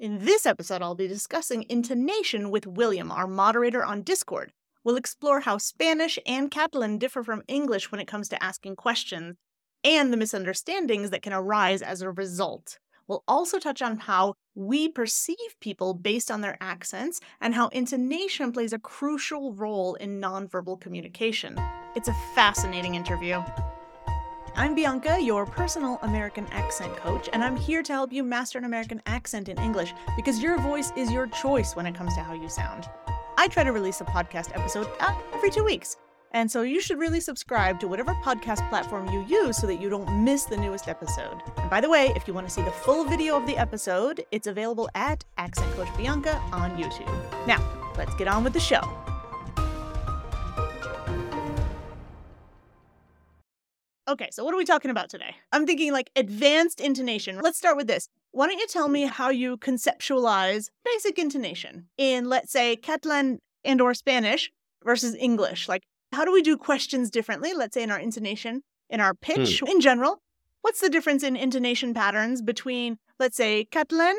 In 0.00 0.24
this 0.24 0.46
episode, 0.46 0.80
I'll 0.80 0.94
be 0.94 1.08
discussing 1.08 1.66
intonation 1.68 2.50
with 2.52 2.68
William, 2.68 3.10
our 3.10 3.26
moderator 3.26 3.84
on 3.84 4.02
Discord. 4.02 4.52
We'll 4.84 4.94
explore 4.94 5.40
how 5.40 5.58
Spanish 5.58 6.20
and 6.24 6.52
Catalan 6.52 6.98
differ 6.98 7.24
from 7.24 7.42
English 7.48 7.90
when 7.90 8.00
it 8.00 8.06
comes 8.06 8.28
to 8.28 8.40
asking 8.40 8.76
questions 8.76 9.34
and 9.82 10.12
the 10.12 10.16
misunderstandings 10.16 11.10
that 11.10 11.22
can 11.22 11.32
arise 11.32 11.82
as 11.82 12.00
a 12.00 12.12
result. 12.12 12.78
We'll 13.08 13.24
also 13.26 13.58
touch 13.58 13.82
on 13.82 13.96
how 13.98 14.34
we 14.54 14.88
perceive 14.88 15.56
people 15.60 15.94
based 15.94 16.30
on 16.30 16.42
their 16.42 16.56
accents 16.60 17.20
and 17.40 17.52
how 17.52 17.66
intonation 17.68 18.52
plays 18.52 18.72
a 18.72 18.78
crucial 18.78 19.52
role 19.52 19.96
in 19.96 20.20
nonverbal 20.20 20.80
communication. 20.80 21.58
It's 21.96 22.08
a 22.08 22.16
fascinating 22.36 22.94
interview. 22.94 23.42
I'm 24.56 24.74
Bianca, 24.74 25.20
your 25.20 25.46
personal 25.46 25.98
American 26.02 26.46
accent 26.50 26.96
coach, 26.96 27.28
and 27.32 27.44
I'm 27.44 27.56
here 27.56 27.82
to 27.82 27.92
help 27.92 28.12
you 28.12 28.22
master 28.24 28.58
an 28.58 28.64
American 28.64 29.00
accent 29.06 29.48
in 29.48 29.58
English 29.58 29.94
because 30.16 30.42
your 30.42 30.58
voice 30.58 30.92
is 30.96 31.10
your 31.10 31.26
choice 31.28 31.76
when 31.76 31.86
it 31.86 31.94
comes 31.94 32.14
to 32.14 32.20
how 32.20 32.34
you 32.34 32.48
sound. 32.48 32.88
I 33.36 33.48
try 33.48 33.64
to 33.64 33.72
release 33.72 34.00
a 34.00 34.04
podcast 34.04 34.56
episode 34.56 34.88
uh, 35.00 35.14
every 35.32 35.50
two 35.50 35.64
weeks, 35.64 35.96
and 36.32 36.50
so 36.50 36.62
you 36.62 36.80
should 36.80 36.98
really 36.98 37.20
subscribe 37.20 37.78
to 37.80 37.88
whatever 37.88 38.14
podcast 38.14 38.68
platform 38.68 39.08
you 39.08 39.24
use 39.28 39.56
so 39.56 39.66
that 39.66 39.80
you 39.80 39.88
don't 39.88 40.24
miss 40.24 40.44
the 40.44 40.56
newest 40.56 40.88
episode. 40.88 41.40
And 41.56 41.70
by 41.70 41.80
the 41.80 41.90
way, 41.90 42.12
if 42.16 42.26
you 42.26 42.34
want 42.34 42.46
to 42.46 42.52
see 42.52 42.62
the 42.62 42.70
full 42.70 43.04
video 43.04 43.36
of 43.36 43.46
the 43.46 43.56
episode, 43.56 44.24
it's 44.32 44.46
available 44.46 44.88
at 44.94 45.24
Accent 45.36 45.72
Coach 45.74 45.94
Bianca 45.96 46.36
on 46.52 46.76
YouTube. 46.76 47.46
Now, 47.46 47.62
let's 47.96 48.14
get 48.16 48.28
on 48.28 48.44
with 48.44 48.52
the 48.52 48.60
show. 48.60 48.82
Okay, 54.08 54.30
so 54.32 54.42
what 54.42 54.54
are 54.54 54.56
we 54.56 54.64
talking 54.64 54.90
about 54.90 55.10
today? 55.10 55.34
I'm 55.52 55.66
thinking 55.66 55.92
like 55.92 56.10
advanced 56.16 56.80
intonation. 56.80 57.40
Let's 57.42 57.58
start 57.58 57.76
with 57.76 57.86
this. 57.86 58.08
Why 58.30 58.46
don't 58.46 58.58
you 58.58 58.66
tell 58.66 58.88
me 58.88 59.02
how 59.02 59.28
you 59.28 59.58
conceptualize 59.58 60.70
basic 60.82 61.18
intonation 61.18 61.88
in 61.98 62.24
let's 62.24 62.50
say 62.50 62.76
Catalan 62.76 63.38
and 63.64 63.82
or 63.82 63.92
Spanish 63.92 64.50
versus 64.82 65.14
English? 65.20 65.68
Like 65.68 65.82
how 66.14 66.24
do 66.24 66.32
we 66.32 66.40
do 66.40 66.56
questions 66.56 67.10
differently? 67.10 67.52
Let's 67.52 67.74
say 67.74 67.82
in 67.82 67.90
our 67.90 67.98
intonation, 67.98 68.62
in 68.88 69.00
our 69.00 69.12
hmm. 69.12 69.20
pitch 69.20 69.62
in 69.68 69.78
general. 69.82 70.22
What's 70.62 70.80
the 70.80 70.88
difference 70.88 71.22
in 71.22 71.36
intonation 71.36 71.92
patterns 71.92 72.40
between 72.40 72.96
let's 73.20 73.36
say 73.36 73.66
Catalan 73.66 74.16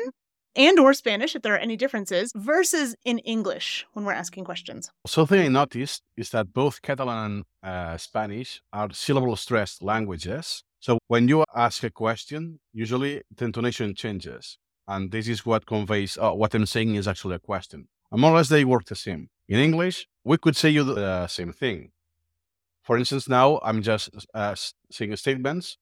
and 0.56 0.78
or 0.78 0.92
Spanish 0.92 1.34
if 1.34 1.42
there 1.42 1.54
are 1.54 1.58
any 1.58 1.76
differences 1.76 2.32
versus 2.34 2.96
in 3.04 3.18
English 3.20 3.86
when 3.92 4.04
we're 4.04 4.12
asking 4.12 4.44
questions? 4.44 4.90
Something 5.06 5.40
I 5.40 5.48
noticed 5.48 6.02
is 6.16 6.30
that 6.30 6.52
both 6.52 6.82
Catalan 6.82 7.44
and 7.62 7.94
uh, 7.94 7.96
Spanish 7.96 8.62
are 8.72 8.92
syllable 8.92 9.36
stressed 9.36 9.82
languages. 9.82 10.64
So 10.80 10.98
when 11.08 11.28
you 11.28 11.44
ask 11.54 11.82
a 11.84 11.90
question, 11.90 12.60
usually 12.72 13.22
the 13.36 13.44
intonation 13.44 13.94
changes. 13.94 14.58
And 14.88 15.12
this 15.12 15.28
is 15.28 15.46
what 15.46 15.66
conveys 15.66 16.18
uh, 16.18 16.32
what 16.32 16.54
I'm 16.54 16.66
saying 16.66 16.96
is 16.96 17.06
actually 17.06 17.36
a 17.36 17.38
question. 17.38 17.88
And 18.10 18.20
more 18.20 18.32
or 18.32 18.36
less 18.36 18.48
they 18.48 18.64
work 18.64 18.86
the 18.86 18.96
same. 18.96 19.28
In 19.48 19.58
English, 19.58 20.08
we 20.24 20.36
could 20.36 20.56
say 20.56 20.70
you 20.70 20.82
the 20.84 21.26
same 21.28 21.52
thing. 21.52 21.92
For 22.82 22.96
instance, 22.98 23.28
now 23.28 23.60
I'm 23.62 23.82
just 23.82 24.10
uh, 24.34 24.54
saying 24.90 25.14
statements. 25.16 25.76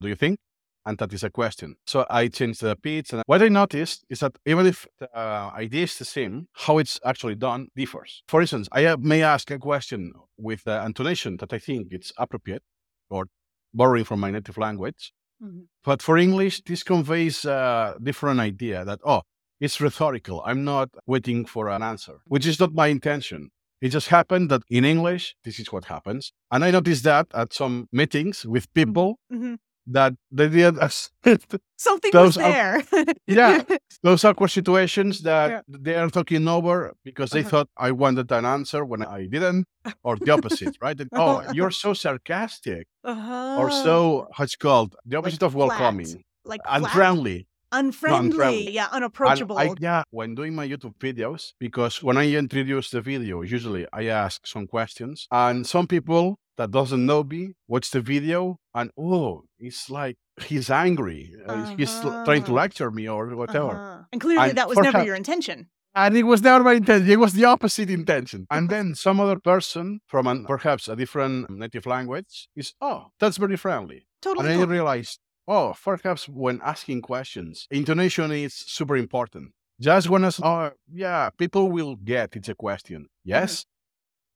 Do 0.00 0.08
you 0.08 0.14
think? 0.14 0.38
And 0.84 0.98
that 0.98 1.12
is 1.12 1.22
a 1.22 1.30
question. 1.30 1.76
So 1.86 2.06
I 2.10 2.28
changed 2.28 2.60
the 2.60 2.76
pitch. 2.76 3.12
And 3.12 3.22
what 3.26 3.42
I 3.42 3.48
noticed 3.48 4.04
is 4.08 4.20
that 4.20 4.36
even 4.46 4.66
if 4.66 4.86
the 4.98 5.08
uh, 5.16 5.50
idea 5.54 5.84
is 5.84 5.96
the 5.98 6.04
same, 6.04 6.48
how 6.52 6.78
it's 6.78 6.98
actually 7.04 7.36
done 7.36 7.68
differs. 7.76 8.22
For 8.28 8.40
instance, 8.40 8.68
I 8.72 8.86
uh, 8.86 8.96
may 8.98 9.22
ask 9.22 9.50
a 9.50 9.58
question 9.58 10.12
with 10.36 10.64
the 10.64 10.84
intonation 10.84 11.36
that 11.38 11.52
I 11.52 11.58
think 11.58 11.88
it's 11.90 12.12
appropriate 12.18 12.62
or 13.10 13.26
borrowing 13.72 14.04
from 14.04 14.20
my 14.20 14.30
native 14.30 14.58
language. 14.58 15.12
Mm-hmm. 15.42 15.62
But 15.84 16.02
for 16.02 16.18
English, 16.18 16.62
this 16.66 16.82
conveys 16.82 17.44
a 17.44 17.96
different 18.02 18.40
idea 18.40 18.84
that, 18.84 19.00
oh, 19.04 19.22
it's 19.60 19.80
rhetorical. 19.80 20.42
I'm 20.44 20.64
not 20.64 20.90
waiting 21.06 21.46
for 21.46 21.68
an 21.68 21.82
answer, 21.82 22.20
which 22.26 22.46
is 22.46 22.58
not 22.58 22.74
my 22.74 22.88
intention. 22.88 23.50
It 23.80 23.88
just 23.88 24.08
happened 24.08 24.50
that 24.50 24.62
in 24.68 24.84
English, 24.84 25.34
this 25.44 25.58
is 25.58 25.72
what 25.72 25.86
happens. 25.86 26.32
And 26.52 26.64
I 26.64 26.70
noticed 26.70 27.04
that 27.04 27.26
at 27.34 27.52
some 27.52 27.88
meetings 27.92 28.44
with 28.44 28.64
mm-hmm. 28.72 28.90
people, 28.90 29.18
mm-hmm 29.32 29.54
that 29.86 30.14
they 30.30 30.48
did 30.48 30.76
something 31.76 32.10
those 32.12 32.36
was 32.36 32.36
there. 32.36 32.82
Are, 32.92 33.04
yeah, 33.26 33.62
those 34.02 34.24
awkward 34.24 34.48
situations 34.48 35.22
that 35.22 35.50
yeah. 35.50 35.60
they 35.68 35.94
are 35.94 36.08
talking 36.08 36.46
over 36.48 36.94
because 37.04 37.30
they 37.30 37.40
uh-huh. 37.40 37.48
thought 37.48 37.68
I 37.76 37.90
wanted 37.92 38.30
an 38.32 38.44
answer 38.44 38.84
when 38.84 39.02
I 39.02 39.26
didn't, 39.26 39.66
or 40.02 40.16
the 40.16 40.30
opposite, 40.32 40.76
right? 40.80 41.00
oh, 41.12 41.42
you're 41.52 41.70
so 41.70 41.94
sarcastic, 41.94 42.86
uh-huh. 43.04 43.56
or 43.58 43.70
so 43.70 44.28
what's 44.36 44.56
called 44.56 44.96
the 45.04 45.18
opposite 45.18 45.42
like 45.42 45.48
of 45.48 45.54
welcoming, 45.54 46.06
flat. 46.06 46.24
like 46.44 46.60
unfriendly. 46.66 47.46
Unfriendly, 47.74 48.28
unfriendly, 48.28 48.70
yeah, 48.70 48.88
unapproachable. 48.92 49.56
I, 49.56 49.72
yeah, 49.80 50.02
when 50.10 50.34
doing 50.34 50.54
my 50.54 50.68
YouTube 50.68 50.94
videos, 50.98 51.54
because 51.58 52.02
when 52.02 52.18
I 52.18 52.30
introduce 52.30 52.90
the 52.90 53.00
video, 53.00 53.40
usually 53.40 53.86
I 53.94 54.08
ask 54.08 54.46
some 54.46 54.66
questions, 54.66 55.26
and 55.30 55.66
some 55.66 55.86
people 55.86 56.38
that 56.56 56.70
doesn't 56.70 57.04
know 57.04 57.22
me 57.22 57.54
watch 57.68 57.90
the 57.90 58.00
video 58.00 58.58
and 58.74 58.90
oh 58.98 59.42
it's 59.58 59.90
like 59.90 60.16
he's 60.40 60.70
angry 60.70 61.32
uh-huh. 61.46 61.74
he's 61.76 62.00
trying 62.00 62.42
to 62.42 62.52
uh-huh. 62.52 62.52
lecture 62.52 62.90
me 62.90 63.08
or 63.08 63.34
whatever. 63.34 63.70
Uh-huh. 63.70 64.02
and 64.12 64.20
clearly 64.20 64.50
and 64.50 64.58
that 64.58 64.68
was 64.68 64.78
never 64.78 65.04
your 65.04 65.14
intention. 65.14 65.68
and 65.94 66.16
it 66.16 66.24
was 66.24 66.42
never 66.42 66.64
my 66.64 66.74
intention 66.74 67.10
it 67.10 67.18
was 67.18 67.32
the 67.32 67.44
opposite 67.44 67.90
intention. 67.90 68.46
And 68.50 68.68
then 68.68 68.94
some 68.94 69.20
other 69.20 69.38
person 69.38 70.00
from 70.06 70.26
an, 70.26 70.44
perhaps 70.46 70.88
a 70.88 70.96
different 70.96 71.50
native 71.50 71.86
language 71.86 72.48
is 72.56 72.74
oh 72.80 73.06
that's 73.18 73.36
very 73.36 73.56
friendly. 73.56 74.06
Totally 74.20 74.52
and 74.52 74.62
i 74.62 74.64
realized 74.64 75.18
oh 75.48 75.74
perhaps 75.82 76.28
when 76.28 76.60
asking 76.62 77.02
questions 77.02 77.66
intonation 77.70 78.30
is 78.32 78.54
super 78.54 78.96
important. 78.96 79.52
Just 79.80 80.08
when 80.08 80.24
I, 80.24 80.30
oh 80.42 80.70
yeah 80.92 81.30
people 81.30 81.70
will 81.70 81.96
get 81.96 82.36
it's 82.36 82.48
a 82.48 82.54
question. 82.54 83.08
Yes 83.24 83.64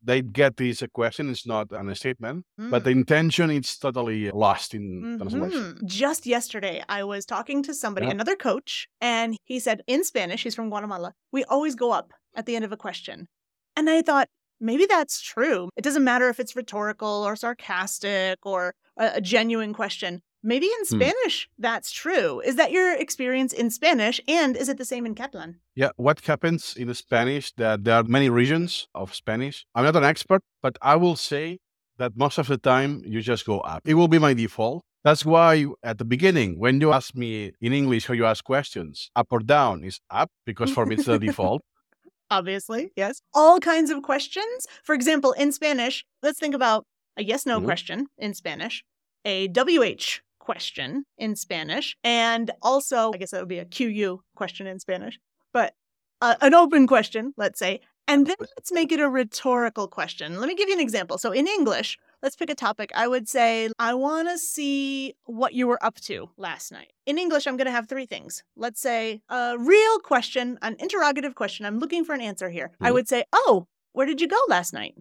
they 0.02 0.22
get 0.22 0.56
this 0.56 0.82
question. 0.92 1.30
It's 1.30 1.46
not 1.46 1.72
an 1.72 1.94
statement, 1.94 2.44
mm. 2.60 2.70
but 2.70 2.84
the 2.84 2.90
intention 2.90 3.50
is 3.50 3.76
totally 3.76 4.30
lost 4.30 4.74
in 4.74 5.02
mm-hmm. 5.02 5.16
translation. 5.16 5.80
Just 5.84 6.26
yesterday, 6.26 6.82
I 6.88 7.04
was 7.04 7.24
talking 7.24 7.62
to 7.64 7.74
somebody, 7.74 8.06
yeah. 8.06 8.12
another 8.12 8.36
coach, 8.36 8.88
and 9.00 9.36
he 9.44 9.58
said 9.58 9.82
in 9.86 10.04
Spanish, 10.04 10.42
he's 10.42 10.54
from 10.54 10.68
Guatemala, 10.68 11.12
we 11.32 11.44
always 11.44 11.74
go 11.74 11.92
up 11.92 12.12
at 12.34 12.46
the 12.46 12.56
end 12.56 12.64
of 12.64 12.72
a 12.72 12.76
question. 12.76 13.28
And 13.76 13.90
I 13.90 14.02
thought, 14.02 14.28
maybe 14.60 14.86
that's 14.86 15.20
true. 15.20 15.68
It 15.76 15.82
doesn't 15.82 16.04
matter 16.04 16.28
if 16.28 16.40
it's 16.40 16.56
rhetorical 16.56 17.24
or 17.24 17.36
sarcastic 17.36 18.38
or 18.44 18.74
a, 18.96 19.12
a 19.14 19.20
genuine 19.20 19.74
question. 19.74 20.22
Maybe 20.46 20.66
in 20.66 20.84
hmm. 20.88 21.00
Spanish 21.00 21.48
that's 21.58 21.90
true. 21.90 22.40
Is 22.40 22.54
that 22.54 22.70
your 22.70 22.94
experience 22.94 23.52
in 23.52 23.68
Spanish 23.68 24.20
and 24.28 24.56
is 24.56 24.68
it 24.68 24.78
the 24.78 24.84
same 24.84 25.04
in 25.04 25.16
Catalan? 25.16 25.58
Yeah, 25.74 25.90
what 25.96 26.20
happens 26.20 26.76
in 26.76 26.94
Spanish 26.94 27.52
that 27.54 27.82
there 27.82 27.96
are 27.96 28.04
many 28.04 28.30
regions 28.30 28.86
of 28.94 29.12
Spanish. 29.12 29.66
I'm 29.74 29.84
not 29.84 29.96
an 29.96 30.04
expert, 30.04 30.42
but 30.62 30.78
I 30.80 30.94
will 30.94 31.16
say 31.16 31.58
that 31.98 32.12
most 32.16 32.38
of 32.38 32.46
the 32.46 32.58
time 32.58 33.02
you 33.04 33.20
just 33.22 33.44
go 33.44 33.58
up. 33.58 33.82
It 33.84 33.94
will 33.94 34.06
be 34.06 34.20
my 34.20 34.34
default. 34.34 34.84
That's 35.02 35.24
why 35.24 35.66
at 35.82 35.98
the 35.98 36.04
beginning, 36.04 36.60
when 36.60 36.80
you 36.80 36.92
ask 36.92 37.16
me 37.16 37.52
in 37.60 37.72
English 37.72 38.06
how 38.06 38.14
you 38.14 38.24
ask 38.24 38.44
questions, 38.44 39.10
up 39.16 39.26
or 39.30 39.40
down 39.40 39.82
is 39.82 39.98
up 40.10 40.30
because 40.44 40.70
for 40.70 40.86
me 40.86 40.94
it's 40.94 41.06
the 41.06 41.18
default. 41.18 41.62
Obviously, 42.30 42.92
yes. 42.94 43.20
All 43.34 43.58
kinds 43.58 43.90
of 43.90 44.02
questions. 44.02 44.66
For 44.84 44.94
example, 44.94 45.32
in 45.32 45.50
Spanish, 45.50 46.04
let's 46.22 46.38
think 46.38 46.54
about 46.54 46.84
a 47.16 47.24
yes 47.24 47.46
no 47.46 47.56
mm-hmm. 47.56 47.66
question 47.66 48.06
in 48.16 48.34
Spanish, 48.34 48.84
a 49.24 49.48
WH 49.48 50.20
question 50.46 51.04
in 51.18 51.34
Spanish, 51.34 51.96
and 52.04 52.52
also, 52.62 53.10
I 53.12 53.16
guess 53.18 53.32
that 53.32 53.40
would 53.40 53.48
be 53.48 53.58
a 53.58 53.64
QU 53.64 54.20
question 54.36 54.68
in 54.68 54.78
Spanish, 54.78 55.18
but 55.52 55.74
uh, 56.20 56.36
an 56.40 56.54
open 56.54 56.86
question, 56.86 57.34
let's 57.36 57.58
say. 57.58 57.80
And 58.08 58.24
then 58.28 58.36
let's 58.38 58.70
make 58.70 58.92
it 58.92 59.00
a 59.00 59.08
rhetorical 59.08 59.88
question. 59.88 60.38
Let 60.38 60.46
me 60.46 60.54
give 60.54 60.68
you 60.68 60.76
an 60.76 60.80
example. 60.80 61.18
So 61.18 61.32
in 61.32 61.48
English, 61.48 61.98
let's 62.22 62.36
pick 62.36 62.48
a 62.48 62.54
topic. 62.54 62.92
I 62.94 63.08
would 63.08 63.28
say, 63.28 63.68
I 63.80 63.94
want 63.94 64.28
to 64.28 64.38
see 64.38 65.14
what 65.24 65.54
you 65.54 65.66
were 65.66 65.84
up 65.84 65.96
to 66.02 66.30
last 66.36 66.70
night. 66.70 66.92
In 67.06 67.18
English, 67.18 67.48
I'm 67.48 67.56
going 67.56 67.66
to 67.66 67.72
have 67.72 67.88
three 67.88 68.06
things. 68.06 68.44
Let's 68.56 68.80
say 68.80 69.22
a 69.28 69.56
real 69.58 69.98
question, 69.98 70.56
an 70.62 70.76
interrogative 70.78 71.34
question. 71.34 71.66
I'm 71.66 71.80
looking 71.80 72.04
for 72.04 72.14
an 72.14 72.20
answer 72.20 72.48
here. 72.48 72.68
Mm-hmm. 72.68 72.86
I 72.86 72.92
would 72.92 73.08
say, 73.08 73.24
Oh, 73.32 73.66
where 73.92 74.06
did 74.06 74.20
you 74.20 74.28
go 74.28 74.40
last 74.48 74.72
night? 74.72 74.94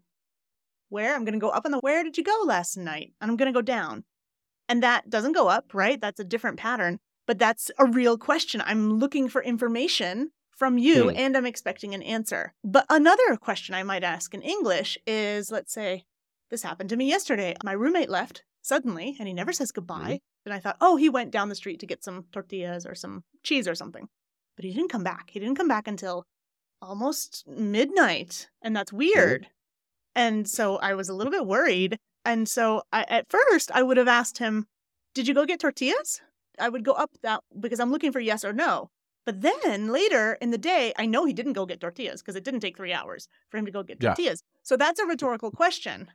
Where? 0.89 1.13
I'm 1.13 1.25
going 1.25 1.33
to 1.33 1.39
go 1.39 1.49
up 1.49 1.65
on 1.65 1.71
the 1.71 1.79
where 1.79 2.03
did 2.03 2.17
you 2.17 2.23
go 2.23 2.43
last 2.45 2.75
night? 2.75 3.13
And 3.21 3.29
I'm 3.29 3.37
going 3.37 3.53
to 3.53 3.57
go 3.57 3.61
down. 3.61 4.03
And 4.67 4.81
that 4.83 5.09
doesn't 5.09 5.33
go 5.33 5.47
up, 5.47 5.73
right? 5.73 5.99
That's 5.99 6.19
a 6.19 6.23
different 6.23 6.57
pattern, 6.57 6.99
but 7.27 7.39
that's 7.39 7.71
a 7.77 7.85
real 7.85 8.17
question. 8.17 8.61
I'm 8.65 8.99
looking 8.99 9.29
for 9.29 9.43
information 9.43 10.31
from 10.55 10.77
you 10.77 11.09
hmm. 11.09 11.17
and 11.17 11.35
I'm 11.35 11.45
expecting 11.45 11.93
an 11.93 12.01
answer. 12.01 12.53
But 12.63 12.85
another 12.89 13.35
question 13.37 13.75
I 13.75 13.83
might 13.83 14.03
ask 14.03 14.33
in 14.33 14.41
English 14.41 14.97
is 15.05 15.51
let's 15.51 15.73
say, 15.73 16.05
this 16.49 16.63
happened 16.63 16.89
to 16.89 16.95
me 16.95 17.07
yesterday. 17.07 17.55
My 17.63 17.73
roommate 17.73 18.09
left 18.09 18.43
suddenly 18.61 19.15
and 19.19 19.27
he 19.27 19.33
never 19.33 19.51
says 19.51 19.71
goodbye. 19.71 19.97
Mm-hmm. 19.97 20.45
And 20.45 20.53
I 20.53 20.59
thought, 20.59 20.77
oh, 20.79 20.95
he 20.95 21.09
went 21.09 21.31
down 21.31 21.49
the 21.49 21.55
street 21.55 21.79
to 21.79 21.87
get 21.87 22.03
some 22.03 22.25
tortillas 22.31 22.85
or 22.85 22.95
some 22.95 23.23
cheese 23.43 23.67
or 23.67 23.75
something. 23.75 24.07
But 24.55 24.65
he 24.65 24.71
didn't 24.71 24.91
come 24.91 25.03
back. 25.03 25.31
He 25.31 25.39
didn't 25.39 25.55
come 25.55 25.67
back 25.67 25.87
until 25.87 26.25
almost 26.81 27.45
midnight. 27.47 28.47
And 28.61 28.75
that's 28.75 28.93
weird. 28.93 29.43
Mm-hmm. 29.43 29.51
And 30.17 30.47
so 30.47 30.77
I 30.77 30.93
was 30.93 31.09
a 31.09 31.13
little 31.13 31.31
bit 31.31 31.45
worried 31.45 31.97
and 32.25 32.49
so 32.49 32.83
I, 32.91 33.03
at 33.03 33.29
first, 33.29 33.71
I 33.73 33.83
would 33.83 33.97
have 33.97 34.07
asked 34.07 34.37
him, 34.39 34.67
Did 35.13 35.27
you 35.27 35.33
go 35.33 35.45
get 35.45 35.59
tortillas? 35.59 36.21
I 36.59 36.69
would 36.69 36.83
go 36.85 36.93
up 36.93 37.11
that 37.21 37.41
because 37.59 37.79
I'm 37.79 37.91
looking 37.91 38.11
for 38.11 38.19
yes 38.19 38.43
or 38.45 38.53
no. 38.53 38.89
But 39.25 39.41
then 39.41 39.87
later 39.91 40.37
in 40.39 40.51
the 40.51 40.57
day, 40.57 40.93
I 40.97 41.05
know 41.05 41.25
he 41.25 41.33
didn't 41.33 41.53
go 41.53 41.65
get 41.65 41.79
tortillas 41.79 42.21
because 42.21 42.35
it 42.35 42.43
didn't 42.43 42.59
take 42.59 42.77
three 42.77 42.93
hours 42.93 43.27
for 43.49 43.57
him 43.57 43.65
to 43.65 43.71
go 43.71 43.83
get 43.83 43.97
Yeah. 44.01 44.09
tortillas. 44.09 44.41
So 44.63 44.77
that's 44.77 44.99
a 44.99 45.05
rhetorical 45.05 45.51
question. 45.51 46.11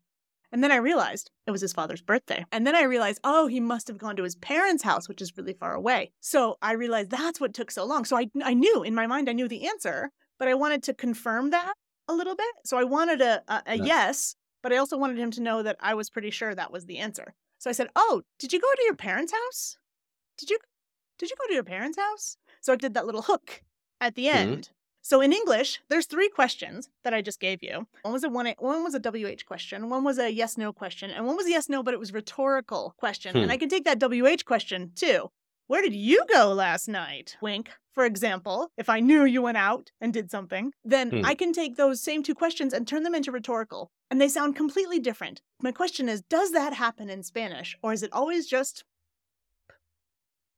And 0.52 0.64
then 0.64 0.72
I 0.72 0.76
realized 0.76 1.30
it 1.46 1.50
was 1.52 1.60
his 1.60 1.72
father's 1.72 2.02
birthday. 2.02 2.44
And 2.50 2.66
then 2.66 2.74
I 2.74 2.82
realized, 2.82 3.20
oh, 3.22 3.46
he 3.46 3.60
must 3.60 3.86
have 3.88 3.98
gone 3.98 4.16
to 4.16 4.24
his 4.24 4.34
parents' 4.36 4.82
house, 4.82 5.08
which 5.08 5.20
is 5.22 5.36
really 5.36 5.52
far 5.52 5.74
away. 5.74 6.12
So 6.20 6.56
I 6.62 6.72
realized 6.72 7.10
that's 7.10 7.40
what 7.40 7.54
took 7.54 7.70
so 7.70 7.84
long. 7.84 8.04
So 8.04 8.16
I, 8.16 8.26
I 8.42 8.54
knew 8.54 8.82
in 8.82 8.94
my 8.94 9.06
mind, 9.06 9.28
I 9.28 9.32
knew 9.32 9.48
the 9.48 9.66
answer, 9.66 10.10
but 10.38 10.48
I 10.48 10.54
wanted 10.54 10.82
to 10.84 10.94
confirm 10.94 11.50
that 11.50 11.74
a 12.08 12.14
little 12.14 12.34
bit. 12.34 12.52
So 12.64 12.78
I 12.78 12.84
wanted 12.84 13.20
a, 13.20 13.42
a, 13.48 13.62
a 13.66 13.76
Yeah. 13.76 13.84
yes, 13.84 14.34
but 14.62 14.72
I 14.72 14.76
also 14.76 14.96
wanted 14.98 15.18
him 15.18 15.30
to 15.32 15.42
know 15.42 15.62
that 15.62 15.76
I 15.80 15.94
was 15.94 16.10
pretty 16.10 16.30
sure 16.30 16.54
that 16.54 16.72
was 16.72 16.86
the 16.86 16.98
answer. 16.98 17.34
So 17.58 17.70
I 17.70 17.72
said, 17.74 17.88
oh, 17.96 18.22
did 18.38 18.52
you 18.52 18.60
go 18.60 18.72
to 18.74 18.82
your 18.84 18.96
parents' 18.96 19.32
house? 19.32 19.78
Did 20.38 20.50
you 20.50 20.58
did 21.18 21.30
you 21.30 21.36
go 21.38 21.46
to 21.48 21.54
your 21.54 21.64
parents' 21.64 21.98
house? 21.98 22.36
So 22.62 22.72
I 22.72 22.76
did 22.76 22.94
that 22.94 23.06
little 23.06 23.22
hook 23.22 23.62
at 24.00 24.14
the 24.14 24.26
Mhm. 24.26 24.34
end. 24.34 24.70
So 25.02 25.20
in 25.20 25.32
English, 25.32 25.80
there's 25.88 26.06
three 26.06 26.28
questions 26.28 26.88
that 27.04 27.14
I 27.14 27.22
just 27.22 27.40
gave 27.40 27.62
you. 27.62 27.86
One 28.02 28.12
was 28.12 28.24
a 28.24 28.28
one, 28.30 28.46
one 28.58 28.84
was 28.84 28.94
a 28.94 29.00
WH 29.00 29.44
question, 29.46 29.88
one 29.90 30.04
was 30.04 30.18
a 30.18 30.30
yes 30.30 30.56
no 30.58 30.72
question, 30.72 31.10
and 31.10 31.26
one 31.26 31.36
was 31.36 31.46
a 31.46 31.50
yes 31.50 31.68
no, 31.68 31.82
but 31.82 31.94
it 31.94 32.00
was 32.00 32.12
rhetorical 32.12 32.94
question. 32.98 33.36
And 33.36 33.46
Hmm. 33.46 33.50
I 33.50 33.56
can 33.58 33.68
take 33.68 33.84
that 33.84 33.98
WH 33.98 34.44
question 34.44 34.92
too. 34.94 35.30
Where 35.68 35.82
did 35.82 35.94
you 35.94 36.24
go 36.26 36.52
last 36.52 36.88
night? 36.88 37.36
Wink. 37.40 37.70
For 37.92 38.04
example, 38.04 38.70
if 38.76 38.88
I 38.88 39.00
knew 39.00 39.24
you 39.24 39.42
went 39.42 39.56
out 39.58 39.90
and 40.00 40.12
did 40.12 40.30
something, 40.30 40.72
then 40.84 41.10
Hmm. 41.10 41.24
I 41.24 41.34
can 41.34 41.52
take 41.52 41.76
those 41.76 42.00
same 42.02 42.22
two 42.22 42.34
questions 42.34 42.72
and 42.72 42.86
turn 42.86 43.02
them 43.02 43.14
into 43.14 43.32
rhetorical. 43.32 43.90
And 44.10 44.20
they 44.20 44.28
sound 44.28 44.56
completely 44.56 44.98
different. 44.98 45.40
My 45.62 45.72
question 45.72 46.08
is 46.08 46.22
Does 46.22 46.52
that 46.52 46.72
happen 46.74 47.08
in 47.08 47.22
Spanish? 47.22 47.76
Or 47.82 47.92
is 47.92 48.02
it 48.02 48.12
always 48.12 48.46
just, 48.46 48.84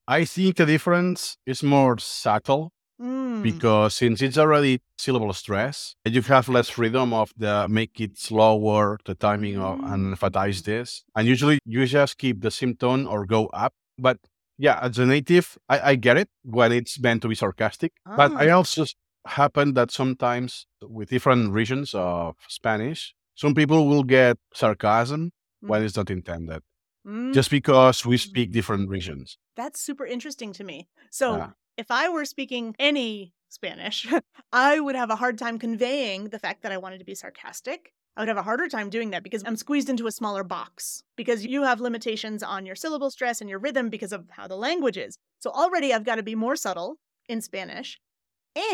I 0.08 0.24
think 0.24 0.56
the 0.56 0.66
difference 0.66 1.36
is 1.46 1.62
more 1.62 1.98
subtle 1.98 2.72
mm, 3.00 3.42
because 3.42 3.94
since 3.94 4.20
it's 4.22 4.38
already 4.38 4.80
syllable 4.98 5.32
stress, 5.32 5.94
you 6.04 6.22
have 6.22 6.48
less 6.48 6.68
freedom 6.70 7.12
of 7.12 7.32
the 7.36 7.66
make 7.68 8.00
it 8.00 8.18
slower, 8.18 8.98
the 9.04 9.14
timing 9.14 9.58
of 9.58 9.78
and 9.84 10.06
Mm. 10.06 10.12
emphasize 10.12 10.62
this. 10.62 11.04
And 11.14 11.28
usually 11.28 11.58
you 11.64 11.86
just 11.86 12.18
keep 12.18 12.40
the 12.40 12.50
same 12.50 12.74
tone 12.76 13.06
or 13.06 13.26
go 13.26 13.46
up. 13.48 13.72
But 13.98 14.18
yeah, 14.58 14.78
as 14.82 14.98
a 14.98 15.06
native, 15.06 15.56
I, 15.68 15.80
I 15.90 15.94
get 15.96 16.16
it 16.16 16.28
when 16.42 16.72
it's 16.72 16.98
meant 17.00 17.22
to 17.22 17.28
be 17.28 17.34
sarcastic. 17.34 17.92
But 18.16 18.32
I 18.36 18.48
Ah. 18.50 18.56
also 18.56 18.86
happen 19.26 19.74
that 19.74 19.90
sometimes 19.92 20.66
with 20.82 21.10
different 21.10 21.52
regions 21.52 21.94
of 21.94 22.36
Spanish, 22.48 23.14
some 23.42 23.54
people 23.54 23.88
will 23.90 24.04
get 24.04 24.36
sarcasm 24.54 25.32
when 25.60 25.82
it's 25.82 25.96
not 25.96 26.10
intended, 26.10 26.62
mm, 27.04 27.32
just 27.34 27.50
because 27.50 28.06
we 28.06 28.16
speak 28.16 28.52
different 28.52 28.88
regions. 28.88 29.36
That's 29.56 29.80
super 29.88 30.06
interesting 30.06 30.52
to 30.58 30.64
me. 30.70 30.86
So, 31.10 31.26
Yeah. 31.38 31.50
if 31.76 31.88
I 31.90 32.04
were 32.08 32.24
speaking 32.24 32.64
any 32.78 33.32
Spanish, 33.48 33.96
I 34.70 34.78
would 34.84 34.94
have 35.02 35.10
a 35.10 35.16
hard 35.22 35.36
time 35.38 35.58
conveying 35.58 36.20
the 36.34 36.38
fact 36.38 36.62
that 36.62 36.72
I 36.72 36.78
wanted 36.84 36.98
to 36.98 37.04
be 37.12 37.16
sarcastic. 37.16 37.92
I 38.16 38.20
would 38.20 38.28
have 38.28 38.42
a 38.44 38.48
harder 38.50 38.68
time 38.68 38.88
doing 38.90 39.10
that 39.10 39.24
because 39.26 39.42
I'm 39.46 39.56
squeezed 39.56 39.90
into 39.92 40.06
a 40.06 40.12
smaller 40.12 40.44
box 40.44 41.02
because 41.16 41.44
you 41.54 41.60
have 41.64 41.80
limitations 41.80 42.42
on 42.54 42.66
your 42.66 42.76
syllable 42.76 43.10
stress 43.10 43.40
and 43.40 43.50
your 43.50 43.58
rhythm 43.66 43.88
because 43.88 44.12
of 44.12 44.22
how 44.38 44.46
the 44.46 44.56
language 44.68 44.98
is. 45.06 45.18
So, 45.40 45.50
already 45.50 45.92
I've 45.92 46.04
got 46.10 46.16
to 46.16 46.22
be 46.22 46.36
more 46.36 46.56
subtle 46.66 46.90
in 47.28 47.40
Spanish. 47.40 47.98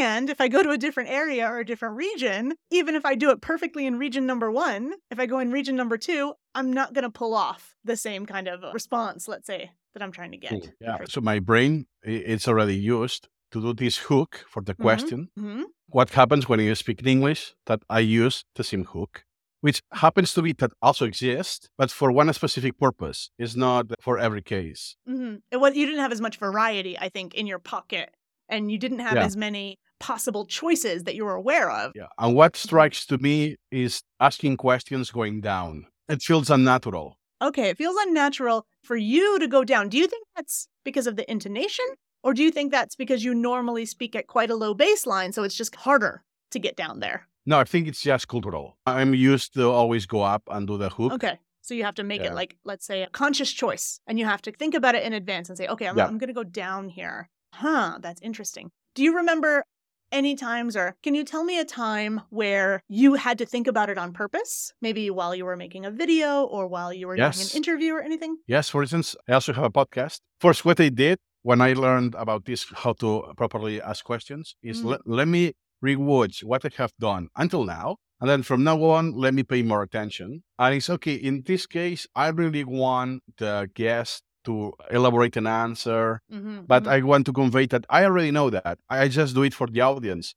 And 0.01 0.29
if 0.29 0.41
I 0.41 0.49
go 0.49 0.63
to 0.63 0.71
a 0.71 0.79
different 0.79 1.11
area 1.11 1.47
or 1.47 1.59
a 1.61 1.65
different 1.65 1.97
region, 1.97 2.55
even 2.71 2.95
if 2.95 3.05
I 3.05 3.15
do 3.15 3.31
it 3.31 3.41
perfectly 3.41 3.87
in 3.87 3.99
region 3.99 4.27
number 4.27 4.51
one, 4.51 4.95
if 5.11 5.19
I 5.21 5.27
go 5.27 5.39
in 5.39 5.53
region 5.53 5.77
number 5.77 5.97
two, 5.97 6.35
I'm 6.55 6.73
not 6.73 6.93
going 6.95 7.05
to 7.05 7.11
pull 7.11 7.35
off 7.35 7.75
the 7.85 7.97
same 7.97 8.27
kind 8.27 8.49
of 8.49 8.63
response, 8.75 9.29
let's 9.29 9.47
say, 9.47 9.71
that 9.95 10.03
I'm 10.03 10.13
trying 10.13 10.33
to 10.33 10.37
get. 10.37 10.73
Yeah. 10.81 10.99
So 11.09 11.21
my 11.21 11.39
brain, 11.39 11.87
it's 12.03 12.49
already 12.49 12.77
used 12.77 13.29
to 13.53 13.61
do 13.63 13.73
this 13.73 13.97
hook 13.99 14.45
for 14.49 14.63
the 14.63 14.75
Mhm. 14.75 14.83
question. 14.83 15.29
hmm 15.37 15.63
What 15.91 16.11
happens 16.11 16.49
when 16.49 16.61
you 16.61 16.75
speak 16.75 17.01
in 17.01 17.09
English? 17.09 17.55
That 17.67 17.81
I 17.89 18.01
use 18.01 18.45
the 18.57 18.65
same 18.65 18.85
hook, 18.85 19.25
which 19.63 19.81
happens 19.93 20.35
to 20.35 20.43
be 20.43 20.53
that 20.55 20.73
also 20.83 21.07
exists, 21.07 21.69
but 21.79 21.91
for 21.91 22.13
one 22.13 22.31
specific 22.35 22.79
purpose. 22.79 23.31
It's 23.39 23.57
not 23.57 23.87
for 24.03 24.19
every 24.19 24.43
case. 24.43 24.97
hmm 25.07 25.37
It 25.51 25.57
was, 25.63 25.75
you 25.77 25.87
didn't 25.87 26.01
have 26.03 26.13
as 26.13 26.21
much 26.21 26.37
variety, 26.37 26.99
I 26.99 27.09
think, 27.09 27.35
in 27.35 27.47
your 27.47 27.59
pocket, 27.59 28.11
and 28.49 28.71
you 28.71 28.79
didn't 28.79 29.01
have 29.01 29.15
Yeah. 29.15 29.25
as 29.25 29.37
many 29.37 29.79
possible 30.01 30.47
choices 30.47 31.05
that 31.05 31.15
you 31.15 31.25
were 31.25 31.35
aware 31.35 31.71
of. 31.71 31.93
Yeah. 31.95 32.07
And 32.19 32.35
what 32.35 32.57
strikes 32.57 33.05
to 33.07 33.19
me 33.19 33.57
is 33.71 34.03
asking 34.21 34.57
questions 34.57 35.11
going 35.11 35.41
down. 35.41 35.87
It 36.09 36.23
feels 36.23 36.51
unnatural. 36.51 37.17
Okay, 37.43 37.69
it 37.71 37.77
feels 37.79 37.97
unnatural 38.07 38.67
for 38.83 38.97
you 38.97 39.39
to 39.39 39.47
go 39.49 39.65
down. 39.65 39.89
Do 39.89 39.99
you 39.99 40.07
think 40.07 40.27
that's 40.37 40.69
because 40.85 41.07
of 41.07 41.17
the 41.17 41.31
intonation, 41.31 41.85
or 42.23 42.33
do 42.35 42.43
you 42.43 42.51
think 42.51 42.73
that's 42.73 42.97
because 42.97 43.23
you 43.25 43.35
normally 43.35 43.85
speak 43.87 44.17
at 44.17 44.27
quite 44.27 44.51
a 44.51 44.57
low 44.57 44.75
baseline, 44.75 45.33
so 45.35 45.43
it's 45.45 45.55
just 45.57 45.75
harder 45.77 46.25
to 46.51 46.59
get 46.59 46.77
down 46.77 47.01
there? 47.01 47.29
No, 47.47 47.59
I 47.59 47.65
think 47.65 47.87
it's 47.89 48.03
just 48.03 48.29
cultural. 48.29 48.77
I'm 48.87 49.15
used 49.15 49.55
to 49.55 49.71
always 49.71 50.07
go 50.07 50.23
up 50.23 50.43
and 50.51 50.67
do 50.67 50.77
the 50.79 50.89
hook. 50.91 51.13
Okay. 51.15 51.39
So 51.63 51.75
you 51.75 51.85
have 51.85 51.95
to 51.97 52.03
make 52.05 52.23
Yeah. 52.23 52.29
it 52.29 52.35
like, 52.35 52.57
let's 52.65 52.87
say, 52.87 53.03
a 53.03 53.09
conscious 53.11 53.53
choice, 53.53 54.01
and 54.07 54.19
you 54.19 54.25
have 54.25 54.43
to 54.43 54.53
think 54.53 54.75
about 54.75 54.95
it 54.95 55.03
in 55.03 55.13
advance 55.13 55.49
and 55.49 55.59
say, 55.59 55.67
okay, 55.67 55.87
I'm, 55.87 55.97
Yeah. 55.99 56.07
I'm 56.07 56.19
going 56.19 56.29
to 56.29 56.35
go 56.35 56.45
down 56.45 56.89
here. 56.89 57.29
Huh, 57.53 57.99
that's 58.01 58.21
interesting. 58.23 58.71
Do 58.95 59.03
you 59.03 59.17
remember 59.17 59.65
any 60.11 60.35
times, 60.37 60.77
or 60.77 60.97
can 61.03 61.15
you 61.15 61.25
tell 61.25 61.45
me 61.45 61.59
a 61.59 61.65
time 61.65 62.23
where 62.31 62.83
you 62.89 63.15
had 63.15 63.39
to 63.39 63.47
think 63.47 63.67
about 63.67 63.91
it 63.91 63.99
on 63.99 64.13
purpose? 64.13 64.73
Maybe 64.81 65.11
while 65.11 65.35
you 65.35 65.45
were 65.45 65.57
making 65.57 65.85
a 65.85 65.91
video 65.91 66.45
or 66.45 66.67
while 66.67 66.93
you 66.93 67.07
were 67.07 67.17
doing 67.17 67.29
an 67.29 67.51
interview 67.55 67.93
or 67.93 68.03
anything? 68.03 68.37
Yes, 68.47 68.71
for 68.71 68.83
instance, 68.83 69.15
I 69.29 69.33
also 69.33 69.53
have 69.53 69.65
a 69.65 69.71
podcast. 69.71 70.21
First, 70.41 70.65
what 70.65 70.81
I 70.81 70.89
did 70.89 71.19
when 71.43 71.61
I 71.61 71.73
learned 71.75 72.15
about 72.15 72.45
this, 72.47 72.67
how 72.75 72.95
to 72.95 73.33
properly 73.37 73.81
ask 73.83 74.05
questions, 74.05 74.57
is 74.63 74.81
Mm. 74.83 74.91
let, 74.91 75.01
let 75.07 75.29
me 75.29 75.53
rewatch 75.85 76.43
what 76.43 76.65
I 76.65 76.71
have 76.77 76.93
done 76.99 77.29
until 77.37 77.65
now. 77.65 77.97
And 78.21 78.29
then 78.29 78.43
from 78.43 78.65
now 78.65 78.83
on, 78.83 79.13
let 79.13 79.33
me 79.35 79.45
pay 79.45 79.63
more 79.63 79.83
attention. 79.83 80.43
And 80.59 80.75
it's 80.75 80.91
okay. 80.91 81.15
In 81.15 81.43
this 81.47 81.67
case, 81.67 82.07
I 82.17 82.29
really 82.29 82.65
want 82.65 83.23
the 83.37 83.71
guest 83.75 84.25
to 84.45 84.73
elaborate 84.91 85.37
an 85.37 85.47
answer, 85.47 86.21
Mm-hmm, 86.33 86.61
but 86.67 86.87
I 86.87 87.01
want 87.03 87.27
to 87.27 87.33
convey 87.33 87.67
that 87.67 87.85
I 87.91 88.05
already 88.05 88.31
know 88.31 88.51
that. 88.51 88.79
I 88.89 89.09
just 89.09 89.35
do 89.35 89.43
it 89.43 89.55
for 89.55 89.67
the 89.67 89.81
audience 89.81 90.35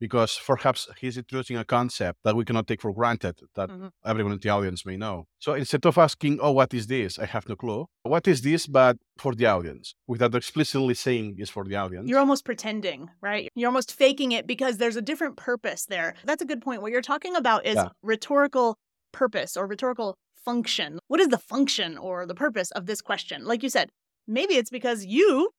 because 0.00 0.40
perhaps 0.44 0.88
he's 1.00 1.16
introducing 1.16 1.56
a 1.56 1.64
concept 1.64 2.18
that 2.24 2.34
we 2.34 2.44
cannot 2.44 2.66
take 2.66 2.80
for 2.82 2.92
granted 2.92 3.36
that 3.54 3.68
Mhm. 3.70 3.90
everyone 4.04 4.32
in 4.32 4.40
the 4.42 4.48
audience 4.48 4.84
may 4.84 4.96
know. 4.96 5.26
So 5.38 5.54
instead 5.54 5.86
of 5.86 5.96
asking, 5.96 6.40
oh, 6.42 6.50
what 6.50 6.74
is 6.74 6.88
this? 6.88 7.20
I 7.20 7.26
have 7.26 7.48
no 7.48 7.54
clue. 7.54 7.86
What 8.02 8.26
is 8.26 8.42
this, 8.42 8.66
but 8.66 8.96
for 9.18 9.32
the 9.32 9.46
audience, 9.46 9.94
without 10.08 10.34
explicitly 10.34 10.94
saying 10.94 11.36
it's 11.38 11.50
for 11.50 11.64
the 11.64 11.76
audience? 11.76 12.08
You're 12.08 12.18
almost 12.18 12.44
pretending, 12.44 13.10
right? 13.20 13.48
You're 13.54 13.68
almost 13.68 13.94
faking 13.94 14.32
it 14.32 14.44
because 14.46 14.78
there's 14.78 14.96
a 14.96 15.02
different 15.02 15.36
purpose 15.36 15.86
there. 15.86 16.14
That's 16.24 16.42
a 16.42 16.46
good 16.46 16.62
point. 16.62 16.82
What 16.82 16.90
you're 16.90 17.00
talking 17.14 17.36
about 17.36 17.64
is 17.64 17.76
Yeah. 17.76 17.90
rhetorical 18.02 18.78
purpose 19.12 19.56
or 19.56 19.66
rhetorical 19.68 20.16
function. 20.44 20.98
What 21.08 21.20
is 21.20 21.28
the 21.28 21.38
function 21.38 21.98
or 21.98 22.26
the 22.26 22.34
purpose 22.34 22.70
of 22.72 22.86
this 22.86 23.00
question? 23.00 23.44
Like 23.44 23.62
you 23.62 23.68
said, 23.68 23.90
maybe 24.26 24.54
it's 24.54 24.70
because 24.70 25.04
you, 25.04 25.50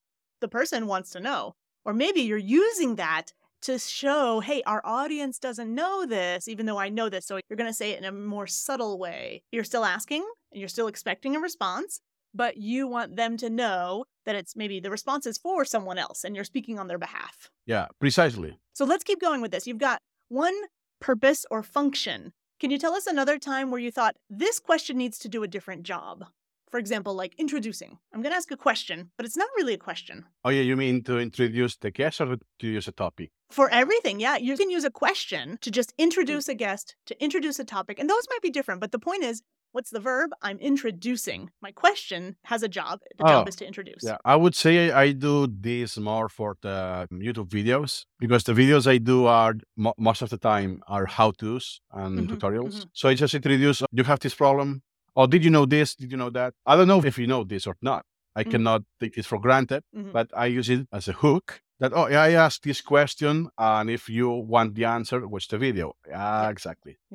the 0.41 0.47
person, 0.47 0.87
wants 0.87 1.11
to 1.11 1.19
know. 1.19 1.53
Or 1.85 1.93
maybe 1.93 2.21
you're 2.21 2.37
using 2.37 2.95
that 2.95 3.33
to 3.63 3.79
show, 3.79 4.41
hey, 4.41 4.61
our 4.65 4.81
audience 4.85 5.39
doesn't 5.39 5.73
know 5.73 6.05
this, 6.05 6.47
even 6.47 6.65
though 6.65 6.77
I 6.77 6.89
know 6.89 7.09
this. 7.09 7.25
So 7.25 7.39
you're 7.49 7.57
going 7.57 7.69
to 7.69 7.73
say 7.73 7.91
it 7.91 7.99
in 7.99 8.05
a 8.05 8.11
more 8.11 8.47
subtle 8.47 8.97
way. 8.99 9.43
You're 9.51 9.63
still 9.63 9.85
asking 9.85 10.25
and 10.51 10.59
you're 10.59 10.69
still 10.69 10.87
expecting 10.87 11.35
a 11.35 11.39
response, 11.39 12.01
but 12.33 12.57
you 12.57 12.87
want 12.87 13.15
them 13.15 13.37
to 13.37 13.49
know 13.49 14.05
that 14.25 14.35
it's 14.35 14.55
maybe 14.55 14.79
the 14.79 14.91
response 14.91 15.25
is 15.25 15.37
for 15.37 15.65
someone 15.65 15.97
else 15.97 16.23
and 16.23 16.35
you're 16.35 16.45
speaking 16.45 16.77
on 16.77 16.87
their 16.87 16.97
behalf. 16.97 17.49
yeah, 17.65 17.87
precisely. 17.99 18.57
So 18.73 18.85
let's 18.85 19.03
keep 19.03 19.21
going 19.21 19.41
with 19.41 19.51
this. 19.51 19.67
You've 19.67 19.77
got 19.77 20.01
one 20.29 20.55
purpose 20.99 21.45
or 21.51 21.63
function. 21.63 22.33
Can 22.63 22.71
you 22.71 22.77
tell 22.77 22.95
us 22.95 23.07
another 23.07 23.37
time 23.37 23.71
where 23.71 23.81
you 23.81 23.91
thought 23.91 24.15
this 24.29 24.57
question 24.57 24.97
needs 24.97 25.19
to 25.19 25.27
do 25.27 25.43
a 25.43 25.49
different 25.49 25.83
job? 25.83 26.23
For 26.71 26.79
example, 26.79 27.13
like 27.13 27.35
introducing. 27.37 27.97
I'm 28.13 28.21
going 28.21 28.31
to 28.31 28.37
ask 28.37 28.49
a 28.51 28.55
question, 28.55 29.11
but 29.17 29.25
it's 29.25 29.35
not 29.35 29.49
really 29.57 29.73
a 29.73 29.77
question. 29.77 30.23
Oh, 30.45 30.49
yeah, 30.49 30.61
you 30.61 30.77
mean 30.77 31.03
to 31.03 31.19
introduce 31.19 31.75
the 31.75 31.91
guest 31.91 32.21
or 32.21 32.37
to 32.59 32.65
use 32.65 32.87
a 32.87 32.93
topic? 32.93 33.31
For 33.51 33.69
everything, 33.69 34.21
yeah, 34.21 34.37
you 34.37 34.55
can 34.55 34.69
use 34.69 34.85
a 34.85 34.89
question 34.89 35.57
to 35.59 35.69
just 35.69 35.89
mm. 35.89 36.03
introduce 36.05 36.47
a 36.47 36.55
guest, 36.55 36.95
to 37.07 37.21
introduce 37.21 37.59
a 37.59 37.65
topic, 37.65 37.99
and 37.99 38.09
those 38.09 38.25
might 38.29 38.41
be 38.41 38.49
different. 38.49 38.79
But 38.79 38.93
the 38.93 38.97
point 38.97 39.25
is, 39.25 39.41
what's 39.73 39.89
the 39.91 39.99
verb? 39.99 40.29
I'm 40.41 40.57
introducing. 40.59 41.49
My 41.61 41.71
question 41.71 42.37
has 42.45 42.63
a 42.63 42.67
job. 42.69 42.99
The 43.17 43.23
job 43.25 43.45
Oh, 43.45 43.49
is 43.49 43.55
to 43.57 43.65
introduce. 43.67 44.03
Yeah, 44.03 44.17
I 44.25 44.35
would 44.35 44.55
say 44.55 44.91
I 44.91 45.11
do 45.11 45.47
this 45.47 45.97
more 45.97 46.29
for 46.29 46.55
the 46.61 47.07
YouTube 47.11 47.49
videos 47.49 48.05
because 48.19 48.43
the 48.45 48.53
videos 48.53 48.87
I 48.87 48.97
do 48.97 49.25
are 49.25 49.53
mo- 49.75 49.95
most 49.97 50.21
of 50.21 50.29
the 50.29 50.37
time 50.37 50.81
are 50.87 51.05
how 51.05 51.31
tos 51.31 51.81
and 51.91 52.17
Mhm, 52.19 52.29
tutorials. 52.31 52.75
mhm. 52.75 52.89
So 52.93 53.09
I 53.09 53.13
just 53.15 53.33
introduce, 53.33 53.83
you 53.91 54.03
have 54.05 54.19
this 54.19 54.35
problem. 54.35 54.81
or 55.15 55.27
did 55.27 55.43
you 55.43 55.51
know 55.51 55.65
this? 55.67 55.93
Did 55.95 56.09
you 56.11 56.17
know 56.17 56.31
that? 56.31 56.53
I 56.65 56.75
don't 56.75 56.87
know 56.87 57.03
if 57.05 57.19
you 57.19 57.27
know 57.27 57.43
this 57.43 57.67
or 57.67 57.75
not. 57.83 58.03
I 58.35 58.43
Mhm. 58.43 58.51
cannot 58.51 58.81
take 58.99 59.13
this 59.13 59.27
for 59.27 59.39
granted, 59.39 59.83
Mhm. 59.95 60.11
but 60.11 60.27
I 60.35 60.47
use 60.47 60.69
it 60.75 60.87
as 60.91 61.07
a 61.07 61.13
hook 61.13 61.61
that, 61.79 61.91
oh, 61.93 62.07
yeah, 62.07 62.21
I 62.21 62.31
asked 62.31 62.63
this 62.63 62.81
question. 62.81 63.49
And 63.57 63.89
if 63.89 64.09
you 64.09 64.29
want 64.29 64.75
the 64.75 64.85
answer, 64.85 65.27
watch 65.27 65.47
the 65.47 65.57
video. 65.57 65.95
Yeah, 66.07 66.49
exactly. 66.49 66.97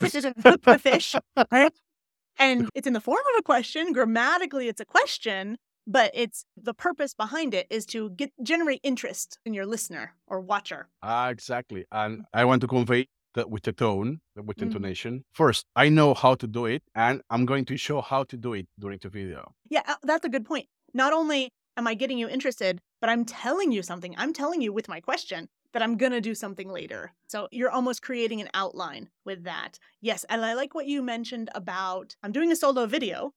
This 0.00 0.14
is 0.14 0.24
a 0.24 0.34
the 0.34 0.78
fish. 0.78 1.14
And 2.38 2.68
it's 2.74 2.86
in 2.86 2.94
the 2.94 3.00
form 3.00 3.18
of 3.34 3.38
a 3.38 3.42
question. 3.42 3.92
Grammatically, 3.92 4.66
it's 4.68 4.80
a 4.80 4.84
question, 4.86 5.58
but 5.86 6.10
it's 6.14 6.44
the 6.56 6.72
purpose 6.72 7.12
behind 7.12 7.52
it 7.52 7.66
is 7.68 7.84
to 7.86 8.10
get 8.10 8.32
generate 8.42 8.80
interest 8.82 9.38
in 9.44 9.52
your 9.52 9.66
listener 9.66 10.14
or 10.26 10.40
watcher. 10.40 10.88
Ah, 11.02 11.28
exactly. 11.28 11.84
And 11.92 12.24
I 12.32 12.46
want 12.46 12.62
to 12.62 12.66
convey 12.68 13.08
that 13.34 13.50
with 13.50 13.62
the 13.64 13.72
tone, 13.72 14.20
with 14.36 14.56
the 14.56 14.64
Mhm. 14.64 14.68
intonation. 14.68 15.24
First, 15.32 15.66
I 15.76 15.88
know 15.90 16.14
how 16.14 16.34
to 16.36 16.46
do 16.46 16.64
it, 16.66 16.82
and 16.94 17.20
I'm 17.30 17.44
going 17.46 17.64
to 17.66 17.76
show 17.76 18.00
how 18.00 18.24
to 18.24 18.36
do 18.36 18.54
it 18.54 18.66
during 18.78 18.98
the 19.02 19.08
video. 19.10 19.54
Yeah, 19.68 19.82
uh, 19.86 19.96
that's 20.02 20.24
a 20.24 20.28
good 20.30 20.46
point. 20.46 20.66
Not 20.94 21.12
only 21.12 21.52
am 21.76 21.86
I 21.86 21.94
getting 21.94 22.18
you 22.18 22.28
interested, 22.28 22.80
but 23.00 23.10
I'm 23.10 23.24
telling 23.24 23.72
you 23.72 23.82
something. 23.82 24.14
I'm 24.16 24.32
telling 24.32 24.60
you 24.60 24.72
with 24.72 24.88
my 24.88 25.00
question 25.00 25.48
that 25.72 25.82
I'm 25.82 25.96
going 25.96 26.12
to 26.12 26.20
do 26.20 26.34
something 26.34 26.68
later. 26.68 27.12
So 27.28 27.48
you're 27.52 27.70
almost 27.70 28.02
creating 28.02 28.40
an 28.40 28.50
outline 28.54 29.08
with 29.24 29.44
that. 29.44 29.78
Yes, 30.00 30.24
and 30.28 30.44
I 30.44 30.54
like 30.54 30.74
what 30.74 30.86
you 30.86 31.02
mentioned 31.02 31.48
about 31.54 32.16
I'm 32.22 32.32
doing 32.32 32.50
a 32.50 32.56
solo 32.56 32.86
video 32.86 33.32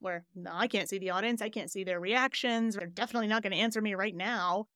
where 0.00 0.24
no, 0.34 0.50
I 0.52 0.68
can't 0.68 0.88
see 0.88 0.98
the 0.98 1.10
audience, 1.10 1.40
I 1.42 1.48
can't 1.48 1.70
see 1.70 1.84
their 1.84 2.00
reactions. 2.00 2.76
They're 2.76 2.86
definitely 2.86 3.28
not 3.28 3.42
going 3.42 3.52
to 3.52 3.58
answer 3.58 3.80
me 3.80 3.94
right 3.94 4.14
now. 4.14 4.68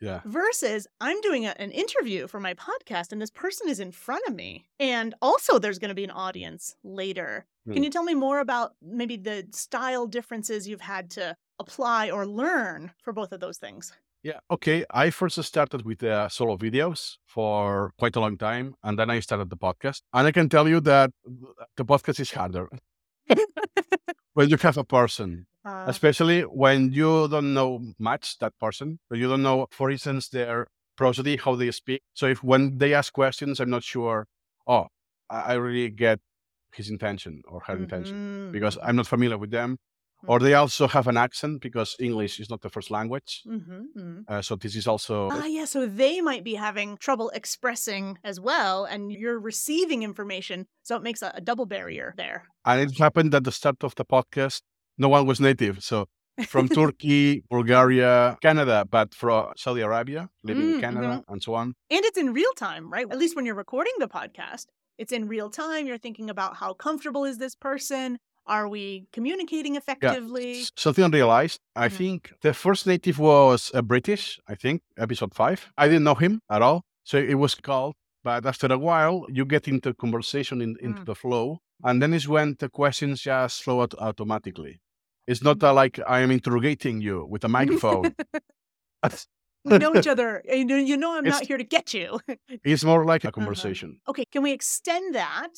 Yeah. 0.00 0.20
Versus 0.24 0.86
I'm 1.00 1.20
doing 1.20 1.46
a, 1.46 1.54
an 1.58 1.70
interview 1.72 2.26
for 2.26 2.40
my 2.40 2.54
podcast 2.54 3.12
and 3.12 3.20
this 3.20 3.30
person 3.30 3.68
is 3.68 3.80
in 3.80 3.92
front 3.92 4.22
of 4.26 4.34
me. 4.34 4.64
And 4.78 5.14
also 5.20 5.58
there's 5.58 5.78
going 5.78 5.90
to 5.90 5.94
be 5.94 6.04
an 6.04 6.10
audience 6.10 6.74
later. 6.82 7.46
Can 7.66 7.76
Hmm. 7.78 7.82
you 7.84 7.90
tell 7.90 8.02
me 8.04 8.14
more 8.14 8.40
about 8.40 8.72
maybe 8.82 9.16
the 9.16 9.46
style 9.52 10.06
differences 10.06 10.66
you've 10.66 10.80
had 10.80 11.10
to 11.10 11.36
apply 11.58 12.10
or 12.10 12.26
learn 12.26 12.90
for 13.02 13.12
both 13.12 13.32
of 13.32 13.40
those 13.40 13.58
things? 13.58 13.92
Yeah. 14.22 14.40
Okay. 14.50 14.84
I 14.90 15.10
first 15.10 15.42
started 15.42 15.84
with 15.84 16.02
uh, 16.02 16.28
solo 16.28 16.56
videos 16.56 17.16
for 17.26 17.92
quite 17.98 18.16
a 18.16 18.20
long 18.20 18.36
time, 18.36 18.74
and 18.82 18.98
then 18.98 19.08
I 19.10 19.20
started 19.20 19.48
the 19.50 19.56
podcast. 19.56 20.02
And 20.12 20.26
I 20.26 20.32
can 20.32 20.48
tell 20.48 20.68
you 20.68 20.80
that 20.80 21.10
the 21.76 21.84
podcast 21.84 22.20
is 22.20 22.30
harder 22.32 22.68
when 24.34 24.48
you 24.48 24.56
have 24.58 24.76
a 24.78 24.84
person, 24.84 25.46
Uh, 25.64 25.84
especially 25.88 26.42
when 26.42 26.92
you 26.92 27.28
don't 27.28 27.52
know 27.52 27.80
much 27.98 28.38
that 28.38 28.52
person. 28.58 28.98
So 29.08 29.14
you 29.14 29.28
don't 29.28 29.42
know, 29.42 29.66
for 29.70 29.90
instance, 29.90 30.28
their 30.28 30.66
prosody, 30.96 31.36
how 31.36 31.54
they 31.54 31.70
speak. 31.70 32.02
So 32.14 32.26
if 32.26 32.42
when 32.42 32.78
they 32.78 32.94
ask 32.94 33.12
questions, 33.12 33.60
I'm 33.60 33.70
not 33.70 33.82
sure. 33.84 34.26
Oh, 34.66 34.86
I 35.28 35.54
really 35.54 35.90
get 35.90 36.18
his 36.72 36.88
intention 36.90 37.42
or 37.48 37.60
her 37.66 37.76
intention 37.76 38.16
mhm, 38.16 38.52
because 38.52 38.78
I'm 38.82 38.96
not 38.96 39.06
familiar 39.06 39.38
with 39.38 39.50
them. 39.50 39.78
Or 40.26 40.38
they 40.38 40.52
also 40.52 40.86
have 40.86 41.08
an 41.08 41.16
accent 41.16 41.62
because 41.62 41.96
English 41.98 42.40
is 42.40 42.50
not 42.50 42.60
the 42.60 42.68
first 42.68 42.90
language. 42.90 43.42
mhm, 43.46 43.84
mhm. 43.96 44.24
Uh, 44.28 44.42
so 44.42 44.54
this 44.54 44.76
is 44.76 44.86
also 44.86 45.28
Ah, 45.32 45.46
yeah. 45.46 45.64
So 45.64 45.86
they 45.86 46.20
might 46.20 46.44
be 46.44 46.54
having 46.56 46.98
trouble 46.98 47.30
expressing 47.30 48.18
as 48.22 48.38
well, 48.38 48.84
and 48.84 49.10
you're 49.10 49.40
receiving 49.40 50.02
information. 50.02 50.66
So 50.82 50.94
it 50.96 51.02
makes 51.02 51.22
a, 51.22 51.32
a 51.34 51.40
double 51.40 51.64
barrier 51.66 52.12
there. 52.18 52.44
And 52.64 52.80
it 52.82 52.98
happened 52.98 53.34
at 53.34 53.44
the 53.44 53.52
start 53.52 53.82
of 53.82 53.94
the 53.94 54.04
podcast, 54.04 54.60
no 55.04 55.08
one 55.16 55.24
was 55.30 55.38
native. 55.48 55.76
So 55.90 55.96
from 56.54 56.64
Turkey, 56.80 57.42
Bulgaria, 57.50 58.36
Canada, 58.46 58.78
but 58.96 59.08
from 59.20 59.40
Saudi 59.62 59.82
Arabia, 59.88 60.22
living 60.48 60.66
Mm, 60.70 60.74
in 60.76 60.80
Canada, 60.86 61.12
and 61.30 61.38
so 61.46 61.50
on. 61.60 61.66
And 61.94 62.02
it's 62.08 62.18
in 62.24 62.28
real 62.40 62.54
time, 62.66 62.84
right? 62.94 63.06
At 63.12 63.18
least 63.22 63.34
when 63.36 63.44
you're 63.46 63.60
recording 63.66 63.92
the 64.04 64.08
podcast, 64.18 64.64
it's 65.02 65.12
in 65.18 65.22
real 65.36 65.48
time. 65.62 65.82
You're 65.88 66.04
thinking 66.06 66.28
about 66.34 66.52
how 66.62 66.70
comfortable 66.86 67.24
is 67.30 67.36
this 67.44 67.54
person? 67.68 68.06
Are 68.56 68.66
we 68.76 68.84
communicating 69.16 69.74
effectively? 69.80 70.50
S- 70.62 70.70
Something 70.84 71.04
I 71.04 71.08
realized, 71.20 71.58
I 71.84 71.88
Mhm. 71.88 71.96
think 72.00 72.18
the 72.46 72.52
first 72.64 72.82
native 72.92 73.18
was 73.32 73.60
a 73.80 73.82
British, 73.92 74.24
I 74.52 74.54
think, 74.62 74.76
episode 75.04 75.32
five. 75.42 75.60
I 75.82 75.84
didn't 75.88 76.04
know 76.08 76.18
him 76.24 76.32
at 76.56 76.60
all. 76.66 76.78
So 77.10 77.16
it 77.32 77.38
was 77.44 77.54
called. 77.68 77.94
But 78.28 78.40
after 78.52 78.68
a 78.78 78.80
while, 78.88 79.16
you 79.36 79.44
get 79.54 79.64
into 79.72 79.88
conversation 80.04 80.56
in, 80.66 80.70
into 80.86 81.02
Mm. 81.02 81.06
the 81.10 81.14
flow. 81.24 81.46
And 81.88 81.96
then 82.02 82.12
is 82.20 82.26
when 82.34 82.48
the 82.62 82.68
questions 82.80 83.14
just 83.30 83.54
flow 83.64 83.78
out 83.84 83.94
automatically. 84.08 84.74
It's 85.30 85.42
not 85.42 85.62
uh, 85.62 85.72
like 85.72 86.00
I 86.08 86.20
am 86.24 86.30
interrogating 86.32 87.00
you 87.00 87.24
with 87.32 87.44
a 87.44 87.48
microphone. 87.48 88.14
we 89.64 89.78
know 89.78 89.94
each 89.94 90.06
other. 90.14 90.42
You 90.44 90.64
know, 90.64 90.76
you 90.76 90.96
know 90.96 91.12
I'm 91.16 91.24
It's- 91.26 91.40
not 91.40 91.46
here 91.46 91.56
to 91.58 91.64
get 91.76 91.94
you. 91.94 92.18
it's 92.64 92.84
more 92.84 93.04
like 93.04 93.24
a 93.24 93.28
Uh-huh. 93.28 93.38
conversation. 93.40 94.00
Okay, 94.08 94.24
can 94.32 94.42
we 94.42 94.52
extend 94.52 95.14
that? 95.14 95.52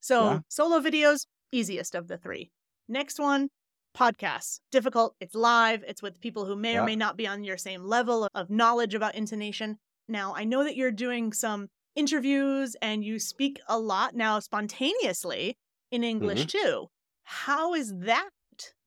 So, 0.00 0.16
Yeah. 0.24 0.38
solo 0.48 0.80
videos, 0.80 1.26
easiest 1.52 1.94
of 1.94 2.08
the 2.08 2.18
three. 2.18 2.50
Next 2.88 3.20
one, 3.20 3.48
podcasts. 3.96 4.58
Difficult. 4.72 5.14
It's 5.20 5.34
live. 5.36 5.84
It's 5.86 6.02
with 6.02 6.20
people 6.20 6.44
who 6.46 6.56
may 6.56 6.76
or 6.78 6.84
may 6.84 6.96
not 6.96 7.16
be 7.16 7.26
on 7.28 7.44
your 7.44 7.56
same 7.58 7.84
level 7.84 8.26
of 8.34 8.50
knowledge 8.50 8.94
about 8.96 9.14
intonation. 9.14 9.78
Now, 10.08 10.34
I 10.34 10.42
know 10.44 10.64
that 10.64 10.74
you're 10.76 10.90
doing 11.06 11.32
some 11.32 11.68
interviews 11.94 12.74
and 12.82 13.04
you 13.04 13.20
speak 13.20 13.60
a 13.68 13.78
lot 13.78 14.16
now 14.16 14.40
spontaneously 14.40 15.54
in 15.92 16.02
English 16.02 16.46
Mm-hmm. 16.46 16.58
too. 16.66 16.86
How 17.44 17.74
is 17.74 17.88
that 18.10 18.28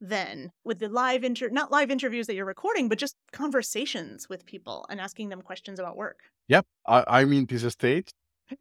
then 0.10 0.52
with 0.64 0.80
the 0.80 0.90
live 0.90 1.24
inter 1.24 1.50
not 1.50 1.72
live 1.72 1.90
interviews 1.92 2.28
that 2.28 2.36
you're 2.36 2.46
recording, 2.46 2.90
but 2.90 2.98
just 2.98 3.16
conversations 3.32 4.28
with 4.30 4.46
people 4.46 4.86
and 4.90 5.00
asking 5.00 5.30
them 5.30 5.42
questions 5.42 5.80
about 5.80 5.96
work? 5.98 6.20
Yep, 6.48 6.66
I, 6.88 7.04
I'm 7.08 7.34
in 7.34 7.46
this 7.46 7.64
stage. 7.74 8.10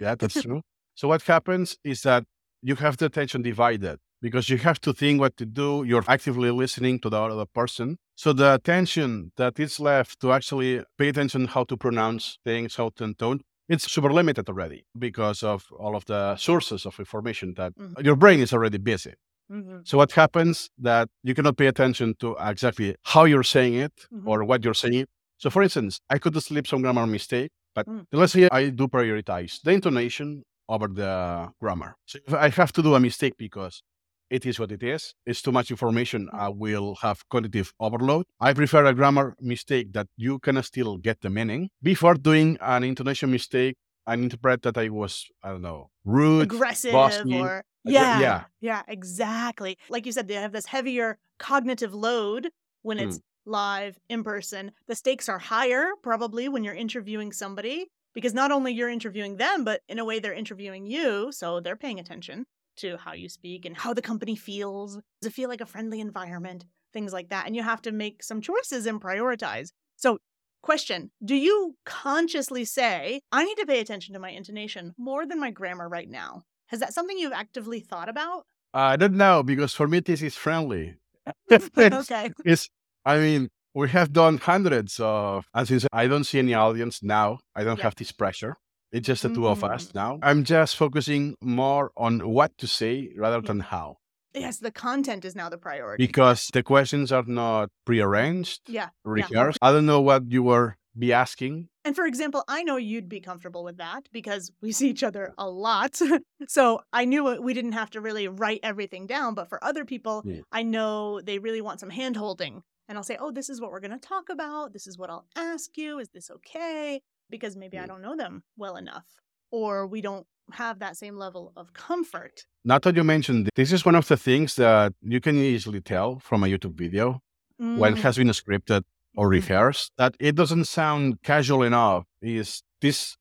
Yeah, 0.00 0.14
that's 0.18 0.40
true. 0.42 0.62
So 0.94 1.08
what 1.08 1.22
happens 1.22 1.76
is 1.84 2.02
that 2.02 2.24
you 2.62 2.76
have 2.76 2.96
the 2.96 3.06
attention 3.06 3.42
divided 3.42 3.98
because 4.22 4.48
you 4.48 4.58
have 4.58 4.80
to 4.80 4.92
think 4.92 5.20
what 5.20 5.36
to 5.36 5.44
do. 5.46 5.84
You're 5.84 6.04
actively 6.08 6.50
listening 6.50 6.98
to 7.00 7.10
the 7.10 7.20
other 7.20 7.44
person. 7.46 7.98
So 8.16 8.32
the 8.32 8.54
attention 8.54 9.32
that 9.36 9.58
is 9.58 9.78
left 9.80 10.20
to 10.20 10.32
actually 10.32 10.82
pay 10.98 11.08
attention 11.08 11.46
how 11.46 11.64
to 11.64 11.76
pronounce 11.76 12.38
things, 12.44 12.76
how 12.76 12.90
to 12.96 13.12
tone, 13.14 13.40
it's 13.68 13.90
super 13.90 14.12
limited 14.12 14.48
already 14.48 14.84
because 14.98 15.42
of 15.42 15.66
all 15.78 15.96
of 15.96 16.04
the 16.06 16.36
sources 16.36 16.86
of 16.86 16.98
information 16.98 17.54
that 17.54 17.72
Mhm. 17.74 18.04
your 18.04 18.16
brain 18.16 18.40
is 18.40 18.52
already 18.52 18.78
busy. 18.78 19.14
Mm-hmm. 19.52 19.78
So 19.84 19.98
what 19.98 20.12
happens 20.12 20.70
that 20.78 21.08
you 21.22 21.34
cannot 21.34 21.56
pay 21.56 21.66
attention 21.66 22.14
to 22.20 22.36
exactly 22.40 22.96
how 23.04 23.24
you're 23.24 23.42
saying 23.42 23.74
it 23.74 23.92
Mhm. 24.12 24.26
or 24.26 24.44
what 24.44 24.64
you're 24.64 24.74
saying. 24.86 25.06
So 25.38 25.50
for 25.50 25.62
instance, 25.62 26.00
I 26.08 26.18
could 26.18 26.34
slip 26.42 26.66
some 26.66 26.80
grammar 26.82 27.06
mistake, 27.06 27.50
but 27.74 27.86
Mm. 27.86 28.06
let's 28.12 28.32
say 28.32 28.48
I 28.50 28.70
do 28.70 28.88
prioritize 28.88 29.60
the 29.62 29.72
intonation 29.72 30.44
over 30.68 30.88
the 30.88 31.50
grammar. 31.60 31.96
So 32.06 32.18
if 32.26 32.32
I 32.32 32.48
have 32.48 32.72
to 32.72 32.82
do 32.82 32.94
a 32.94 33.00
mistake 33.00 33.34
because 33.36 33.82
it 34.30 34.46
is 34.46 34.58
what 34.58 34.72
it 34.72 34.82
is, 34.82 35.14
it's 35.26 35.42
too 35.42 35.52
much 35.52 35.70
information, 35.70 36.28
Mm. 36.32 36.38
I 36.46 36.48
will 36.48 36.94
have 37.02 37.28
cognitive 37.28 37.74
overload. 37.78 38.24
I 38.40 38.54
prefer 38.54 38.86
a 38.86 38.94
grammar 38.94 39.36
mistake 39.40 39.92
that 39.92 40.06
you 40.16 40.38
can 40.38 40.62
still 40.62 40.96
get 40.96 41.20
the 41.20 41.28
meaning 41.28 41.68
before 41.82 42.14
doing 42.14 42.56
an 42.62 42.82
intonation 42.84 43.30
mistake 43.30 43.74
and 44.06 44.22
interpret 44.24 44.62
that 44.62 44.78
I 44.78 44.88
was, 44.88 45.26
I 45.42 45.50
don't 45.50 45.62
know, 45.62 45.90
rude, 46.04 46.42
aggressive 46.44 46.92
bossy. 46.92 47.38
or 47.40 47.62
Yeah, 47.84 48.20
yeah, 48.20 48.44
yeah. 48.60 48.82
exactly. 48.88 49.78
Like 49.88 50.06
you 50.06 50.12
said, 50.12 50.28
they 50.28 50.34
have 50.34 50.52
this 50.52 50.66
heavier 50.66 51.18
cognitive 51.38 51.94
load 51.94 52.50
when 52.82 52.98
it's 52.98 53.18
mm. 53.18 53.22
live 53.44 53.98
in 54.08 54.24
person. 54.24 54.72
The 54.86 54.94
stakes 54.94 55.28
are 55.28 55.38
higher 55.38 55.90
probably 56.02 56.48
when 56.48 56.64
you're 56.64 56.74
interviewing 56.74 57.32
somebody 57.32 57.90
because 58.14 58.32
not 58.32 58.52
only 58.52 58.72
you're 58.72 58.88
interviewing 58.88 59.36
them, 59.36 59.64
but 59.64 59.82
in 59.88 59.98
a 59.98 60.04
way 60.04 60.18
they're 60.18 60.32
interviewing 60.32 60.86
you, 60.86 61.32
so 61.32 61.60
they're 61.60 61.76
paying 61.76 61.98
attention 61.98 62.46
to 62.76 62.96
how 62.96 63.12
you 63.12 63.28
speak 63.28 63.64
and 63.64 63.76
how 63.76 63.92
the 63.92 64.02
company 64.02 64.36
feels. 64.36 64.94
Does 65.20 65.30
it 65.30 65.34
feel 65.34 65.48
like 65.48 65.60
a 65.60 65.66
friendly 65.66 66.00
environment? 66.00 66.64
Things 66.92 67.12
like 67.12 67.28
that. 67.30 67.46
And 67.46 67.56
you 67.56 67.62
have 67.62 67.82
to 67.82 67.92
make 67.92 68.22
some 68.22 68.40
choices 68.40 68.86
and 68.86 69.00
prioritize. 69.00 69.72
So, 69.96 70.18
question 70.62 71.10
Do 71.24 71.34
you 71.34 71.76
consciously 71.84 72.64
say, 72.64 73.20
I 73.30 73.44
need 73.44 73.56
to 73.56 73.66
pay 73.66 73.80
attention 73.80 74.14
to 74.14 74.20
my 74.20 74.30
intonation 74.30 74.94
more 74.96 75.26
than 75.26 75.40
my 75.40 75.50
grammar 75.50 75.88
right 75.88 76.08
now? 76.08 76.42
Has 76.74 76.80
that 76.80 76.92
something 76.92 77.16
you've 77.16 77.32
actively 77.32 77.78
thought 77.78 78.08
about? 78.08 78.46
I 78.74 78.96
don't 78.96 79.14
know 79.14 79.44
because 79.44 79.72
for 79.74 79.86
me 79.86 80.00
this 80.00 80.22
is 80.22 80.34
friendly. 80.34 80.96
It's- 81.48 81.70
okay. 82.10 82.32
it's, 82.44 82.68
I 83.06 83.18
mean, 83.18 83.48
we 83.76 83.88
have 83.90 84.12
done 84.12 84.38
hundreds 84.38 84.98
of, 84.98 85.46
and 85.54 85.68
since 85.68 85.86
I 85.92 86.08
don't 86.08 86.24
see 86.24 86.40
any 86.40 86.52
audience 86.52 87.00
now, 87.00 87.38
I 87.54 87.62
don't 87.62 87.78
Yeah. 87.78 87.84
have 87.84 87.94
this 87.94 88.10
pressure. 88.10 88.56
It's 88.90 89.06
just 89.06 89.22
the 89.22 89.28
two 89.32 89.46
of 89.46 89.62
us 89.62 89.86
Mm. 89.86 89.94
now. 89.94 90.18
I'm 90.20 90.42
just 90.42 90.74
focusing 90.76 91.36
more 91.40 91.92
on 91.96 92.28
what 92.36 92.50
to 92.58 92.66
say 92.66 93.12
rather 93.16 93.40
than 93.40 93.60
how, 93.60 93.98
Yes, 94.34 94.58
the 94.58 94.72
content 94.72 95.24
is 95.24 95.36
now 95.36 95.48
the 95.48 95.58
priority. 95.58 96.04
because 96.04 96.48
the 96.52 96.64
questions 96.64 97.12
are 97.12 97.22
not 97.28 97.68
prearranged, 97.86 98.62
yeah. 98.66 98.88
rehearsed. 99.04 99.58
I 99.62 99.70
don't 99.70 99.86
know 99.86 100.00
what 100.00 100.22
you 100.32 100.42
were 100.42 100.74
be 100.98 101.12
asking. 101.12 101.68
And 101.84 101.94
for 101.94 102.06
example, 102.06 102.44
I 102.48 102.62
know 102.62 102.76
you'd 102.76 103.08
be 103.08 103.20
comfortable 103.20 103.64
with 103.64 103.76
that 103.78 104.08
because 104.12 104.50
we 104.62 104.72
see 104.72 104.88
each 104.90 105.02
other 105.02 105.34
a 105.38 105.48
lot. 105.48 105.98
so 106.48 106.80
I 106.92 107.04
knew 107.04 107.40
we 107.40 107.54
didn't 107.54 107.72
have 107.72 107.90
to 107.90 108.00
really 108.00 108.28
write 108.28 108.60
everything 108.62 109.06
down. 109.06 109.34
But 109.34 109.48
for 109.48 109.62
other 109.62 109.84
people, 109.84 110.22
Yeah. 110.24 110.40
I 110.52 110.62
know 110.62 111.20
they 111.20 111.38
really 111.38 111.60
want 111.60 111.80
some 111.80 111.90
hand 111.90 112.16
holding. 112.16 112.62
And 112.88 112.98
I'll 112.98 113.04
say, 113.04 113.16
oh, 113.18 113.30
this 113.30 113.48
is 113.48 113.60
what 113.60 113.70
we're 113.70 113.80
going 113.80 113.98
to 113.98 114.08
talk 114.08 114.28
about. 114.28 114.72
This 114.72 114.86
is 114.86 114.98
what 114.98 115.10
I'll 115.10 115.26
ask 115.36 115.76
you. 115.76 115.98
Is 115.98 116.10
this 116.10 116.30
okay? 116.30 117.00
Because 117.30 117.56
maybe 117.56 117.78
I 117.78 117.86
don't 117.86 118.02
know 118.02 118.14
them 118.16 118.42
well 118.58 118.76
enough, 118.76 119.06
or 119.50 119.86
we 119.86 120.02
don't 120.02 120.26
have 120.52 120.78
that 120.80 120.94
same 120.96 121.16
level 121.16 121.52
of 121.56 121.72
comfort. 121.72 122.44
Now 122.66 122.78
that 122.78 122.94
you 122.94 123.02
mentioned 123.02 123.48
this 123.56 123.72
is 123.72 123.86
one 123.86 123.94
of 123.94 124.06
the 124.08 124.18
things 124.18 124.56
that 124.56 124.92
you 125.00 125.18
can 125.18 125.36
easily 125.38 125.80
tell 125.80 126.18
from 126.18 126.44
a 126.44 126.46
YouTube 126.46 126.74
video 126.74 127.22
when 127.56 127.94
it 127.94 127.98
Mm, 127.98 128.02
has 128.02 128.16
been 128.18 128.28
scripted 128.28 128.82
or 129.16 129.26
Mhm. 129.28 129.30
rehearsed 129.30 129.92
that 129.96 130.14
it 130.20 130.34
doesn't 130.34 130.64
sound 130.66 131.22
casual 131.22 131.62
enough. 131.62 132.04
Is 132.20 132.62
this 132.80 133.16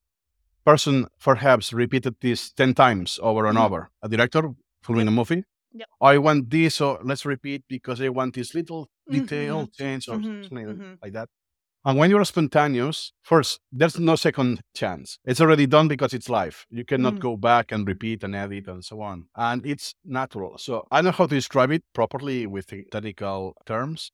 person 0.66 1.08
perhaps 1.20 1.74
repeated 1.74 2.16
this 2.22 2.52
10 2.52 2.74
times 2.74 3.20
over 3.22 3.46
and 3.46 3.58
Mhm. 3.58 3.66
over? 3.66 3.92
A 4.02 4.10
director 4.10 4.52
filming 4.82 5.08
a 5.08 5.12
movie? 5.12 5.44
Yep. 5.74 5.88
I 6.02 6.18
want 6.20 6.50
this, 6.50 6.76
so 6.76 7.00
let's 7.04 7.26
repeat 7.26 7.64
because 7.68 8.00
I 8.02 8.10
want 8.10 8.36
this 8.36 8.54
little 8.54 8.90
detail 9.10 9.68
Mhm. 9.68 9.74
change 9.78 10.08
or 10.08 10.18
Mhm, 10.18 10.44
something 10.44 10.68
mhm. 10.68 10.98
like 11.02 11.14
that. 11.14 11.30
And 11.86 11.98
when 12.00 12.10
you're 12.10 12.24
spontaneous, 12.24 13.12
first, 13.24 13.60
there's 13.72 14.00
no 14.00 14.16
second 14.16 14.62
chance. 14.74 15.20
It's 15.26 15.42
already 15.42 15.66
done 15.68 15.90
because 15.90 16.14
it's 16.14 16.30
live. 16.30 16.66
You 16.70 16.86
cannot 16.86 17.16
Mm. 17.16 17.20
go 17.20 17.36
back 17.38 17.74
and 17.74 17.86
repeat 17.86 18.24
and 18.24 18.34
edit 18.36 18.68
and 18.70 18.86
so 18.86 19.02
on. 19.02 19.28
And 19.36 19.66
it's 19.66 19.94
natural. 20.06 20.58
So 20.58 20.88
I 20.92 20.98
don't 20.98 21.06
know 21.06 21.12
how 21.12 21.28
to 21.28 21.36
describe 21.36 21.72
it 21.72 21.84
properly 21.94 22.48
with 22.48 22.68
technical 22.92 23.56
terms, 23.66 24.12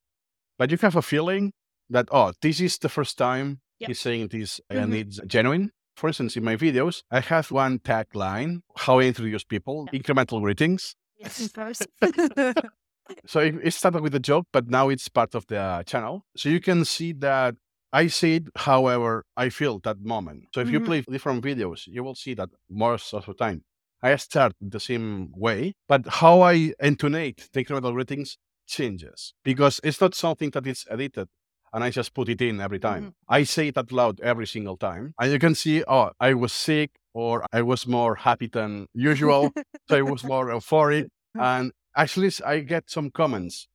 but 0.58 0.72
you 0.72 0.78
have 0.78 0.96
a 0.96 1.02
feeling 1.04 1.54
that, 1.90 2.08
oh, 2.12 2.34
this 2.42 2.60
is 2.60 2.78
the 2.78 2.90
first 2.90 3.18
time 3.18 3.62
Yep. 3.80 3.88
he's 3.90 4.00
saying 4.00 4.28
this 4.30 4.60
and 4.70 4.94
Mhm. 4.94 5.00
it's 5.02 5.20
genuine. 5.28 5.72
For 5.96 6.08
instance, 6.08 6.38
in 6.38 6.44
my 6.44 6.56
videos, 6.56 7.04
I 7.12 7.20
have 7.20 7.52
one 7.52 7.80
tagline, 7.80 8.62
how 8.78 9.00
I 9.00 9.04
introduce 9.04 9.44
people, 9.44 9.88
incremental 9.94 10.42
greetings. 10.42 10.96
Yes, 11.18 11.40
of 11.46 11.54
course. 11.54 11.86
So 13.26 13.40
it, 13.42 13.56
it 13.64 13.74
started 13.74 14.02
with 14.02 14.16
a 14.16 14.20
joke, 14.20 14.48
but 14.52 14.70
now 14.70 14.90
it's 14.90 15.08
part 15.10 15.36
of 15.36 15.46
the 15.48 15.84
channel. 15.86 16.26
So 16.36 16.50
you 16.50 16.60
can 16.60 16.86
see 16.86 17.12
that 17.14 17.56
I 17.92 18.08
say 18.08 18.36
it 18.36 18.44
however 18.56 19.26
I 19.36 19.50
feel 19.50 19.80
that 19.80 20.00
moment. 20.02 20.46
So 20.54 20.62
if 20.62 20.72
you 20.72 20.80
Mhm. 20.80 20.86
play 20.86 21.02
different 21.02 21.44
videos, 21.44 21.88
you 21.88 22.04
will 22.04 22.16
see 22.16 22.34
that 22.36 22.50
most 22.70 23.14
of 23.14 23.26
the 23.26 23.34
time 23.34 23.64
I 24.02 24.16
start 24.16 24.54
the 24.62 24.80
same 24.80 25.32
way, 25.36 25.74
but 25.88 26.08
how 26.08 26.42
I 26.42 26.74
intonate 26.80 27.50
the 27.52 27.64
incremental 27.66 27.94
greetings 27.94 28.38
changes 28.68 29.34
because 29.44 29.80
it's 29.84 30.00
not 30.00 30.14
something 30.16 30.52
that 30.52 30.66
is 30.68 30.86
edited 30.90 31.28
and 31.74 31.84
I 31.84 31.90
just 31.90 32.14
put 32.14 32.30
it 32.30 32.42
in 32.42 32.60
every 32.62 32.80
time. 32.80 33.04
Mhm. 33.06 33.14
I 33.28 33.44
say 33.44 33.68
it 33.70 33.78
out 33.78 33.92
loud 33.92 34.20
every 34.22 34.48
single 34.48 34.78
time. 34.78 35.14
And 35.20 35.32
you 35.32 35.40
can 35.40 35.56
see, 35.56 35.84
oh, 35.88 36.12
I 36.20 36.34
was 36.34 36.52
sick 36.54 36.92
or 37.14 37.46
I 37.52 37.62
was 37.62 37.86
more 37.88 38.16
happy 38.16 38.48
than 38.48 38.88
usual. 38.94 39.52
so 39.90 39.98
I 39.98 40.02
was 40.02 40.24
more 40.24 40.48
euphoric. 40.48 41.08
And 41.36 41.72
actually, 41.96 42.32
I 42.46 42.60
get 42.60 42.90
some 42.90 43.12
comments 43.12 43.68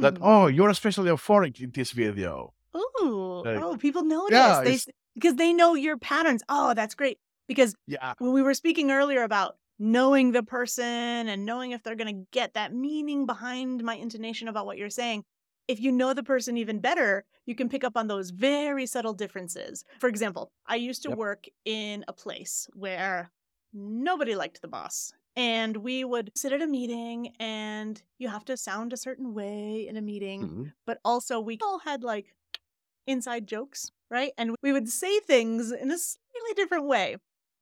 that, 0.00 0.14
Mm. 0.14 0.18
oh, 0.22 0.46
you're 0.46 0.68
especially 0.70 1.10
euphoric 1.10 1.60
in 1.60 1.70
this 1.70 1.92
video. 1.92 2.52
Ooh. 2.76 3.42
Like, 3.44 3.62
oh, 3.62 3.76
people 3.76 4.02
notice. 4.04 4.36
yeah, 4.38 4.60
they 4.64 4.78
because 5.14 5.36
they 5.36 5.52
know 5.52 5.74
your 5.74 5.96
patterns. 5.96 6.42
Oh, 6.48 6.74
that's 6.74 6.94
great. 6.94 7.18
Because 7.48 7.74
Yeah. 7.86 8.14
when 8.18 8.32
we 8.32 8.42
were 8.42 8.54
speaking 8.54 8.90
earlier 8.90 9.22
about 9.22 9.56
knowing 9.80 10.32
the 10.32 10.42
person 10.42 11.28
and 11.28 11.44
knowing 11.46 11.70
if 11.72 11.82
they're 11.82 11.96
going 11.96 12.14
to 12.14 12.26
get 12.32 12.54
that 12.54 12.72
meaning 12.74 13.26
behind 13.26 13.82
my 13.84 13.94
intonation 13.94 14.48
about 14.48 14.66
what 14.66 14.76
you're 14.78 14.90
saying, 14.90 15.24
if 15.68 15.80
you 15.80 15.92
know 15.92 16.14
the 16.14 16.22
person 16.22 16.56
even 16.56 16.80
better, 16.80 17.24
you 17.46 17.54
can 17.54 17.68
pick 17.68 17.84
up 17.84 17.96
on 17.96 18.08
those 18.08 18.30
very 18.30 18.86
subtle 18.86 19.14
differences. 19.14 19.84
For 20.00 20.08
example, 20.08 20.52
I 20.66 20.76
used 20.76 21.02
to 21.04 21.10
Yep. 21.10 21.18
work 21.22 21.46
in 21.64 22.04
a 22.08 22.12
place 22.12 22.68
where 22.74 23.30
nobody 23.72 24.34
liked 24.34 24.62
the 24.62 24.68
boss. 24.68 25.12
And 25.36 25.78
we 25.78 26.04
would 26.04 26.32
sit 26.36 26.52
at 26.52 26.62
a 26.62 26.66
meeting 26.66 27.34
and 27.38 28.02
you 28.18 28.28
have 28.28 28.44
to 28.46 28.56
sound 28.56 28.92
a 28.92 28.96
certain 28.96 29.34
way 29.34 29.86
in 29.86 29.96
a 29.96 30.02
meeting 30.02 30.50
Mhm. 30.50 30.72
but 30.86 30.98
also 31.04 31.38
we 31.38 31.58
all 31.62 31.80
had 31.80 32.02
like 32.02 32.34
inside 33.06 33.46
jokes, 33.46 33.90
right? 34.10 34.32
And 34.38 34.54
we 34.62 34.72
would 34.72 34.88
say 34.88 35.20
things 35.20 35.72
in 35.72 35.90
a 35.90 35.98
slightly 35.98 36.54
different 36.54 36.86
way. 36.86 37.16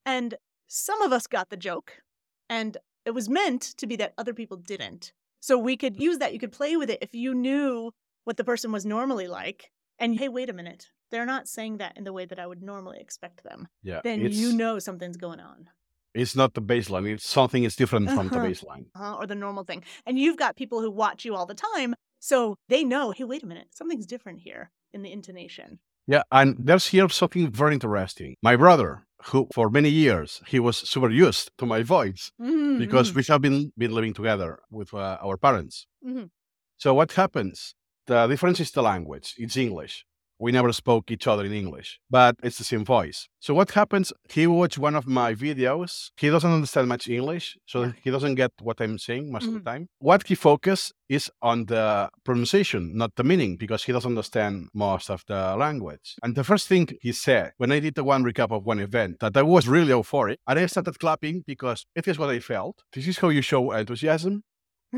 And 0.05 0.37
some 0.69 1.03
of 1.03 1.13
us 1.13 1.27
got 1.27 1.49
the 1.51 1.57
joke, 1.57 2.03
and 2.49 2.77
it 3.05 3.13
was 3.13 3.29
meant 3.29 3.63
to 3.79 3.87
be 3.87 3.97
that 3.97 4.15
other 4.19 4.35
people 4.35 4.57
didn't. 4.57 5.13
So 5.47 5.57
we 5.57 5.77
could 5.77 5.97
use 5.97 6.19
that. 6.19 6.33
You 6.33 6.41
could 6.41 6.51
play 6.61 6.77
with 6.77 6.91
it 6.91 6.99
if 7.01 7.15
you 7.15 7.33
knew 7.33 7.93
what 8.25 8.37
the 8.37 8.43
person 8.43 8.73
was 8.73 8.85
normally 8.85 9.29
like. 9.29 9.71
And 10.01 10.19
hey, 10.19 10.29
wait 10.29 10.51
a 10.51 10.53
minute. 10.53 10.87
They're 11.13 11.25
not 11.35 11.47
saying 11.47 11.77
that 11.79 11.97
in 11.97 12.03
the 12.03 12.13
way 12.13 12.25
that 12.27 12.41
I 12.41 12.47
would 12.49 12.63
normally 12.63 12.99
expect 13.01 13.45
them. 13.45 13.69
Yeah. 13.85 14.01
Then 14.03 14.21
you 14.33 14.53
know 14.53 14.81
something's 14.81 15.17
going 15.17 15.39
on. 15.39 15.71
it's 16.15 16.35
not 16.35 16.55
the 16.55 16.63
baseline. 16.63 17.07
It's 17.15 17.29
something 17.29 17.63
is 17.63 17.77
different 17.77 18.09
from 18.11 18.29
the 18.29 18.37
Uh-huh. 18.39 18.47
baseline. 18.49 18.87
uh, 18.99 19.15
or 19.19 19.27
the 19.29 19.37
normal 19.37 19.63
thing. 19.65 19.85
And 20.07 20.19
you've 20.19 20.37
got 20.45 20.57
people 20.57 20.81
who 20.81 20.91
watch 20.91 21.25
you 21.25 21.37
all 21.37 21.47
the 21.47 21.55
time. 21.73 21.95
So 22.19 22.57
they 22.69 22.83
know, 22.83 23.13
hey, 23.13 23.23
wait 23.25 23.43
a 23.45 23.47
minute, 23.47 23.69
something's 23.71 24.07
different 24.07 24.41
here 24.41 24.73
in 24.95 25.03
the 25.03 25.13
intonation. 25.13 25.79
Yeah, 26.09 26.23
and 26.33 26.57
there's 26.59 26.89
here 26.89 27.09
something 27.09 27.51
very 27.53 27.75
interesting. 27.75 28.35
My 28.43 28.57
brother, 28.57 29.06
who 29.25 29.49
for 29.53 29.71
many 29.71 29.89
years 29.91 30.43
he 30.47 30.59
was 30.61 30.77
super 30.77 31.11
used 31.11 31.51
to 31.59 31.67
my 31.67 31.83
voice 31.83 32.33
Mhm, 32.41 32.79
because 32.79 33.13
mhm, 33.13 33.17
we 33.17 33.23
have 33.29 33.41
been 33.41 33.73
been 33.77 33.93
living 33.93 34.15
together 34.15 34.61
with 34.71 34.93
uh, 34.95 35.19
our 35.23 35.37
parents. 35.37 35.87
mhm. 36.05 36.31
So 36.79 36.95
what 36.95 37.13
happens? 37.13 37.75
The 38.07 38.27
difference 38.29 38.61
is 38.61 38.71
the 38.73 38.83
language. 38.83 39.35
It's 39.39 39.57
English. 39.57 40.05
We 40.39 40.53
never 40.53 40.71
spoke 40.73 41.11
each 41.11 41.27
other 41.27 41.45
in 41.47 41.53
English, 41.53 41.99
but 42.11 42.37
it's 42.43 42.59
the 42.59 42.65
same 42.65 42.85
voice. 42.85 43.27
So 43.41 43.55
what 43.55 43.71
happens? 43.71 44.13
He 44.29 44.47
watched 44.47 44.77
one 44.79 44.95
of 44.95 45.07
my 45.07 45.35
videos. 45.35 46.11
He 46.17 46.29
doesn't 46.29 46.51
understand 46.59 46.89
much 46.89 47.09
English, 47.09 47.57
so 47.65 47.93
he 48.05 48.11
doesn't 48.11 48.35
get 48.35 48.53
what 48.61 48.81
I'm 48.83 48.99
saying 48.99 49.33
most 49.33 49.47
of 49.47 49.53
Mhm. 49.55 49.65
the 49.65 49.71
time. 49.71 49.89
What 49.99 50.27
he 50.29 50.35
focus 50.35 50.93
is 51.09 51.31
on 51.41 51.65
the 51.67 52.11
pronunciation, 52.25 52.83
not 53.03 53.13
the 53.17 53.25
meaning, 53.25 53.57
because 53.57 53.85
he 53.85 53.93
doesn't 53.93 54.11
understand 54.11 54.69
most 54.75 55.09
of 55.11 55.25
the 55.27 55.57
language. 55.57 56.17
And 56.23 56.35
the 56.35 56.45
first 56.45 56.69
thing 56.69 56.87
he 57.01 57.13
said 57.13 57.53
when 57.57 57.73
I 57.73 57.81
did 57.81 57.95
the 57.95 58.05
one 58.05 58.23
recap 58.23 58.51
of 58.51 58.67
one 58.67 58.81
event, 58.81 59.21
that 59.21 59.37
I 59.37 59.43
was 59.43 59.67
really 59.67 59.93
euphoric, 59.93 60.37
and 60.47 60.59
I 60.59 60.67
started 60.67 60.99
clapping 60.99 61.45
because 61.47 61.87
it 61.95 62.07
is 62.09 62.19
what 62.19 62.29
I 62.29 62.41
felt. 62.41 62.77
This 62.93 63.07
is 63.09 63.19
how 63.19 63.31
you 63.31 63.41
show 63.43 63.73
enthusiasm. 63.73 64.43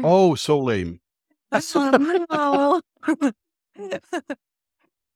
Oh, 0.03 0.35
so 0.35 0.59
lame. 0.59 1.01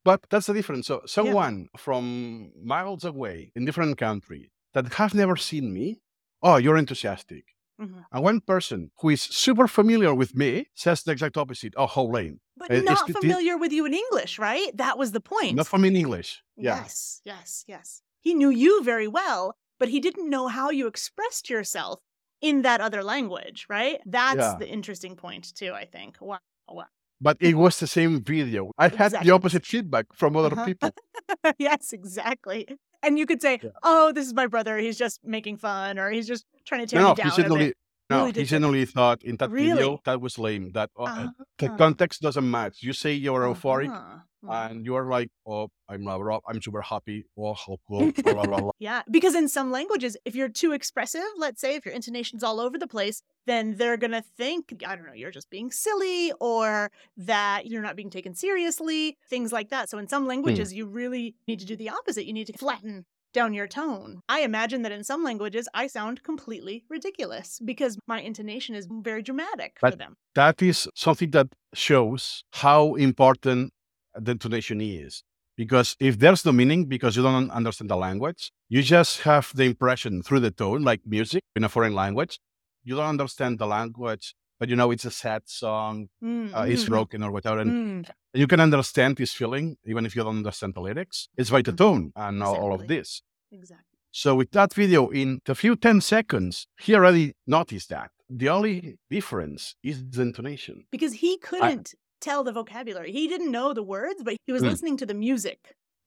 But 0.04 0.26
that's 0.30 0.46
the 0.46 0.54
difference. 0.54 0.86
So 0.88 1.02
someone 1.06 1.68
from 1.76 2.52
miles 2.62 3.04
away 3.04 3.52
in 3.54 3.64
different 3.64 3.98
country 3.98 4.52
that 4.74 4.92
have 4.94 5.14
never 5.14 5.36
seen 5.36 5.72
me, 5.72 6.00
oh, 6.42 6.56
you're 6.56 6.76
enthusiastic. 6.76 7.44
Mhm. 7.80 8.06
And 8.12 8.22
one 8.24 8.40
person 8.40 8.90
who 9.00 9.10
is 9.10 9.22
super 9.22 9.68
familiar 9.68 10.14
with 10.14 10.34
me 10.34 10.68
says 10.74 11.02
the 11.02 11.12
exact 11.12 11.36
opposite. 11.36 11.74
Oh, 11.76 11.86
how 11.86 12.04
lame. 12.04 12.40
But 12.56 12.70
Uh, 12.70 12.82
it's 12.84 12.84
not 12.84 13.10
familiar 13.10 13.56
with 13.56 13.72
you 13.72 13.84
in 13.86 13.94
English, 13.94 14.38
right? 14.38 14.76
That 14.76 14.98
was 14.98 15.12
the 15.12 15.20
point. 15.20 15.56
Not 15.56 15.68
from 15.68 15.84
in 15.84 15.96
English. 15.96 16.42
Yeah. 16.56 16.84
Yes, 16.84 17.20
yes, 17.24 17.64
yes. 17.66 18.02
He 18.20 18.34
knew 18.34 18.50
you 18.50 18.82
very 18.82 19.08
well, 19.08 19.56
but 19.78 19.88
he 19.88 20.00
didn't 20.00 20.30
know 20.30 20.48
how 20.48 20.70
you 20.70 20.86
expressed 20.86 21.50
yourself 21.50 22.00
in 22.40 22.62
that 22.62 22.80
other 22.80 23.02
language, 23.02 23.66
right? 23.68 24.00
That's 24.06 24.54
Yeah. 24.54 24.54
the 24.54 24.68
interesting 24.68 25.16
point, 25.16 25.54
too, 25.54 25.72
I 25.72 25.84
think. 25.86 26.20
Wow. 26.20 26.40
wow. 26.68 26.86
But 27.22 27.36
it 27.40 27.54
was 27.54 27.78
the 27.78 27.86
same 27.86 28.20
video. 28.20 28.72
I 28.76 28.84
had 28.88 28.92
Exactly. 28.94 29.28
the 29.28 29.34
opposite 29.34 29.64
feedback 29.64 30.06
from 30.12 30.36
other 30.36 30.52
Uh-huh. 30.52 30.66
people. 30.66 30.90
yes, 31.58 31.92
exactly. 31.92 32.66
And 33.04 33.18
you 33.18 33.26
could 33.26 33.40
say, 33.40 33.60
Yeah. 33.62 33.70
oh, 33.84 34.10
this 34.12 34.26
is 34.26 34.34
my 34.34 34.46
brother. 34.48 34.76
He's 34.78 34.98
just 34.98 35.20
making 35.24 35.58
fun, 35.58 35.98
or 36.00 36.10
he's 36.10 36.26
just 36.26 36.44
trying 36.66 36.80
to 36.82 36.86
tear 36.86 37.00
No, 37.00 37.08
me 37.10 37.10
no, 37.10 37.14
down 37.14 37.30
he 37.30 37.42
a 37.42 37.58
bit. 37.68 37.76
No, 38.10 38.26
Really 38.26 38.40
he 38.40 38.44
generally 38.44 38.84
thought 38.84 39.22
in 39.22 39.36
that 39.36 39.50
Really? 39.50 39.70
video 39.72 40.00
that 40.04 40.20
was 40.20 40.38
lame. 40.38 40.72
That 40.72 40.90
oh, 40.96 41.04
uh, 41.04 41.28
the 41.58 41.70
Ah, 41.70 41.76
context 41.76 42.20
doesn't 42.20 42.48
match. 42.50 42.82
You 42.82 42.92
say 42.92 43.12
you're 43.14 43.40
euphoric, 43.40 43.88
uh-huh, 43.90 44.18
and 44.50 44.84
you 44.84 44.96
are 44.96 45.06
like, 45.08 45.30
oh, 45.46 45.68
I'm 45.88 46.06
uh, 46.08 46.38
I'm 46.48 46.60
super 46.60 46.82
happy. 46.82 47.24
Oh, 47.38 47.54
how 47.54 47.76
cool. 47.88 48.10
blah, 48.24 48.32
blah, 48.44 48.44
blah. 48.60 48.70
Yeah, 48.78 49.02
because 49.10 49.34
in 49.34 49.48
some 49.48 49.70
languages, 49.70 50.16
if 50.24 50.34
you're 50.34 50.48
too 50.48 50.72
expressive, 50.72 51.22
let's 51.36 51.60
say 51.60 51.76
if 51.76 51.86
your 51.86 51.94
intonation's 51.94 52.42
all 52.42 52.58
over 52.60 52.76
the 52.78 52.88
place, 52.88 53.22
then 53.46 53.76
they're 53.76 53.96
going 53.96 54.10
to 54.12 54.22
think, 54.36 54.82
I 54.86 54.96
don't 54.96 55.06
know, 55.06 55.12
you're 55.12 55.30
just 55.30 55.48
being 55.50 55.70
silly 55.70 56.32
or 56.40 56.90
that 57.16 57.66
you're 57.66 57.82
not 57.82 57.94
being 57.96 58.10
taken 58.10 58.34
seriously, 58.34 59.16
things 59.30 59.52
like 59.52 59.70
that. 59.70 59.88
So 59.90 59.98
in 59.98 60.08
some 60.08 60.26
languages, 60.26 60.72
you 60.72 60.86
really 60.86 61.34
need 61.46 61.60
to 61.60 61.66
do 61.66 61.76
the 61.76 61.90
opposite. 61.90 62.26
You 62.26 62.32
need 62.32 62.48
to 62.48 62.58
flatten 62.58 63.04
down 63.32 63.54
your 63.54 63.66
tone. 63.66 64.20
I 64.28 64.40
imagine 64.40 64.82
that 64.82 64.92
in 64.92 65.04
some 65.04 65.22
languages, 65.24 65.68
I 65.74 65.86
sound 65.86 66.22
completely 66.22 66.84
ridiculous 66.88 67.60
because 67.64 67.98
my 68.06 68.20
intonation 68.20 68.74
is 68.74 68.86
very 68.90 69.22
dramatic 69.22 69.78
for 69.80 69.90
them. 69.90 70.16
that 70.34 70.62
is 70.62 70.88
something 70.94 71.30
that 71.30 71.48
shows 71.74 72.44
how 72.52 72.94
important 72.94 73.72
the 74.14 74.32
intonation 74.32 74.80
is. 74.80 75.22
Because 75.56 75.96
if 76.00 76.18
there's 76.18 76.44
no 76.46 76.52
meaning, 76.52 76.86
because 76.86 77.16
you 77.16 77.22
don't 77.22 77.50
understand 77.50 77.90
the 77.90 77.96
language, 77.96 78.50
you 78.68 78.82
just 78.82 79.20
have 79.22 79.52
the 79.54 79.64
impression 79.64 80.22
through 80.22 80.40
the 80.40 80.50
tone, 80.50 80.82
like 80.82 81.00
music 81.06 81.42
in 81.54 81.64
a 81.64 81.68
foreign 81.68 81.94
language. 81.94 82.38
You 82.84 82.96
don't 82.96 83.06
understand 83.06 83.58
the 83.58 83.66
language, 83.66 84.34
but 84.62 84.68
you 84.70 84.76
know 84.76 84.92
it's 84.92 85.04
a 85.04 85.10
sad 85.10 85.42
song, 85.62 85.94
Mm, 86.22 86.54
uh, 86.56 86.66
it's 86.72 86.84
mm, 86.84 86.88
broken 86.94 87.18
or 87.26 87.30
whatever. 87.36 87.58
And 87.64 87.72
mm. 87.72 88.10
you 88.42 88.46
can 88.46 88.60
understand 88.60 89.16
this 89.16 89.32
feeling, 89.40 89.66
even 89.90 90.06
if 90.06 90.14
you 90.14 90.22
don't 90.22 90.36
understand 90.44 90.74
the 90.76 90.80
lyrics. 90.88 91.28
It's 91.36 91.50
by 91.50 91.62
the 91.62 91.72
Mhm. 91.72 91.78
tone 91.84 92.02
and 92.14 92.40
all- 92.44 92.58
all 92.62 92.72
of 92.78 92.86
this. 92.86 93.08
Exactly. 93.50 93.98
So 94.12 94.28
with 94.40 94.50
that 94.58 94.72
video, 94.82 95.00
in 95.22 95.40
the 95.48 95.54
few 95.62 95.74
10 95.74 96.00
seconds, 96.00 96.54
he 96.84 96.94
already 96.94 97.26
noticed 97.58 97.88
that. 97.96 98.10
The 98.42 98.48
only 98.56 98.74
difference 99.16 99.62
is 99.90 99.96
the 100.14 100.22
intonation. 100.30 100.76
because 100.96 101.14
he 101.24 101.32
couldn't 101.48 101.88
tell 102.28 102.44
the 102.44 102.52
vocabulary. 102.60 103.10
He 103.20 103.24
didn't 103.32 103.50
know 103.58 103.68
the 103.74 103.82
words, 103.96 104.20
but 104.26 104.34
he 104.46 104.52
was 104.52 104.62
Hmm. 104.62 104.68
listening 104.72 104.96
to 104.98 105.06
the 105.06 105.18
music 105.28 105.58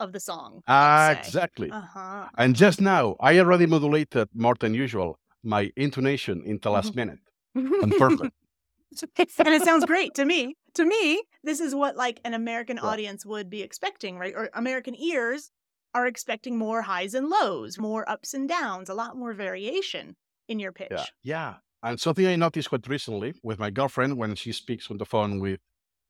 of 0.03 0.07
the 0.15 0.19
song. 0.29 0.49
Ah, 0.65 1.09
say. 1.11 1.19
exactly. 1.19 1.69
Uh 1.71 1.87
huh. 1.95 2.29
And 2.41 2.55
just 2.65 2.79
now, 2.79 3.03
I 3.29 3.31
already 3.41 3.65
modulated 3.75 4.27
more 4.45 4.55
than 4.61 4.71
usual 4.85 5.09
my 5.43 5.63
intonation 5.75 6.37
in 6.51 6.55
the 6.63 6.71
last 6.75 6.91
minute. 7.01 7.19
And 7.83 7.91
perfect. 8.05 8.33
And 9.39 9.53
it 9.53 9.63
sounds 9.63 9.85
great 9.93 10.13
to 10.15 10.25
me. 10.25 10.55
To 10.75 10.85
me, 10.85 11.23
this 11.43 11.59
is 11.59 11.73
what 11.73 11.95
like 11.95 12.19
an 12.25 12.33
American 12.33 12.77
Yeah. 12.77 12.89
audience 12.89 13.25
would 13.25 13.49
be 13.49 13.61
expecting, 13.61 14.17
right? 14.17 14.33
Or 14.35 14.49
American 14.53 14.95
ears 14.95 15.51
are 15.93 16.07
expecting 16.07 16.57
more 16.57 16.81
highs 16.81 17.13
and 17.13 17.29
lows, 17.29 17.77
more 17.79 18.07
ups 18.09 18.33
and 18.33 18.49
downs, 18.49 18.89
a 18.89 18.93
lot 18.93 19.15
more 19.15 19.33
variation 19.33 20.15
in 20.47 20.59
your 20.59 20.71
pitch. 20.73 20.91
Yeah. 20.91 21.05
Yeah. 21.23 21.53
And 21.83 21.99
something 21.99 22.25
I 22.25 22.35
noticed 22.35 22.69
quite 22.69 22.87
recently 22.87 23.33
with 23.43 23.59
my 23.59 23.69
girlfriend 23.69 24.17
when 24.17 24.35
she 24.35 24.51
speaks 24.51 24.89
on 24.91 24.97
the 24.97 25.05
phone 25.05 25.39
with 25.39 25.59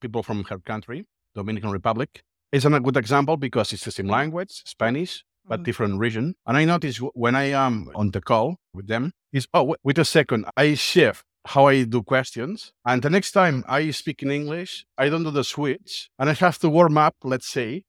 people 0.01 0.23
from 0.23 0.43
her 0.45 0.59
country, 0.59 1.05
Dominican 1.35 1.69
Republic. 1.71 2.23
It's 2.51 2.65
a 2.65 2.79
good 2.79 2.97
example 2.97 3.37
because 3.37 3.73
it's 3.73 3.83
the 3.85 3.91
same 3.91 4.07
language, 4.07 4.63
Spanish, 4.65 5.23
but 5.45 5.59
Mhm. 5.59 5.65
different 5.65 5.99
region. 5.99 6.35
And 6.47 6.57
I 6.57 6.65
notice 6.65 6.97
when 7.13 7.35
I 7.35 7.45
am 7.65 7.91
on 7.93 8.11
the 8.11 8.21
call 8.21 8.57
with 8.73 8.87
them 8.87 9.11
is, 9.33 9.47
oh, 9.53 9.63
wait, 9.63 9.79
wait 9.83 9.97
a 9.97 10.05
second, 10.05 10.45
I 10.57 10.73
shift 10.75 11.25
how 11.45 11.67
I 11.67 11.83
do 11.83 12.01
questions. 12.03 12.71
And 12.85 13.01
the 13.01 13.09
next 13.09 13.31
time 13.31 13.63
I 13.67 13.91
speak 13.91 14.23
in 14.23 14.31
English, 14.31 14.85
I 14.97 15.09
don't 15.09 15.23
do 15.23 15.31
the 15.31 15.43
switch 15.43 16.09
and 16.19 16.29
I 16.29 16.33
have 16.33 16.57
to 16.59 16.69
warm 16.69 16.97
up, 16.97 17.15
let's 17.23 17.47
say, 17.47 17.83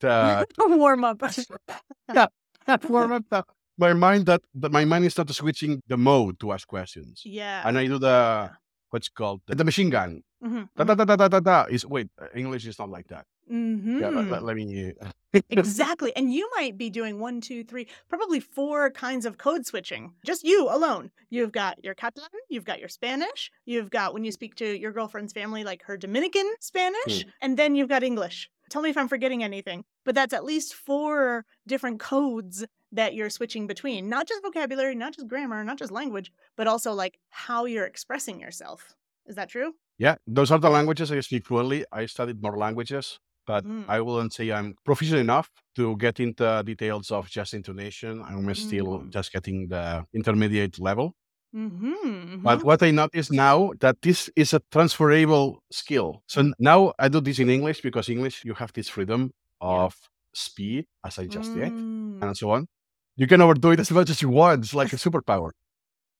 the, 0.00 0.46
Warm 0.58 1.04
up. 1.04 1.20
warm 2.88 3.12
up 3.12 3.24
the, 3.30 3.44
my 3.78 3.92
mind 3.92 4.26
that, 4.26 4.42
that 4.54 4.70
my 4.72 4.84
mind 4.84 5.04
is 5.04 5.16
not 5.16 5.30
switching 5.30 5.82
the 5.88 5.96
mode 5.96 6.38
to 6.40 6.52
ask 6.52 6.66
questions. 6.68 7.22
yeah. 7.24 7.62
And 7.66 7.78
I 7.78 7.86
do 7.86 7.98
the, 7.98 8.50
what's 8.90 9.08
called, 9.08 9.40
the, 9.46 9.54
the 9.54 9.64
machine 9.64 9.90
gun. 9.90 10.22
Mhm, 10.44 10.68
Da, 10.76 10.84
da, 10.84 10.94
da, 10.94 11.04
da, 11.04 11.16
da, 11.16 11.28
da, 11.28 11.40
da. 11.40 11.64
Is, 11.70 11.86
wait, 11.86 12.08
English 12.34 12.66
is 12.66 12.78
not 12.78 12.90
like 12.90 13.08
that. 13.08 13.24
Mhm. 13.50 14.00
Yeah, 14.00 14.08
let, 14.08 14.28
let- 14.28 14.42
let 14.44 14.56
me. 14.56 14.92
Exactly. 15.50 16.14
And 16.14 16.32
you 16.32 16.48
might 16.56 16.78
be 16.78 16.90
doing 16.90 17.18
one, 17.18 17.40
two, 17.40 17.64
three, 17.64 17.88
probably 18.08 18.38
four 18.38 18.90
kinds 18.90 19.26
of 19.26 19.36
code 19.36 19.66
switching. 19.66 20.12
Just 20.24 20.44
you 20.44 20.68
alone. 20.70 21.10
You've 21.28 21.50
got 21.50 21.82
your 21.84 21.94
Catalan, 21.94 22.28
you've 22.48 22.64
got 22.64 22.78
your 22.78 22.88
Spanish, 22.88 23.50
you've 23.64 23.90
got 23.90 24.14
when 24.14 24.22
you 24.22 24.30
speak 24.30 24.54
to 24.56 24.78
your 24.78 24.92
girlfriend's 24.92 25.32
family, 25.32 25.64
like 25.64 25.82
her 25.86 25.96
Dominican 25.96 26.48
Spanish, 26.60 27.24
and 27.42 27.56
then 27.56 27.74
you've 27.74 27.88
got 27.88 28.04
English. 28.04 28.48
Tell 28.70 28.80
me 28.80 28.90
if 28.90 28.96
I'm 28.96 29.08
forgetting 29.08 29.42
anything. 29.42 29.84
But 30.04 30.14
that's 30.14 30.32
at 30.32 30.44
least 30.44 30.72
four 30.74 31.44
different 31.66 31.98
codes 31.98 32.64
that 32.92 33.14
you're 33.14 33.28
switching 33.30 33.66
between. 33.66 34.08
Not 34.08 34.28
just 34.28 34.40
vocabulary, 34.42 34.94
not 34.94 35.14
just 35.14 35.26
grammar, 35.26 35.64
not 35.64 35.78
just 35.78 35.90
language, 35.90 36.30
but 36.56 36.68
also 36.68 36.92
like 36.92 37.18
how 37.30 37.64
you're 37.64 37.86
expressing 37.86 38.38
yourself. 38.38 38.94
Is 39.26 39.34
that 39.34 39.48
true? 39.48 39.72
Yeah, 39.98 40.14
those 40.28 40.50
are 40.52 40.58
the 40.58 40.70
languages 40.70 41.10
I 41.10 41.18
speak 41.20 41.46
fluently. 41.46 41.84
I 41.92 42.06
studied 42.06 42.40
more 42.42 42.56
languages, 42.56 43.18
but 43.46 43.64
Mm. 43.64 43.84
I 43.88 44.00
wouldn't 44.00 44.32
say 44.32 44.50
I'm 44.52 44.74
proficient 44.84 45.20
enough 45.20 45.48
to 45.76 45.96
get 45.96 46.20
into 46.20 46.62
details 46.64 47.10
of 47.10 47.28
just 47.28 47.54
intonation. 47.54 48.22
I'm 48.22 48.54
still 48.54 49.00
Mm. 49.00 49.10
just 49.10 49.32
getting 49.32 49.68
the 49.68 50.04
intermediate 50.12 50.78
level. 50.80 51.14
Mm-hmm. 51.54 52.42
But 52.42 52.64
what 52.64 52.82
I 52.82 52.90
notice 52.90 53.30
now 53.30 53.72
that 53.80 54.02
this 54.02 54.28
is 54.34 54.52
a 54.54 54.60
transferable 54.72 55.62
skill. 55.70 56.22
So 56.26 56.52
now 56.58 56.92
I 56.98 57.08
do 57.08 57.20
this 57.20 57.38
in 57.38 57.48
English 57.48 57.80
because 57.80 58.08
English 58.08 58.44
you 58.44 58.54
have 58.54 58.72
this 58.72 58.88
freedom 58.88 59.30
of 59.60 59.94
speed, 60.34 60.86
as 61.04 61.18
I 61.18 61.26
just 61.26 61.54
did, 61.54 61.72
Mm. 61.72 62.22
and 62.22 62.36
so 62.36 62.50
on. 62.50 62.66
You 63.16 63.26
can 63.28 63.40
overdo 63.40 63.70
it 63.70 63.80
as 63.80 63.90
much 63.92 64.10
as 64.10 64.20
you 64.20 64.28
want. 64.30 64.64
It's 64.64 64.74
like 64.74 64.92
a 64.92 64.96
superpower. 64.96 65.50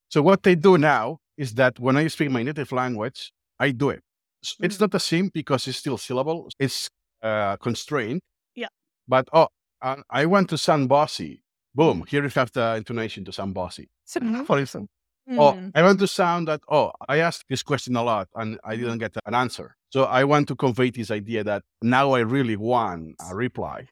So 0.09 0.23
what 0.23 0.43
they 0.45 0.55
do 0.55 0.79
now 0.79 1.19
is 1.37 1.55
that 1.55 1.81
when 1.81 1.97
I 1.97 2.07
speak 2.09 2.31
my 2.31 2.45
native 2.45 2.71
language, 2.71 3.33
I 3.59 3.73
do 3.73 3.91
it. 3.91 4.03
It's 4.43 4.77
Mhm. 4.77 4.81
not 4.83 4.91
the 4.93 5.01
same 5.01 5.31
because 5.35 5.67
it's 5.67 5.79
still 5.79 5.99
syllable. 5.99 6.49
It's 6.61 6.91
uh, 7.25 7.57
constrained. 7.57 8.21
Yeah. 8.55 8.69
But 9.09 9.29
oh, 9.33 9.49
uh, 9.83 9.97
I 10.11 10.27
went 10.27 10.51
to 10.51 10.59
San 10.59 10.87
bossy. 10.87 11.43
Boom! 11.75 12.05
Here 12.07 12.23
you 12.23 12.31
have 12.31 12.53
the 12.53 12.77
intonation 12.77 13.25
to 13.25 13.33
San 13.33 13.53
bossy. 13.53 13.89
For 14.07 14.59
instance. 14.59 14.89
Oh, 15.27 15.55
Mm. 15.55 15.71
I 15.75 15.83
want 15.83 15.99
to 16.01 16.07
sound 16.07 16.49
that, 16.49 16.61
oh, 16.69 16.93
I 17.09 17.17
asked 17.21 17.47
this 17.49 17.63
question 17.63 17.97
a 17.97 18.03
lot 18.03 18.29
and 18.35 18.59
I 18.63 18.77
didn't 18.77 18.99
get 18.99 19.17
an 19.25 19.35
answer. 19.35 19.75
So 19.89 20.05
I 20.05 20.23
want 20.25 20.49
to 20.49 20.55
convey 20.55 20.91
this 20.91 21.11
idea 21.11 21.43
that 21.45 21.63
now 21.81 22.13
I 22.13 22.21
really 22.21 22.57
want 22.57 23.15
a 23.31 23.35
reply 23.35 23.89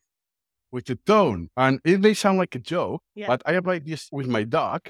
with 0.71 0.85
the 0.85 0.97
tone. 1.07 1.49
And 1.57 1.81
it 1.87 2.01
may 2.01 2.13
sound 2.13 2.37
like 2.37 2.55
a 2.55 2.59
joke, 2.59 3.01
Yeah. 3.15 3.29
but 3.29 3.41
I 3.47 3.53
apply 3.53 3.79
this 3.79 4.11
with 4.13 4.27
my 4.27 4.45
dog, 4.45 4.83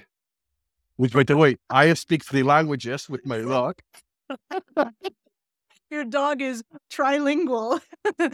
which, 0.96 1.12
by 1.12 1.22
the 1.22 1.36
way, 1.36 1.58
I 1.70 1.94
speak 1.94 2.24
three 2.24 2.42
languages 2.42 3.08
with 3.08 3.24
my 3.24 3.38
dog. 3.54 3.74
Your 5.92 6.04
dog 6.04 6.40
is 6.40 6.62
trilingual. 6.90 7.80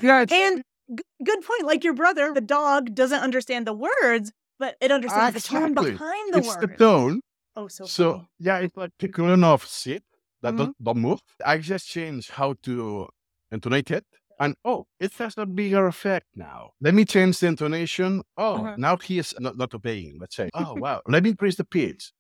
Yeah, 0.01 0.25
and 0.31 0.63
g- 0.97 1.03
good 1.25 1.41
point. 1.43 1.65
Like 1.65 1.83
your 1.83 1.93
brother, 1.95 2.33
the 2.33 2.41
dog 2.41 2.95
doesn't 2.95 3.19
understand 3.21 3.67
the 3.67 3.73
words, 3.73 4.31
but 4.61 4.77
it 4.81 4.93
understands 4.93 5.35
the 5.35 5.41
tone 5.49 5.75
behind 5.75 6.35
the 6.35 6.39
it's 6.39 6.47
words. 6.49 6.61
the 6.61 6.69
tone. 6.69 7.21
Oh, 7.57 7.67
so, 7.67 7.85
So, 7.87 8.13
funny. 8.13 8.29
yeah, 8.39 8.59
it's 8.59 8.77
like 8.77 8.93
the 9.01 9.43
off 9.45 9.67
sit 9.67 10.05
that 10.43 10.55
Mhm. 10.55 10.59
don't, 10.59 10.85
don't 10.85 10.99
move. 10.99 11.21
I 11.45 11.59
just 11.59 11.89
changed 11.89 12.31
how 12.39 12.55
to 12.63 13.09
intonate 13.51 13.91
it. 13.91 14.05
And 14.39 14.55
oh, 14.65 14.87
it 15.01 15.13
has 15.15 15.35
a 15.37 15.45
bigger 15.47 15.89
effect 15.89 16.27
now. 16.37 16.71
Let 16.81 16.95
me 16.95 17.05
change 17.05 17.41
the 17.41 17.49
intonation. 17.49 18.23
Oh, 18.37 18.55
Uh-huh. 18.59 18.75
now 18.79 18.97
he 18.99 19.19
is 19.19 19.35
not, 19.41 19.57
not 19.57 19.75
obeying, 19.75 20.19
let's 20.21 20.37
say. 20.37 20.49
Oh, 20.55 20.75
wow. 20.85 21.03
Let 21.09 21.25
me 21.25 21.31
increase 21.31 21.57
the 21.57 21.65
pitch. 21.65 22.13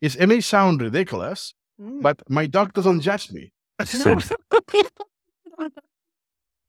It's, 0.00 0.14
it 0.22 0.26
may 0.28 0.40
sound 0.40 0.80
ridiculous, 0.80 1.54
Mm. 1.80 2.02
but 2.02 2.16
my 2.28 2.46
dog 2.46 2.72
doesn't 2.72 3.00
judge 3.02 3.30
me. 3.30 3.52
So, 3.84 4.18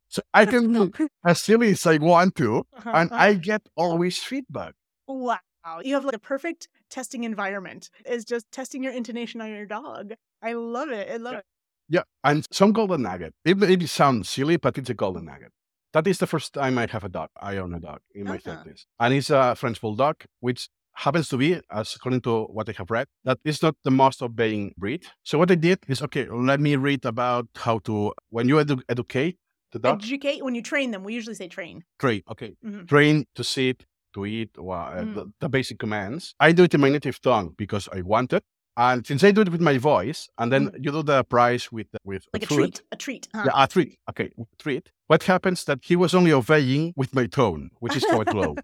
so 0.07 0.21
I 0.33 0.45
can 0.45 0.73
look 0.73 0.99
as 1.25 1.39
silly 1.41 1.71
as 1.71 1.85
I 1.85 1.97
want 1.97 2.35
to, 2.35 2.65
Uh-huh, 2.73 2.91
and 2.93 3.11
uh-huh. 3.11 3.23
I 3.23 3.33
get 3.35 3.61
always 3.75 4.17
feedback. 4.19 4.73
Wow. 5.07 5.39
You 5.83 5.93
have 5.95 6.05
like 6.05 6.15
a 6.15 6.19
perfect 6.19 6.67
testing 6.89 7.23
environment. 7.23 7.89
Is 8.05 8.25
just 8.25 8.51
testing 8.51 8.83
your 8.83 8.93
intonation 8.93 9.41
on 9.41 9.49
your 9.49 9.65
dog. 9.65 10.13
I 10.41 10.53
love 10.53 10.89
it. 10.89 11.09
I 11.11 11.17
love 11.17 11.35
it. 11.35 11.45
Yeah, 11.89 12.03
and 12.23 12.45
some 12.51 12.71
golden 12.71 13.01
nugget. 13.01 13.33
It 13.43 13.57
maybe 13.57 13.87
sounds 13.87 14.29
silly, 14.29 14.57
but 14.57 14.77
it's 14.77 14.89
a 14.89 14.93
golden 14.93 15.25
nugget. 15.25 15.51
That 15.93 16.05
is 16.07 16.19
the 16.19 16.27
first 16.27 16.53
time 16.53 16.77
I 16.77 16.85
have 16.87 17.03
a 17.03 17.09
dog. 17.09 17.29
I 17.35 17.57
own 17.57 17.73
a 17.73 17.79
dog 17.79 17.99
in 18.13 18.25
my 18.25 18.35
Ah. 18.35 18.49
30s. 18.49 18.85
And 18.99 19.13
it's 19.13 19.31
a 19.31 19.55
French 19.55 19.81
Bulldog, 19.81 20.23
which 20.39 20.69
happens 21.05 21.27
to 21.29 21.37
be, 21.37 21.49
as 21.71 21.95
according 21.95 22.21
to 22.21 22.33
what 22.55 22.67
I 22.69 22.73
have 22.77 22.89
read, 22.91 23.07
that 23.23 23.39
is 23.43 23.61
not 23.63 23.75
the 23.83 23.91
most 23.91 24.21
obeying 24.21 24.73
breed. 24.77 25.01
So 25.23 25.37
what 25.39 25.49
I 25.51 25.55
did 25.55 25.79
is, 25.87 26.01
okay, 26.07 26.27
let 26.29 26.59
me 26.59 26.75
read 26.75 27.05
about 27.05 27.47
how 27.55 27.79
to, 27.87 28.13
when 28.29 28.47
you 28.49 28.55
edu- 28.55 28.83
educate 28.89 29.37
the 29.71 29.79
dog, 29.79 30.01
Educate 30.03 30.43
when 30.43 30.55
you 30.55 30.61
train 30.61 30.91
them. 30.91 31.03
We 31.03 31.13
usually 31.13 31.35
say 31.35 31.47
train. 31.47 31.83
train, 31.99 32.21
okay, 32.33 32.51
Mhm. 32.65 32.87
train 32.87 33.25
to 33.35 33.43
sit, 33.43 33.85
to 34.15 34.25
eat, 34.25 34.49
well, 34.57 34.85
uh, 34.97 35.03
Mm. 35.03 35.13
the, 35.15 35.23
the 35.41 35.49
basic 35.49 35.77
commands. 35.79 36.33
I 36.39 36.51
do 36.51 36.63
it 36.63 36.73
in 36.73 36.81
my 36.81 36.89
native 36.89 37.21
tongue 37.21 37.53
because 37.57 37.87
I 37.97 38.01
want 38.01 38.33
it. 38.33 38.43
And 38.75 39.05
since 39.05 39.23
I 39.27 39.31
do 39.31 39.41
it 39.41 39.49
with 39.51 39.61
my 39.61 39.77
voice, 39.77 40.29
and 40.39 40.51
then 40.53 40.63
you 40.83 40.91
do 40.91 41.03
the 41.03 41.23
price 41.25 41.65
with 41.71 41.87
with. 42.09 42.23
Like 42.33 42.43
a 42.43 42.45
treat. 42.55 42.81
A 42.91 42.95
treat. 42.95 43.27
Huh? 43.35 43.43
yeah, 43.47 43.63
a 43.63 43.67
treat. 43.67 43.91
Okay, 44.09 44.29
treat. 44.57 44.85
What 45.07 45.23
happens 45.23 45.65
that 45.65 45.79
he 45.89 45.95
was 45.97 46.13
only 46.13 46.31
obeying 46.31 46.93
with 46.95 47.11
my 47.13 47.25
tone, 47.27 47.69
which 47.83 47.95
is 47.99 48.05
quite 48.05 48.33
low. 48.41 48.55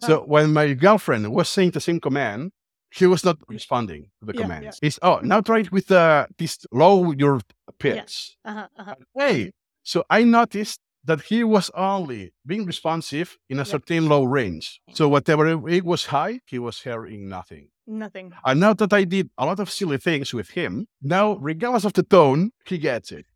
So 0.00 0.20
when 0.26 0.52
my 0.52 0.74
girlfriend 0.74 1.32
was 1.32 1.48
saying 1.48 1.72
the 1.72 1.80
same 1.80 2.00
command, 2.00 2.52
he 2.90 3.06
was 3.06 3.24
not 3.24 3.36
responding 3.48 4.10
to 4.20 4.26
the 4.26 4.32
Yeah, 4.34 4.40
yeah. 4.40 4.46
commands. 4.46 4.78
It's 4.82 4.98
oh 5.02 5.20
now 5.22 5.40
try 5.40 5.60
it 5.60 5.70
with 5.72 5.90
uh, 5.90 6.26
this 6.38 6.58
low 6.72 7.12
your 7.12 7.40
pitch. 7.78 8.36
uh-huh, 8.44 8.68
uh-huh. 8.78 8.94
Hey, 9.16 9.52
so 9.82 10.04
I 10.10 10.24
noticed 10.24 10.80
that 11.04 11.20
he 11.22 11.44
was 11.44 11.70
only 11.74 12.32
being 12.46 12.66
responsive 12.66 13.38
in 13.48 13.56
a 13.58 13.60
Yeah. 13.60 13.64
certain 13.72 14.08
low 14.08 14.24
range. 14.24 14.80
So 14.92 15.08
whatever 15.08 15.46
it 15.68 15.84
was 15.84 16.06
high, 16.06 16.40
he 16.46 16.58
was 16.58 16.80
hearing 16.82 17.28
nothing. 17.28 17.68
Nothing. 17.86 18.32
And 18.44 18.60
now 18.60 18.74
that 18.74 18.92
I 18.92 19.04
did 19.04 19.30
a 19.38 19.46
lot 19.46 19.60
of 19.60 19.70
silly 19.70 19.98
things 19.98 20.34
with 20.34 20.50
him, 20.50 20.86
now 21.00 21.36
regardless 21.40 21.84
of 21.84 21.92
the 21.94 22.02
tone, 22.02 22.50
he 22.66 22.76
gets 22.78 23.12
it. 23.12 23.26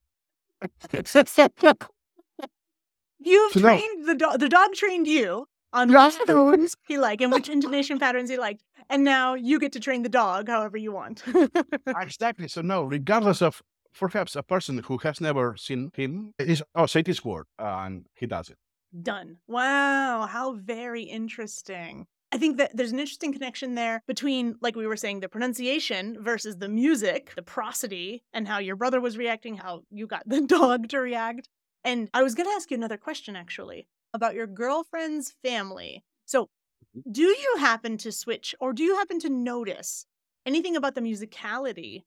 You've 3.25 3.53
So 3.53 3.61
now- 3.61 3.77
trained 3.77 4.07
the 4.09 4.15
dog. 4.15 4.41
The 4.41 4.49
dog 4.49 4.73
trained 4.75 5.07
you 5.07 5.47
on 5.73 5.93
which 5.93 6.27
tones 6.27 6.77
he 6.89 6.99
liked 6.99 7.23
and 7.23 7.33
which 7.33 7.49
intonation 7.49 7.99
patterns 7.99 8.31
he 8.31 8.37
liked, 8.37 8.63
and 8.89 9.05
now 9.05 9.35
you 9.35 9.59
get 9.59 9.73
to 9.73 9.81
train 9.81 10.03
the 10.03 10.09
dog 10.09 10.49
however 10.49 10.77
you 10.77 10.93
want. 10.93 11.23
Ah, 11.87 12.01
exactly. 12.01 12.49
So 12.49 12.61
no, 12.61 12.83
regardless 12.83 13.43
of 13.43 13.63
perhaps 13.99 14.37
a 14.37 14.43
person 14.43 14.79
who 14.79 14.99
has 14.99 15.21
never 15.21 15.57
seen 15.57 15.91
him 15.95 16.33
is 16.39 16.63
oh 16.75 16.87
say 16.87 17.03
this 17.03 17.25
word 17.25 17.47
and 17.59 18.07
he 18.15 18.27
does 18.27 18.49
it. 18.49 18.57
Done. 19.03 19.39
Wow, 19.47 20.27
how 20.31 20.55
very 20.55 21.03
interesting. 21.03 22.07
I 22.31 22.39
think 22.39 22.57
that 22.57 22.75
there's 22.75 22.93
an 22.93 22.99
interesting 22.99 23.33
connection 23.33 23.75
there 23.75 24.03
between, 24.07 24.57
like 24.63 24.75
we 24.75 24.87
were 24.87 24.97
saying, 24.97 25.21
the 25.21 25.29
pronunciation 25.29 26.17
versus 26.19 26.57
the 26.57 26.69
music, 26.69 27.33
the 27.37 27.43
prosody, 27.43 28.23
and 28.33 28.49
how 28.49 28.59
your 28.59 28.75
brother 28.75 29.03
was 29.03 29.19
reacting, 29.19 29.57
how 29.57 29.83
you 29.91 30.07
got 30.07 30.23
the 30.27 30.41
dog 30.47 30.89
to 30.89 30.99
react. 30.99 31.49
And 31.85 32.09
I 32.15 32.23
was 32.23 32.35
going 32.35 32.49
to 32.49 32.55
ask 32.55 32.71
you 32.71 32.77
another 32.77 32.97
question 32.97 33.37
actually 33.37 33.87
about 34.15 34.35
your 34.35 34.47
girlfriend's 34.47 35.33
family. 35.45 36.05
So, 36.27 36.49
do 37.11 37.23
you 37.23 37.57
happen 37.59 37.99
to 37.99 38.13
switch 38.13 38.55
or 38.61 38.73
do 38.73 38.83
you 38.85 38.97
happen 38.97 39.19
to 39.21 39.31
notice 39.31 40.07
anything 40.47 40.77
about 40.77 40.95
the 40.95 41.01
musicality 41.01 42.05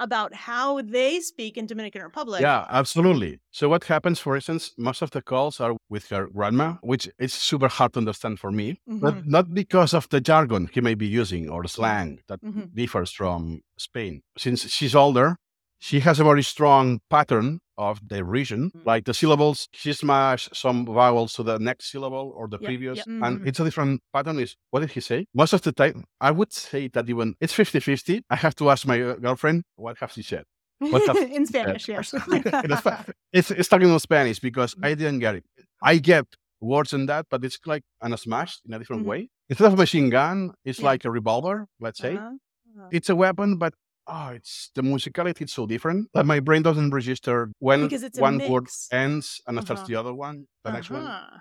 about 0.00 0.34
how 0.34 0.82
they 0.82 1.20
speak 1.20 1.56
in 1.56 1.66
Dominican 1.66 2.02
Republic? 2.02 2.48
yeah, 2.48 2.66
absolutely. 2.68 3.40
So 3.50 3.68
what 3.68 3.84
happens, 3.84 4.20
for 4.20 4.36
instance, 4.36 4.72
most 4.76 5.00
of 5.02 5.10
the 5.10 5.22
calls 5.22 5.58
are 5.60 5.74
with 5.88 6.08
her 6.10 6.26
grandma, 6.26 6.74
which 6.82 7.08
is 7.18 7.32
super 7.32 7.68
hard 7.68 7.94
to 7.94 8.00
understand 8.00 8.38
for 8.40 8.52
me, 8.52 8.80
Mhm. 8.86 8.98
but 9.00 9.26
not 9.26 9.54
because 9.54 9.94
of 9.94 10.08
the 10.10 10.20
jargon 10.20 10.68
he 10.72 10.80
may 10.82 10.94
be 10.94 11.06
using 11.06 11.48
or 11.48 11.62
the 11.62 11.68
slang 11.68 12.20
that 12.28 12.40
Mhm. 12.42 12.74
differs 12.74 13.10
from 13.10 13.60
Spain. 13.78 14.20
Since 14.36 14.68
she's 14.68 14.94
older, 14.94 15.36
she 15.78 16.00
has 16.00 16.20
a 16.20 16.24
very 16.24 16.42
strong 16.42 17.00
pattern 17.08 17.60
of 17.78 18.00
the 18.08 18.24
region, 18.24 18.70
Mm. 18.74 18.86
like 18.86 19.04
the 19.04 19.14
syllables, 19.14 19.68
she 19.72 19.92
smash 19.92 20.48
some 20.52 20.86
vowels 20.86 21.32
to 21.34 21.42
the 21.42 21.58
next 21.58 21.90
syllable 21.92 22.32
or 22.36 22.48
the 22.48 22.58
Yep, 22.60 22.66
previous, 22.68 22.96
yep. 22.98 23.06
and 23.06 23.40
Mhm. 23.40 23.46
it's 23.46 23.60
a 23.60 23.64
different 23.64 24.00
pattern. 24.12 24.38
Is 24.38 24.56
what 24.70 24.80
did 24.80 24.90
he 24.92 25.00
say? 25.00 25.26
Most 25.34 25.52
of 25.52 25.62
the 25.62 25.72
time, 25.72 26.04
I 26.20 26.30
would 26.30 26.52
say 26.52 26.88
that 26.94 27.08
even 27.08 27.34
it's 27.40 27.52
50 27.52 27.80
50. 27.80 28.22
I 28.30 28.36
have 28.36 28.54
to 28.56 28.70
ask 28.70 28.86
my 28.86 29.00
uh, 29.02 29.14
girlfriend, 29.16 29.64
what 29.76 29.96
has 30.00 30.12
she 30.12 30.22
said? 30.22 30.44
In 30.80 31.46
Spanish, 31.46 31.88
yes. 31.88 32.12
it's, 33.32 33.50
it's, 33.50 33.68
talking 33.68 33.88
in 33.88 33.98
Spanish 33.98 34.38
because 34.40 34.74
I 34.82 34.94
didn't 34.94 35.20
get 35.20 35.34
it. 35.36 35.44
I 35.82 35.96
get 35.98 36.26
words 36.60 36.92
in 36.92 37.06
that, 37.06 37.26
but 37.30 37.44
it's 37.44 37.58
like 37.66 37.82
on 38.02 38.12
a 38.12 38.18
smash 38.18 38.58
in 38.66 38.74
a 38.74 38.78
different 38.78 39.02
Mhm. 39.04 39.06
way. 39.06 39.30
Instead 39.48 39.66
of 39.68 39.74
a 39.74 39.76
machine 39.76 40.10
gun, 40.10 40.52
it's 40.64 40.80
Yeah. 40.80 40.86
like 40.90 41.04
a 41.04 41.10
revolver, 41.10 41.66
let's 41.80 41.98
say. 41.98 42.16
Uh-huh. 42.16 42.88
It's 42.92 43.08
a 43.08 43.16
weapon, 43.16 43.56
but 43.56 43.72
oh, 44.08 44.28
it's 44.28 44.70
the 44.74 44.82
musicality 44.82 45.42
is 45.42 45.52
so 45.52 45.66
different 45.66 46.08
that 46.14 46.26
my 46.26 46.40
brain 46.40 46.62
doesn't 46.62 46.90
register 46.90 47.50
when 47.58 47.88
one 48.18 48.38
word 48.48 48.66
ends 48.92 49.40
and 49.46 49.58
it 49.58 49.62
starts 49.64 49.80
Uh-huh. 49.82 49.88
the 49.88 49.96
other 49.96 50.14
one, 50.14 50.46
the 50.64 50.72
next 50.72 50.90
one. 50.90 51.02
Uh-huh. 51.02 51.38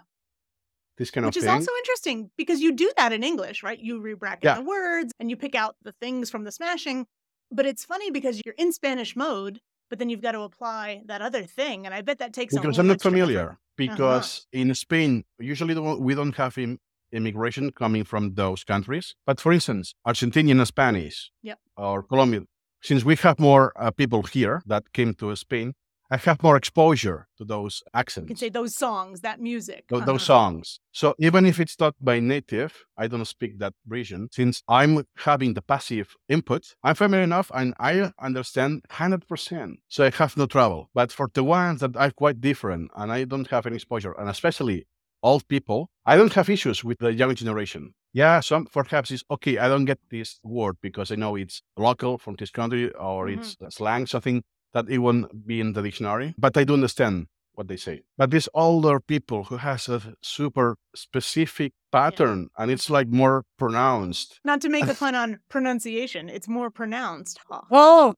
This 0.98 1.12
kind 1.12 1.26
Which 1.26 1.36
of 1.36 1.40
is 1.42 1.46
thing. 1.46 1.54
also 1.54 1.72
interesting 1.80 2.32
because 2.38 2.62
you 2.62 2.72
do 2.72 2.90
that 2.98 3.12
in 3.12 3.22
English, 3.24 3.64
right? 3.64 3.78
You 3.80 4.00
rebracket 4.02 4.44
Yeah. 4.44 4.56
the 4.56 4.62
words 4.64 5.12
and 5.20 5.30
you 5.30 5.36
pick 5.36 5.54
out 5.54 5.76
the 5.84 5.92
things 6.02 6.30
from 6.30 6.44
the 6.46 6.52
smashing. 6.52 7.06
But 7.52 7.66
it's 7.66 7.84
funny 7.86 8.12
because 8.12 8.42
you're 8.44 8.56
in 8.58 8.72
Spanish 8.72 9.16
mode, 9.16 9.60
but 9.90 10.00
then 10.00 10.10
you've 10.10 10.22
got 10.22 10.32
to 10.32 10.42
apply 10.42 11.02
that 11.06 11.22
other 11.22 11.44
thing. 11.44 11.86
And 11.86 11.94
I 11.94 12.02
bet 12.02 12.18
that 12.20 12.34
takes 12.34 12.56
a 12.56 12.62
because 12.62 12.80
I'm 12.80 12.88
not 12.88 12.94
effort. 12.96 13.10
familiar. 13.10 13.58
Because 13.78 14.48
in 14.54 14.74
Spain, 14.74 15.26
usually 15.38 15.76
we 15.78 16.16
don't 16.16 16.36
have 16.38 16.58
Im- 16.58 16.80
immigration 17.12 17.72
coming 17.72 18.06
from 18.06 18.34
those 18.36 18.64
countries. 18.64 19.16
But 19.26 19.42
for 19.42 19.52
instance, 19.52 19.94
Argentinian 20.08 20.66
Spanish 20.66 21.30
Yep. 21.44 21.60
or 21.76 22.04
Colombian, 22.04 22.48
since 22.86 23.04
we 23.04 23.16
have 23.16 23.40
more 23.40 23.74
uh, 23.76 23.90
people 23.90 24.22
here 24.24 24.62
that 24.68 24.94
came 24.94 25.14
to 25.16 25.36
Spain, 25.36 25.74
I 26.12 26.18
have 26.18 26.44
more 26.44 26.56
exposure 26.56 27.28
to 27.40 27.44
those 27.44 27.82
accents. 27.92 28.26
You 28.26 28.36
can 28.36 28.38
say 28.38 28.50
those 28.50 28.76
songs, 28.76 29.22
that 29.22 29.40
music. 29.42 29.86
tho- 29.90 30.02
those 30.02 30.22
songs. 30.22 30.80
So 30.92 31.16
even 31.18 31.48
if 31.48 31.60
it's 31.60 31.80
not 31.80 31.96
by 32.00 32.20
native, 32.20 32.86
I 32.96 33.08
don't 33.08 33.26
speak 33.26 33.58
that 33.58 33.74
region. 33.88 34.30
Since 34.32 34.62
I'm 34.68 35.04
having 35.18 35.56
the 35.56 35.64
passive 35.64 36.16
input, 36.30 36.76
I'm 36.84 36.94
familiar 36.94 37.24
enough 37.24 37.50
and 37.56 37.74
I 37.80 38.12
understand 38.20 38.84
100%. 38.92 39.74
So 39.88 40.06
I 40.06 40.12
have 40.12 40.38
no 40.38 40.46
trouble. 40.46 40.92
But 40.94 41.12
for 41.12 41.28
the 41.34 41.44
ones 41.44 41.80
that 41.80 41.98
are 41.98 42.12
quite 42.12 42.40
different 42.40 42.92
and 42.96 43.12
I 43.12 43.24
don't 43.24 43.48
have 43.48 43.66
any 43.66 43.78
exposure, 43.78 44.14
and 44.14 44.30
especially 44.30 44.86
old 45.24 45.48
people, 45.48 45.90
I 46.06 46.18
don't 46.18 46.34
have 46.34 46.52
issues 46.52 46.84
with 46.84 47.00
the 47.00 47.14
young 47.14 47.34
generation. 47.34 47.96
Yeah, 48.16 48.40
some 48.40 48.66
perhaps 48.66 49.12
it's 49.12 49.26
okay. 49.30 49.58
I 49.58 49.68
don't 49.68 49.84
get 49.84 50.00
this 50.10 50.40
word 50.42 50.78
because 50.82 51.12
I 51.12 51.16
know 51.16 51.36
it's 51.36 51.62
local 51.76 52.18
from 52.18 52.36
this 52.40 52.50
country 52.50 52.90
or 52.94 53.28
mm-hmm. 53.28 53.42
it's 53.42 53.58
uh, 53.62 53.70
slang, 53.70 54.08
something 54.08 54.42
that 54.74 54.86
it 54.88 55.00
won't 55.00 55.46
be 55.46 55.60
in 55.60 55.74
the 55.74 55.82
dictionary. 55.82 56.34
But 56.38 56.56
I 56.56 56.64
do 56.64 56.76
understand 56.76 57.28
what 57.56 57.68
they 57.68 57.76
say. 57.76 58.04
But 58.18 58.32
these 58.32 58.48
older 58.54 59.02
people 59.02 59.44
who 59.44 59.58
has 59.58 59.90
a 59.90 60.02
super 60.22 60.78
specific 60.96 61.74
pattern 61.92 62.48
and 62.58 62.72
it's 62.72 62.90
like 62.90 63.10
more 63.10 63.44
pronounced. 63.58 64.40
Not 64.46 64.62
to 64.62 64.70
make 64.70 64.88
a 64.88 64.94
pun 65.04 65.14
on 65.14 65.40
pronunciation, 65.50 66.30
it's 66.30 66.48
more 66.48 66.70
pronounced. 66.70 67.42
Huh. 67.50 67.64
Oh, 67.70 68.14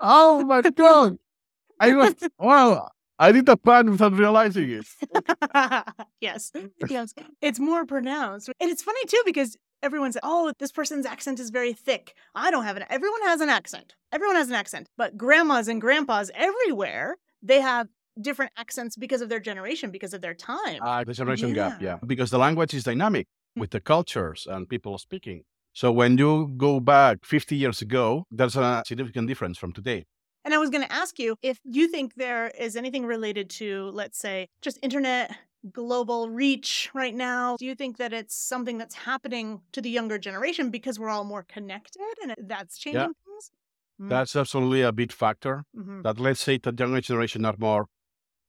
oh 0.00 0.44
my 0.44 0.62
god! 0.76 1.16
I 1.78 1.94
was 1.94 2.16
wow. 2.40 2.88
I 3.18 3.32
did 3.32 3.48
a 3.48 3.56
pun 3.56 3.90
without 3.90 4.12
realizing 4.12 4.70
it. 4.70 4.86
yes. 6.20 6.52
Yes. 6.88 7.14
It's 7.40 7.58
more 7.58 7.84
pronounced. 7.84 8.48
And 8.60 8.70
it's 8.70 8.82
funny 8.82 9.04
too 9.06 9.22
because 9.24 9.56
everyone 9.82 10.12
says, 10.12 10.20
oh, 10.22 10.52
this 10.58 10.72
person's 10.72 11.06
accent 11.06 11.40
is 11.40 11.50
very 11.50 11.72
thick. 11.72 12.14
I 12.34 12.50
don't 12.50 12.64
have 12.64 12.76
an 12.76 12.84
everyone 12.90 13.22
has 13.22 13.40
an 13.40 13.48
accent. 13.48 13.94
Everyone 14.12 14.36
has 14.36 14.48
an 14.48 14.54
accent. 14.54 14.88
But 14.96 15.16
grandmas 15.16 15.68
and 15.68 15.80
grandpas 15.80 16.30
everywhere, 16.34 17.16
they 17.42 17.60
have 17.60 17.88
different 18.20 18.52
accents 18.56 18.96
because 18.96 19.20
of 19.20 19.28
their 19.28 19.40
generation, 19.40 19.90
because 19.90 20.12
of 20.14 20.20
their 20.20 20.34
time. 20.34 20.78
Ah, 20.82 21.04
the 21.04 21.12
generation 21.14 21.52
gap, 21.52 21.80
Yeah. 21.80 21.88
yeah. 21.88 21.98
Because 22.06 22.30
the 22.30 22.38
language 22.38 22.74
is 22.74 22.84
dynamic 22.84 23.26
with 23.56 23.70
the 23.70 23.80
cultures 23.80 24.46
and 24.48 24.68
people 24.68 24.98
speaking. 24.98 25.42
So 25.72 25.92
when 25.92 26.18
you 26.18 26.52
go 26.56 26.80
back 26.80 27.18
50 27.24 27.54
years 27.54 27.80
ago, 27.82 28.24
there's 28.30 28.56
a 28.56 28.82
significant 28.86 29.28
difference 29.28 29.58
from 29.58 29.72
today. 29.72 30.06
And 30.44 30.54
I 30.54 30.58
was 30.58 30.70
going 30.70 30.86
to 30.86 30.92
ask 30.92 31.18
you 31.18 31.36
if 31.42 31.58
you 31.64 31.88
think 31.88 32.14
there 32.14 32.48
is 32.48 32.76
anything 32.76 33.04
related 33.04 33.50
to, 33.50 33.90
let's 33.90 34.18
say, 34.18 34.48
just 34.62 34.78
internet 34.82 35.36
global 35.72 36.30
reach 36.30 36.88
right 36.94 37.14
now. 37.14 37.56
Do 37.56 37.66
you 37.66 37.74
think 37.74 37.96
that 37.98 38.12
it's 38.12 38.34
something 38.34 38.78
that's 38.78 38.94
happening 38.94 39.60
to 39.72 39.80
the 39.80 39.90
younger 39.90 40.18
generation 40.18 40.70
because 40.70 40.98
we're 40.98 41.08
all 41.10 41.24
more 41.24 41.42
connected 41.42 42.00
and 42.22 42.34
that's 42.38 42.78
changing 42.78 43.12
things? 43.26 43.50
Mm. 44.00 44.08
That's 44.10 44.36
absolutely 44.36 44.82
a 44.82 44.92
big 44.92 45.12
factor. 45.12 45.64
Mhm. 45.74 46.04
That 46.04 46.18
let's 46.20 46.40
say 46.40 46.58
the 46.58 46.72
younger 46.78 47.00
generation 47.00 47.44
are 47.44 47.56
more 47.58 47.86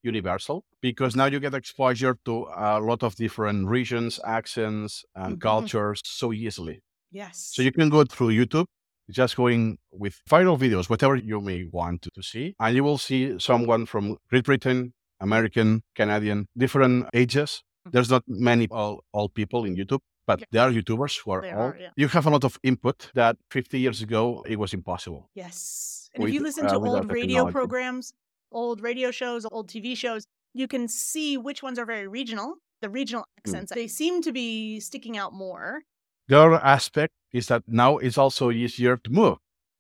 universal 0.04 0.66
because 0.82 1.16
now 1.16 1.26
you 1.26 1.40
get 1.40 1.54
exposure 1.56 2.18
to 2.26 2.48
a 2.56 2.80
lot 2.82 3.04
of 3.04 3.16
different 3.16 3.68
regions, 3.70 4.20
accents, 4.26 5.06
and 5.16 5.40
Mhm. 5.40 5.40
cultures 5.40 6.02
so 6.06 6.34
easily. 6.34 6.82
Yes. 7.12 7.52
So 7.52 7.62
you 7.64 7.72
can 7.72 7.90
go 7.90 8.04
through 8.06 8.30
YouTube, 8.30 8.68
just 9.10 9.36
going 9.36 9.78
with 9.92 10.16
viral 10.30 10.58
videos, 10.58 10.90
whatever 10.90 11.16
you 11.16 11.42
may 11.42 11.66
want 11.72 12.02
to, 12.04 12.10
to 12.16 12.22
see, 12.24 12.56
and 12.60 12.76
you 12.76 12.84
will 12.84 12.98
see 12.98 13.38
someone 13.40 13.86
from 13.86 14.18
Great 14.30 14.46
Britain, 14.46 14.94
American, 15.20 15.82
Canadian, 15.96 16.46
different 16.58 17.08
ages. 17.14 17.62
Mhm. 17.88 17.92
There's 17.94 18.10
not 18.10 18.24
many 18.28 18.68
old, 18.72 19.02
old 19.14 19.34
people 19.34 19.66
in 19.66 19.76
YouTube, 19.76 20.00
but 20.28 20.40
Yeah. 20.40 20.46
there 20.52 20.62
are 20.68 20.72
YouTubers 20.72 21.20
who 21.24 21.32
are 21.32 21.44
old. 21.46 21.54
are, 21.54 21.78
yeah. 21.80 21.90
You 21.98 22.08
have 22.10 22.26
a 22.26 22.30
lot 22.30 22.44
of 22.44 22.58
input 22.64 23.12
that 23.16 23.36
50 23.52 23.80
years 23.80 24.02
ago 24.02 24.44
it 24.48 24.58
was 24.60 24.74
impossible. 24.74 25.30
Yes. 25.36 26.10
And 26.14 26.24
if 26.24 26.34
you 26.34 26.42
listen 26.42 26.66
uh, 26.66 26.74
to 26.74 26.80
without 26.80 27.04
old 27.04 27.12
radio 27.12 27.52
programs, 27.52 28.14
old 28.52 28.82
radio 28.82 29.12
shows, 29.12 29.46
old 29.52 29.68
TV 29.70 29.96
shows, 29.96 30.26
you 30.54 30.68
can 30.68 30.88
see 30.88 31.38
which 31.38 31.62
ones 31.62 31.78
are 31.80 31.86
very 31.86 32.08
regional. 32.08 32.56
The 32.82 32.90
regional 32.90 33.24
Hmm. 33.24 33.40
accents, 33.40 33.72
they 33.74 33.88
seem 33.88 34.22
to 34.22 34.32
be 34.32 34.80
sticking 34.80 35.18
out 35.18 35.34
more. 35.34 35.84
The 36.30 36.38
other 36.40 36.62
aspect 36.64 37.14
is 37.34 37.48
that 37.48 37.64
now 37.68 37.98
it's 37.98 38.18
also 38.18 38.52
easier 38.52 38.98
to 38.98 39.10
move 39.22 39.38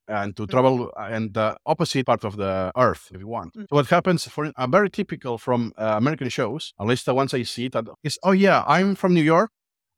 and 0.07 0.35
to 0.37 0.43
Mm. 0.43 0.49
travel 0.49 0.75
uh, 0.99 1.15
in 1.17 1.31
the 1.33 1.47
opposite 1.65 2.05
part 2.05 2.23
of 2.29 2.33
the 2.35 2.71
earth 2.75 3.03
if 3.13 3.19
you 3.23 3.27
want. 3.27 3.53
Mm. 3.53 3.65
So 3.69 3.75
what 3.77 3.87
happens 3.87 4.27
for 4.27 4.51
a 4.57 4.67
very 4.67 4.89
typical 4.89 5.37
from 5.37 5.61
uh, 5.77 5.93
American 6.01 6.29
shows, 6.29 6.73
at 6.81 6.87
least 6.87 7.05
the 7.05 7.13
ones 7.13 7.33
I 7.33 7.43
see, 7.43 7.67
that 7.69 7.85
is, 8.03 8.17
oh 8.23 8.31
yeah, 8.45 8.63
I'm 8.75 8.95
from 8.95 9.13
New 9.13 9.27
York, 9.35 9.51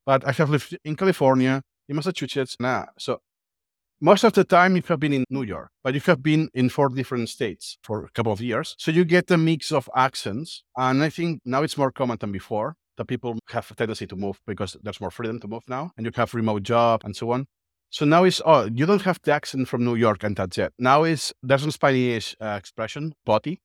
but 0.04 0.20
I 0.28 0.32
have 0.32 0.50
lived 0.50 0.76
in 0.84 0.94
California, 0.96 1.62
in 1.88 1.96
Massachusetts. 1.96 2.56
Nah. 2.60 2.84
So 2.98 3.20
most 4.00 4.24
of 4.24 4.32
the 4.34 4.44
time 4.44 4.76
you 4.76 4.82
have 4.88 5.00
been 5.00 5.14
in 5.14 5.24
New 5.30 5.44
York, 5.44 5.70
but 5.82 5.94
you 5.94 6.00
have 6.10 6.22
been 6.22 6.50
in 6.52 6.68
four 6.68 6.88
different 6.90 7.28
states 7.30 7.78
for 7.82 8.04
a 8.04 8.10
couple 8.10 8.32
of 8.32 8.40
years. 8.42 8.74
So 8.78 8.90
you 8.90 9.04
get 9.06 9.30
a 9.30 9.38
mix 9.38 9.72
of 9.72 9.88
accents. 9.96 10.64
And 10.76 11.02
I 11.02 11.08
think 11.08 11.40
now 11.44 11.62
it's 11.62 11.78
more 11.78 11.92
common 11.92 12.18
than 12.20 12.32
before 12.32 12.76
that 12.96 13.06
people 13.06 13.38
have 13.50 13.70
a 13.70 13.74
tendency 13.74 14.06
to 14.06 14.16
move 14.16 14.38
because 14.46 14.76
there's 14.82 15.00
more 15.00 15.10
freedom 15.10 15.40
to 15.40 15.48
move 15.48 15.62
now 15.68 15.90
and 15.96 16.06
you 16.06 16.12
have 16.14 16.34
remote 16.34 16.62
job 16.62 17.02
and 17.04 17.16
so 17.16 17.30
on. 17.32 17.46
So 17.90 18.04
now 18.06 18.24
it's, 18.24 18.40
oh, 18.46 18.68
you 18.72 18.86
don't 18.86 19.02
have 19.02 19.18
the 19.22 19.32
accent 19.32 19.68
from 19.68 19.84
New 19.84 19.94
York 19.96 20.22
and 20.24 20.34
that's 20.36 20.56
it. 20.58 20.72
Now 20.78 21.04
is 21.04 21.32
there's 21.42 21.64
a 21.66 21.72
Spanish 21.72 22.34
uh, 22.40 22.56
expression, 22.58 23.12
potty, 23.26 23.60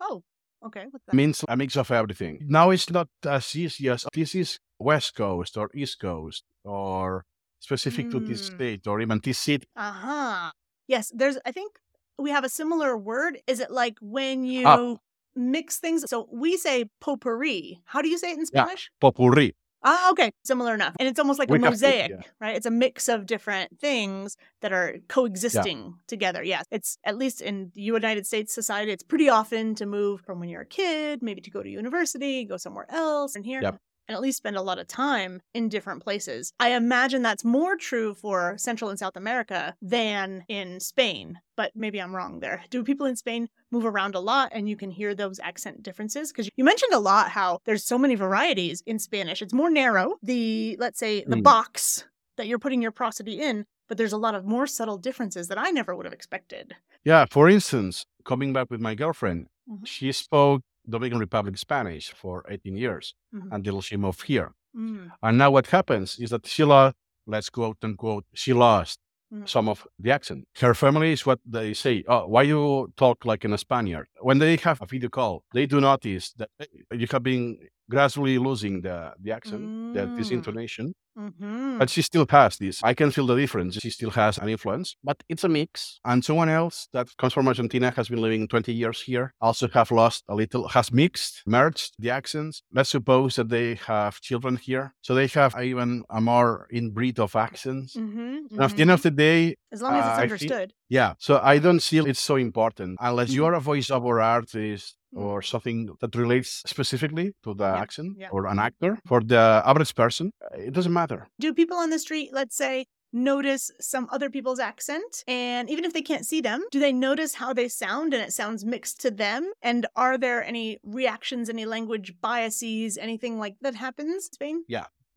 Oh, 0.00 0.22
okay. 0.66 0.86
What's 0.90 1.04
that? 1.06 1.14
means 1.16 1.44
a 1.48 1.56
mix 1.56 1.76
of 1.76 1.90
everything. 1.90 2.38
Now 2.48 2.70
it's 2.70 2.90
not 2.90 3.08
as 3.26 3.54
easy 3.56 3.88
as 3.88 4.06
this 4.14 4.34
is 4.34 4.58
West 4.78 5.14
Coast 5.14 5.56
or 5.56 5.70
East 5.74 5.98
Coast 6.00 6.44
or 6.64 7.24
specific 7.60 8.10
to 8.10 8.20
this 8.20 8.40
Mm. 8.40 8.54
state 8.54 8.86
or 8.86 9.00
even 9.00 9.20
this 9.22 9.38
city. 9.38 9.66
Uh 9.76 9.92
huh. 9.92 10.50
Yes, 10.88 11.12
there's, 11.14 11.38
I 11.44 11.52
think 11.52 11.78
we 12.18 12.30
have 12.30 12.44
a 12.44 12.48
similar 12.48 12.96
word. 12.96 13.38
Is 13.46 13.60
it 13.60 13.70
like 13.70 13.96
when 14.00 14.44
you 14.44 14.66
Ah. 14.66 14.96
Mix 15.34 15.78
things? 15.78 16.04
So 16.08 16.28
we 16.32 16.56
say 16.56 16.84
potpourri. 17.00 17.80
How 17.84 18.02
do 18.02 18.08
you 18.08 18.18
say 18.18 18.30
it 18.30 18.38
in 18.38 18.40
Yeah. 18.52 18.64
Spanish? 18.64 18.90
Popurrí. 19.02 19.52
Ah, 19.82 20.10
okay. 20.10 20.30
Similar 20.44 20.74
enough. 20.74 20.94
And 21.00 21.08
it's 21.08 21.18
almost 21.18 21.38
like 21.38 21.48
We 21.48 21.56
a 21.56 21.60
mosaic, 21.60 22.10
yeah. 22.10 22.20
right? 22.38 22.54
It's 22.54 22.66
a 22.66 22.70
mix 22.70 23.08
of 23.08 23.24
different 23.24 23.80
things 23.80 24.36
that 24.60 24.72
are 24.72 24.98
coexisting 25.08 25.94
together. 26.06 26.42
Yes. 26.42 26.64
It's 26.70 26.98
at 27.04 27.16
least 27.16 27.40
in 27.40 27.70
the 27.74 27.80
United 27.80 28.26
States 28.26 28.52
society, 28.52 28.92
it's 28.92 29.02
pretty 29.02 29.30
often 29.30 29.74
to 29.76 29.86
move 29.86 30.20
from 30.20 30.38
when 30.38 30.50
you're 30.50 30.62
a 30.62 30.66
kid, 30.66 31.22
maybe 31.22 31.40
to 31.40 31.50
go 31.50 31.62
to 31.62 31.68
university, 31.68 32.44
go 32.44 32.58
somewhere 32.58 32.86
else, 32.90 33.34
and 33.34 33.44
here. 33.46 33.62
Yep. 33.62 33.78
And 34.10 34.16
at 34.16 34.22
least 34.22 34.38
spend 34.38 34.56
a 34.56 34.62
lot 34.62 34.80
of 34.80 34.88
time 34.88 35.40
in 35.54 35.68
different 35.68 36.02
places. 36.02 36.52
I 36.58 36.70
imagine 36.72 37.22
that's 37.22 37.44
more 37.44 37.76
true 37.76 38.12
for 38.12 38.56
Central 38.58 38.90
and 38.90 38.98
South 38.98 39.14
America 39.14 39.76
than 39.80 40.44
in 40.48 40.80
Spain, 40.80 41.38
but 41.56 41.70
maybe 41.76 42.02
I'm 42.02 42.12
wrong 42.12 42.40
there. 42.40 42.64
Do 42.70 42.82
people 42.82 43.06
in 43.06 43.14
Spain 43.14 43.48
move 43.70 43.86
around 43.86 44.16
a 44.16 44.18
lot 44.18 44.48
and 44.50 44.68
you 44.68 44.74
can 44.76 44.90
hear 44.90 45.14
those 45.14 45.38
accent 45.38 45.84
differences? 45.84 46.32
Because 46.32 46.50
you 46.56 46.64
mentioned 46.64 46.92
a 46.92 46.98
lot 46.98 47.30
how 47.30 47.60
there's 47.66 47.84
so 47.84 47.96
many 47.98 48.16
varieties 48.16 48.82
in 48.84 48.98
Spanish. 48.98 49.42
It's 49.42 49.54
more 49.54 49.70
narrow. 49.70 50.16
The, 50.24 50.76
let's 50.80 50.98
say, 50.98 51.22
the 51.24 51.36
Mm. 51.36 51.44
box 51.44 52.02
that 52.36 52.48
you're 52.48 52.58
putting 52.58 52.82
your 52.82 52.90
prosody 52.90 53.40
in, 53.40 53.64
but 53.88 53.96
there's 53.96 54.12
a 54.12 54.16
lot 54.18 54.34
of 54.34 54.44
more 54.44 54.66
subtle 54.66 54.98
differences 54.98 55.46
that 55.46 55.56
I 55.58 55.70
never 55.70 55.94
would 55.94 56.06
have 56.06 56.12
expected. 56.12 56.74
Yeah, 57.04 57.26
for 57.30 57.48
instance, 57.48 58.04
coming 58.24 58.52
back 58.52 58.70
with 58.70 58.80
my 58.80 58.96
girlfriend, 58.96 59.46
Mhm. 59.70 59.86
she 59.86 60.10
spoke 60.10 60.62
Dominican 60.88 61.18
Republic 61.20 61.56
Spanish 61.58 62.12
for 62.12 62.44
18 62.48 62.76
years 62.76 63.14
Mhm. 63.34 63.48
until 63.52 63.80
she 63.80 63.96
moved 63.96 64.22
here. 64.22 64.52
Mm. 64.76 65.10
And 65.22 65.38
now 65.38 65.50
what 65.50 65.66
happens 65.68 66.18
is 66.18 66.30
that 66.30 66.46
she 66.46 66.64
lost, 66.64 66.96
let's 67.26 67.50
quote 67.50 67.78
unquote, 67.82 68.24
she 68.34 68.52
lost 68.52 68.98
Mhm. 69.32 69.48
some 69.48 69.68
of 69.68 69.86
the 69.98 70.10
accent. 70.10 70.46
Her 70.60 70.74
family 70.74 71.12
is 71.12 71.24
what 71.26 71.40
they 71.44 71.74
say, 71.74 72.04
oh, 72.08 72.26
why 72.26 72.42
you 72.42 72.92
talk 72.96 73.24
like 73.24 73.44
in 73.44 73.52
a 73.52 73.58
Spaniard? 73.58 74.06
When 74.20 74.38
they 74.38 74.56
have 74.56 74.80
a 74.82 74.86
video 74.86 75.08
call, 75.08 75.44
they 75.54 75.66
do 75.66 75.80
notice 75.80 76.32
that 76.38 76.50
you 76.92 77.06
have 77.10 77.22
been 77.22 77.58
gradually 77.94 78.38
losing 78.38 78.74
the, 78.86 79.12
the 79.24 79.32
accent, 79.38 79.94
the, 79.94 80.02
this 80.16 80.28
Mm. 80.30 80.38
intonation, 80.38 80.86
Mm-hmm. 81.18 81.78
but 81.78 81.90
she 81.90 82.02
still 82.02 82.24
has 82.30 82.56
this. 82.56 82.80
I 82.82 82.94
can 82.94 83.10
feel 83.10 83.26
the 83.26 83.36
difference. 83.36 83.74
She 83.84 83.90
still 83.90 84.10
has 84.10 84.38
an 84.38 84.48
influence, 84.48 84.94
but 85.04 85.18
it's 85.28 85.44
a 85.44 85.48
mix. 85.48 85.98
And 86.04 86.24
someone 86.24 86.48
else 86.48 86.88
that 86.94 87.08
comes 87.18 87.32
from 87.34 87.48
Argentina 87.48 87.90
has 87.96 88.08
been 88.08 88.22
living 88.22 88.46
20 88.48 88.72
years 88.72 89.02
here, 89.02 89.34
also 89.40 89.68
have 89.74 89.90
lost 89.90 90.24
a 90.28 90.34
little, 90.34 90.68
has 90.68 90.92
mixed, 90.92 91.42
merged 91.46 91.94
the 91.98 92.10
accents. 92.10 92.62
Let's 92.72 92.90
suppose 92.90 93.36
that 93.36 93.48
they 93.50 93.74
have 93.86 94.20
children 94.20 94.56
here. 94.56 94.94
So 95.02 95.14
they 95.14 95.26
have 95.28 95.54
even 95.60 96.04
a 96.08 96.20
more 96.20 96.68
inbreed 96.72 97.18
of 97.18 97.34
accents. 97.36 97.96
Mm-hmm. 97.96 98.36
And 98.54 98.60
at 98.62 98.70
the 98.76 98.82
end 98.82 98.92
of 98.92 99.02
the 99.02 99.10
day, 99.10 99.56
as 99.72 99.82
long 99.82 99.94
as 99.94 100.06
it's 100.06 100.18
uh, 100.18 100.22
understood. 100.22 100.72
Yeah. 100.98 101.10
So 101.26 101.32
I 101.52 101.54
don't 101.64 101.80
see 101.88 101.98
it's 102.10 102.20
so 102.32 102.36
important 102.36 102.92
unless 103.00 103.30
you 103.36 103.42
are 103.46 103.54
a 103.54 103.60
voiceover 103.70 104.16
artist 104.22 104.96
Mm. 105.12 105.22
or 105.24 105.42
something 105.42 105.78
that 106.00 106.12
relates 106.14 106.50
specifically 106.74 107.32
to 107.44 107.50
the 107.60 107.64
Yeah, 107.64 107.82
accent 107.84 108.10
yeah. 108.22 108.28
or 108.34 108.46
an 108.52 108.58
actor. 108.68 108.92
For 109.10 109.20
the 109.32 109.44
average 109.70 109.92
person, 110.02 110.26
uh, 110.44 110.68
it 110.68 110.72
doesn't 110.76 110.92
matter. 111.02 111.20
Do 111.44 111.48
people 111.60 111.76
on 111.84 111.90
the 111.90 111.98
street, 111.98 112.28
let's 112.32 112.56
say, 112.64 112.74
notice 113.12 113.64
some 113.80 114.06
other 114.14 114.30
people's 114.30 114.60
accent? 114.72 115.12
And 115.26 115.68
even 115.72 115.84
if 115.84 115.92
they 115.92 116.02
can't 116.10 116.24
see 116.32 116.40
them, 116.40 116.60
do 116.70 116.78
they 116.78 116.92
notice 116.92 117.32
how 117.42 117.50
they 117.52 117.68
sound 117.68 118.14
and 118.14 118.22
it 118.22 118.32
sounds 118.32 118.64
mixed 118.64 118.96
to 119.04 119.10
them? 119.10 119.42
And 119.70 119.80
are 119.96 120.16
there 120.24 120.40
any 120.52 120.78
reactions, 120.84 121.44
any 121.50 121.66
language 121.74 122.08
biases, 122.20 122.96
anything 123.06 123.34
like 123.44 123.56
that 123.64 123.74
happens 123.74 124.10
in 124.14 124.20
Spain? 124.20 124.56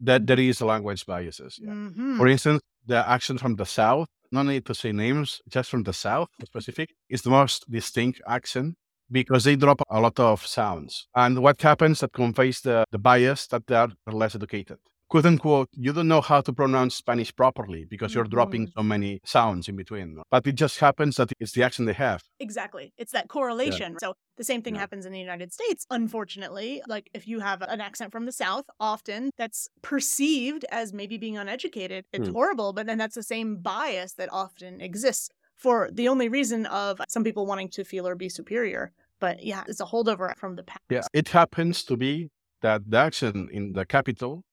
That 0.09 0.25
there 0.25 0.39
is 0.49 0.59
language 0.73 1.05
biases. 1.05 1.59
Yeah. 1.62 1.69
Mm-hmm. 1.69 2.17
For 2.17 2.27
instance, 2.27 2.62
the 2.91 3.07
accent 3.15 3.39
from 3.39 3.53
the 3.62 3.65
south, 3.79 4.07
no 4.33 4.43
need 4.43 4.65
to 4.65 4.75
say 4.75 4.91
names, 4.91 5.41
just 5.47 5.69
from 5.69 5.83
the 5.83 5.93
south 5.93 6.29
specific, 6.43 6.89
is 7.09 7.21
the 7.21 7.29
most 7.29 7.69
distinct 7.69 8.21
accent 8.27 8.75
because 9.11 9.43
they 9.43 9.55
drop 9.55 9.81
a 9.89 9.99
lot 10.01 10.19
of 10.19 10.45
sounds. 10.45 11.07
And 11.15 11.39
what 11.39 11.61
happens 11.61 11.99
that 11.99 12.13
conveys 12.13 12.61
the, 12.61 12.85
the 12.91 12.97
bias 12.97 13.47
that 13.47 13.67
they 13.67 13.75
are 13.75 13.89
less 14.07 14.35
educated. 14.35 14.79
Quote 15.13 15.28
unquote, 15.28 15.69
you 15.73 15.93
don't 15.93 16.08
know 16.08 16.21
how 16.21 16.41
to 16.41 16.52
pronounce 16.52 16.95
Spanish 16.95 17.36
properly 17.36 17.86
because 17.86 18.15
you're 18.15 18.23
dropping 18.23 18.65
so 18.76 18.82
many 18.82 19.21
sounds 19.23 19.69
in 19.69 19.76
between. 19.76 20.17
But 20.32 20.47
it 20.47 20.56
just 20.56 20.80
happens 20.80 21.17
that 21.17 21.32
it's 21.39 21.52
the 21.52 21.62
accent 21.62 21.86
they 21.86 21.93
have. 21.93 22.23
Exactly. 22.39 22.93
It's 22.97 23.12
that 23.12 23.28
correlation. 23.28 23.99
So 23.99 24.15
the 24.38 24.43
same 24.43 24.63
thing 24.63 24.73
Yeah. 24.73 24.80
happens 24.82 25.06
in 25.06 25.12
the 25.12 25.19
United 25.19 25.54
States, 25.54 25.86
unfortunately. 25.91 26.82
Like 26.88 27.12
if 27.13 27.28
you 27.28 27.41
have 27.41 27.62
an 27.62 27.80
accent 27.80 28.12
from 28.12 28.26
the 28.26 28.32
South, 28.32 28.65
often 28.80 29.30
that's 29.38 29.67
perceived 29.84 30.65
as 30.71 30.93
maybe 30.93 31.19
being 31.19 31.38
uneducated. 31.38 32.06
It's 32.12 32.30
Hmm. 32.30 32.34
horrible, 32.34 32.73
but 32.73 32.88
then 32.88 32.97
that's 32.97 33.13
the 33.13 33.21
same 33.21 33.58
bias 33.58 34.13
that 34.13 34.30
often 34.32 34.82
exists 34.82 35.30
for 35.56 35.91
the 35.93 36.08
only 36.08 36.28
reason 36.28 36.65
of 36.65 36.99
some 37.08 37.23
people 37.23 37.45
wanting 37.45 37.69
to 37.78 37.84
feel 37.84 38.08
or 38.08 38.15
be 38.15 38.30
superior. 38.30 38.93
But 39.19 39.43
yeah, 39.43 39.63
it's 39.67 39.80
a 39.80 39.86
holdover 39.86 40.36
from 40.38 40.56
the 40.56 40.63
past. 40.63 40.82
Yeah. 40.89 41.06
It 41.13 41.28
happens 41.30 41.84
to 41.84 41.95
be 41.97 42.32
that 42.63 42.89
the 42.89 42.97
accent 42.97 43.52
in 43.52 43.73
the 43.73 43.86
capital, 43.86 44.43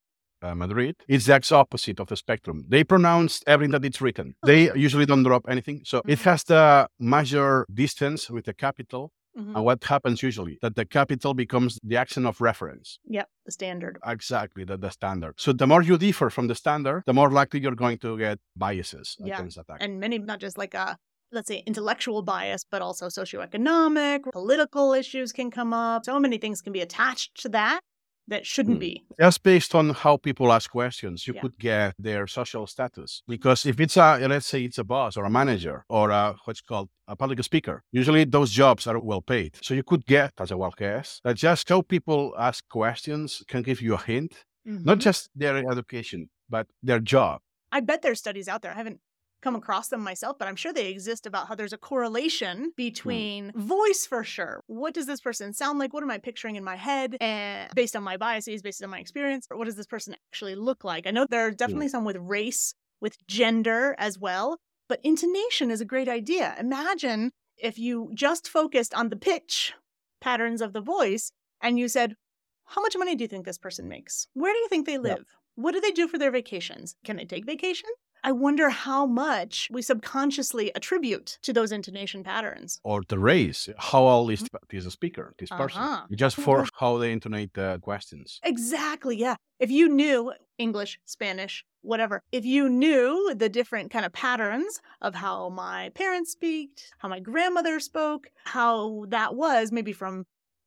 uh, 0.43 0.55
Madrid, 0.55 0.97
is 1.09 1.27
the 1.27 1.35
exact 1.37 1.53
opposite 1.53 2.01
of 2.01 2.09
the 2.09 2.17
spectrum. 2.17 2.65
They 2.69 2.85
pronounce 2.85 3.43
everything 3.47 3.73
that 3.73 3.85
it's 3.85 4.01
written. 4.01 4.35
They 4.45 4.73
usually 4.75 5.07
don't 5.07 5.23
drop 5.23 5.45
anything. 5.49 5.83
So 5.85 5.99
it 6.07 6.19
Mhm. 6.19 6.25
has 6.25 6.45
the 6.45 6.89
major 6.99 7.67
distance 7.73 8.31
with 8.31 8.45
the 8.47 8.55
capital. 8.55 9.13
Mhm. 9.39 9.55
And 9.55 9.65
what 9.65 9.85
happens 9.85 10.23
usually? 10.23 10.59
That 10.61 10.75
the 10.75 10.85
capital 10.85 11.35
becomes 11.35 11.79
the 11.85 11.97
accent 11.97 12.27
of 12.27 12.41
reference. 12.41 12.99
Yep, 13.05 13.29
the 13.47 13.53
standard. 13.53 13.99
Exactly, 14.05 14.65
the, 14.65 14.77
the 14.77 14.91
standard. 14.91 15.35
So 15.39 15.53
the 15.53 15.67
more 15.69 15.83
you 15.83 15.97
differ 15.99 16.31
from 16.31 16.49
the 16.49 16.55
standard, 16.57 17.05
the 17.07 17.15
more 17.15 17.31
likely 17.31 17.61
you're 17.61 17.77
going 17.85 17.99
to 17.99 18.19
get 18.19 18.39
biases 18.57 19.17
Yeah. 19.21 19.37
against 19.39 19.59
accent. 19.59 19.79
And 19.83 20.01
many, 20.01 20.19
not 20.19 20.41
just 20.41 20.59
like 20.59 20.75
a, 20.75 20.97
let's 21.31 21.47
say, 21.47 21.63
intellectual 21.65 22.23
bias, 22.23 22.65
but 22.73 22.83
also 22.83 23.07
socioeconomic, 23.07 24.21
political 24.33 24.93
issues 24.95 25.33
can 25.33 25.51
come 25.51 25.73
up. 25.73 26.05
So 26.05 26.19
many 26.19 26.39
things 26.39 26.61
can 26.61 26.73
be 26.73 26.81
attached 26.81 27.41
to 27.43 27.49
that 27.51 27.81
that 28.31 28.47
shouldn't 28.47 28.77
Hmm. 28.77 28.87
be. 28.89 29.05
Just 29.21 29.43
based 29.43 29.75
on 29.75 29.91
how 30.03 30.17
people 30.17 30.47
ask 30.53 30.71
questions, 30.71 31.27
you 31.27 31.35
Yeah. 31.35 31.43
could 31.43 31.57
get 31.59 31.95
their 31.99 32.27
social 32.39 32.67
status. 32.67 33.23
Because 33.35 33.61
if 33.67 33.77
it's 33.81 33.97
a, 33.97 34.09
let's 34.33 34.47
say 34.47 34.61
it's 34.65 34.79
a 34.79 34.85
boss 34.85 35.17
or 35.19 35.25
a 35.25 35.31
manager 35.31 35.85
or 35.89 36.11
a, 36.11 36.35
what's 36.45 36.63
called 36.63 36.89
a 37.07 37.15
public 37.17 37.43
speaker, 37.45 37.77
usually 37.93 38.25
those 38.25 38.51
jobs 38.63 38.87
are 38.87 38.99
well 39.11 39.23
paid. 39.23 39.51
So 39.63 39.75
you 39.75 39.83
could 39.91 40.05
get, 40.07 40.33
as 40.41 40.51
a 40.51 40.57
wild 40.57 40.77
guess, 40.77 41.21
that 41.25 41.37
just 41.37 41.69
how 41.69 41.83
people 41.83 42.35
ask 42.39 42.59
questions 42.69 43.43
can 43.49 43.63
give 43.63 43.81
you 43.83 43.95
a 43.95 44.03
hint, 44.11 44.33
not 44.65 44.99
Mhm. 44.99 45.03
just 45.09 45.31
their 45.35 45.57
education, 45.73 46.21
but 46.49 46.67
their 46.83 47.01
job. 47.01 47.41
I 47.73 47.81
bet 47.81 48.03
there's 48.03 48.19
studies 48.19 48.49
out 48.49 48.63
there. 48.63 48.73
I 48.73 48.77
haven't 48.83 49.01
come 49.41 49.57
across 49.57 49.89
them 49.89 50.03
myself, 50.03 50.39
but 50.39 50.49
I'm 50.49 50.57
sure 50.57 50.73
they 50.73 50.89
exist 50.89 51.27
about 51.27 51.49
how 51.49 51.55
there's 51.55 51.73
a 51.73 51.79
correlation 51.79 52.65
hmm. 52.65 52.69
between 52.77 53.53
voice 53.55 54.07
for 54.07 54.25
sure. 54.25 54.63
What 54.67 54.95
does 54.95 55.07
this 55.07 55.21
person 55.21 55.53
sound 55.53 55.79
like? 55.79 55.93
What 55.93 56.03
am 56.03 56.11
I 56.11 56.19
picturing 56.19 56.57
in 56.57 56.65
my 56.65 56.77
head? 56.77 57.17
And 57.21 57.71
based 57.75 57.97
on 57.97 58.03
my 58.03 58.17
biases, 58.17 58.63
based 58.63 58.83
on 58.83 58.91
my 58.91 58.99
experience, 58.99 59.47
what 59.51 59.65
does 59.65 59.77
this 59.77 59.87
person 59.87 60.15
actually 60.29 60.55
look 60.55 60.85
like? 60.85 61.07
I 61.07 61.11
know 61.11 61.27
there 61.29 61.47
are 61.47 61.51
hmm. 61.51 61.57
definitely 61.57 61.89
some 61.89 62.05
with 62.05 62.17
race, 62.17 62.75
with 63.01 63.17
gender 63.27 63.95
as 63.99 64.19
well, 64.19 64.59
but 64.89 65.01
intonation 65.03 65.71
is 65.71 65.81
a 65.81 65.85
great 65.85 66.09
idea. 66.09 66.55
Imagine 66.59 67.31
if 67.57 67.79
you 67.79 68.11
just 68.15 68.49
focused 68.49 68.95
on 68.95 69.09
the 69.09 69.17
pitch 69.17 69.75
patterns 70.21 70.61
of 70.61 70.73
the 70.73 70.81
voice 70.81 71.33
and 71.63 71.79
you 71.79 71.89
said, 71.89 72.15
how 72.65 72.81
much 72.83 72.97
money 72.97 73.17
do 73.17 73.25
you 73.25 73.29
think 73.29 73.45
this 73.45 73.59
person 73.59 73.89
makes? 73.89 74.29
Where 74.35 74.53
do 74.53 74.59
you 74.59 74.69
think 74.69 74.87
they 74.87 74.99
live? 74.99 75.25
What 75.57 75.73
do 75.73 75.81
they 75.81 75.91
do 75.91 76.09
for 76.09 76.19
their 76.19 76.31
vacations? 76.31 76.95
Can 77.05 77.17
they 77.17 77.25
take 77.25 77.45
vacation? 77.45 77.89
I 78.23 78.33
wonder 78.33 78.71
how 78.71 79.07
much 79.07 79.69
we 79.71 79.83
subconsciously 79.83 80.75
attribute 80.75 81.39
to 81.43 81.53
those 81.53 81.73
intonation 81.73 82.23
patterns. 82.23 82.81
Or 82.85 83.03
the 83.09 83.19
race, 83.19 83.69
how 83.79 84.07
old 84.07 84.31
is 84.31 84.45
this 84.69 84.93
speaker, 84.93 85.35
this 85.39 85.51
person, 85.51 85.83
Uh-huh. 85.83 86.07
just 86.15 86.37
for 86.37 86.67
how 86.79 86.99
they 86.99 87.13
intonate 87.13 87.55
the 87.55 87.79
questions. 87.83 88.41
Exactly, 88.45 89.17
yeah. 89.17 89.37
If 89.59 89.71
you 89.71 89.89
knew 89.89 90.33
English, 90.59 90.99
Spanish, 91.05 91.65
whatever, 91.83 92.21
if 92.33 92.45
you 92.45 92.69
knew 92.69 93.35
the 93.35 93.49
different 93.49 93.91
kind 93.91 94.05
of 94.05 94.13
patterns 94.13 94.81
of 95.01 95.15
how 95.15 95.49
my 95.49 95.91
parents 95.91 96.33
speak, 96.33 96.83
how 96.99 97.09
my 97.09 97.21
grandmother 97.21 97.81
spoke, 97.81 98.31
how 98.45 99.05
that 99.09 99.35
was 99.35 99.73
maybe 99.73 99.93
from 99.93 100.25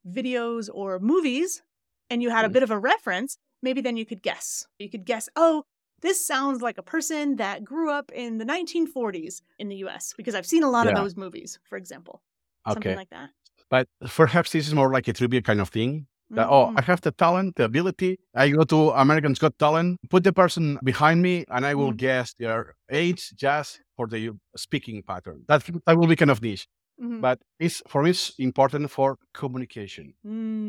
videos 0.07 0.69
or 0.73 0.99
movies, 0.99 1.61
and 2.09 2.21
you 2.21 2.29
had 2.29 2.45
a 2.45 2.49
Mhm. 2.49 2.53
bit 2.53 2.63
of 2.63 2.71
a 2.71 2.79
reference, 2.79 3.37
maybe 3.61 3.81
then 3.81 3.97
you 3.97 4.05
could 4.05 4.21
guess. 4.21 4.67
You 4.79 4.89
could 4.89 5.05
guess, 5.05 5.29
oh, 5.35 5.63
this 6.03 6.17
sounds 6.31 6.61
like 6.61 6.77
a 6.77 6.83
person 6.83 7.37
that 7.37 7.63
grew 7.71 7.89
up 7.97 8.11
in 8.11 8.37
the 8.37 8.45
1940s 8.45 9.41
in 9.57 9.67
the 9.69 9.77
US, 9.85 10.13
because 10.17 10.35
I've 10.35 10.45
seen 10.53 10.63
a 10.63 10.69
lot 10.69 10.85
of 10.87 10.95
those 11.01 11.15
movies, 11.17 11.59
for 11.69 11.77
example. 11.77 12.21
Something 12.67 12.95
like 12.95 13.09
that. 13.09 13.29
But 13.69 13.87
perhaps 14.21 14.51
this 14.51 14.67
is 14.67 14.73
more 14.73 14.91
like 14.97 15.07
a 15.07 15.13
trivia 15.13 15.41
kind 15.41 15.59
of 15.59 15.69
thing. 15.69 15.91
That, 16.37 16.47
oh, 16.49 16.65
Mhm. 16.67 16.79
I 16.79 16.81
have 16.89 17.01
the 17.01 17.11
talent, 17.11 17.55
the 17.57 17.65
ability. 17.65 18.11
I 18.35 18.49
go 18.49 18.63
to 18.73 18.89
American's 19.03 19.39
Got 19.39 19.57
Talent, 19.59 19.99
put 20.09 20.23
the 20.23 20.33
person 20.33 20.79
behind 20.83 21.21
me, 21.21 21.35
and 21.53 21.61
I 21.65 21.73
will 21.79 21.93
Mhm. 21.93 21.97
guess 22.05 22.33
their 22.41 22.59
age 22.89 23.21
just 23.35 23.81
for 23.95 24.05
the 24.07 24.21
speaking 24.65 25.03
pattern. 25.03 25.39
That, 25.49 25.59
that 25.85 25.95
will 25.97 26.07
be 26.07 26.15
kind 26.15 26.31
of 26.31 26.41
niche. 26.41 26.67
Mhm. 27.01 27.21
But 27.21 27.37
it's 27.59 27.77
for 27.87 28.01
me, 28.03 28.09
it's 28.11 28.33
important 28.39 28.89
for 28.97 29.17
communication. 29.33 30.05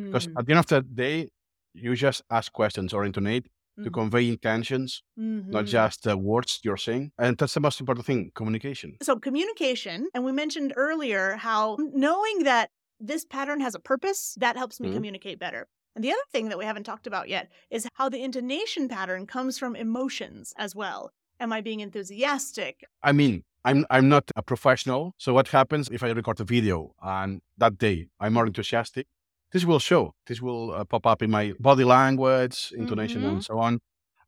Because 0.05 0.27
Mm. 0.29 0.39
at 0.39 0.43
the 0.47 0.53
end 0.53 0.61
of 0.61 0.67
the 0.67 0.81
day, 1.05 1.17
you 1.75 1.95
just 1.97 2.21
ask 2.31 2.53
questions 2.53 2.93
or 2.95 3.05
intonate 3.05 3.47
to 3.83 3.91
Mhm. 3.91 3.91
convey 3.91 4.29
intentions, 4.29 5.03
not 5.51 5.67
Mhm. 5.67 5.67
just 5.67 6.03
the 6.05 6.17
words 6.17 6.61
you're 6.65 6.77
saying. 6.77 7.13
And 7.19 7.37
that's 7.39 7.55
the 7.55 7.61
most 7.61 7.81
important 7.81 8.07
thing 8.07 8.33
communication. 8.35 9.01
So, 9.03 9.19
communication, 9.19 10.09
and 10.15 10.25
we 10.25 10.33
mentioned 10.33 10.73
earlier 10.77 11.33
how 11.37 11.77
knowing 11.81 12.45
that 12.45 12.71
this 13.01 13.25
pattern 13.25 13.61
has 13.61 13.75
a 13.75 13.81
purpose, 13.81 14.35
that 14.41 14.57
helps 14.57 14.81
me 14.81 14.89
Mhm. 14.89 14.91
communicate 14.91 15.39
better. 15.39 15.67
And 15.95 16.03
the 16.03 16.11
other 16.11 16.21
thing 16.33 16.49
that 16.49 16.59
we 16.59 16.65
haven't 16.65 16.85
talked 16.85 17.07
about 17.07 17.29
yet 17.29 17.53
is 17.71 17.89
how 17.95 18.09
the 18.09 18.23
intonation 18.23 18.89
pattern 18.89 19.27
comes 19.27 19.59
from 19.59 19.77
emotions 19.77 20.53
as 20.57 20.75
well. 20.75 21.11
Am 21.41 21.53
I 21.53 21.61
being 21.61 21.81
enthusiastic? 21.81 22.85
I 23.03 23.13
mean, 23.13 23.45
I'm 23.65 23.85
I'm 23.91 24.09
not 24.09 24.31
a 24.37 24.43
professional. 24.43 25.15
So 25.19 25.33
what 25.35 25.49
happens 25.49 25.89
if 25.91 26.03
I 26.03 26.11
record 26.11 26.41
a 26.41 26.45
video 26.45 26.95
and 27.03 27.41
that 27.59 27.79
day 27.79 28.09
I'm 28.21 28.35
more 28.35 28.47
enthusiastic? 28.47 29.07
This 29.55 29.65
will 29.65 29.79
show. 29.79 30.15
This 30.27 30.43
will 30.43 30.73
uh, 30.73 30.85
pop 30.85 31.07
up 31.07 31.23
in 31.23 31.31
my 31.31 31.55
body 31.61 31.85
language, 31.85 32.73
intonation, 32.77 33.23
Mhm. 33.23 33.29
and 33.29 33.45
so 33.45 33.61
on. 33.61 33.79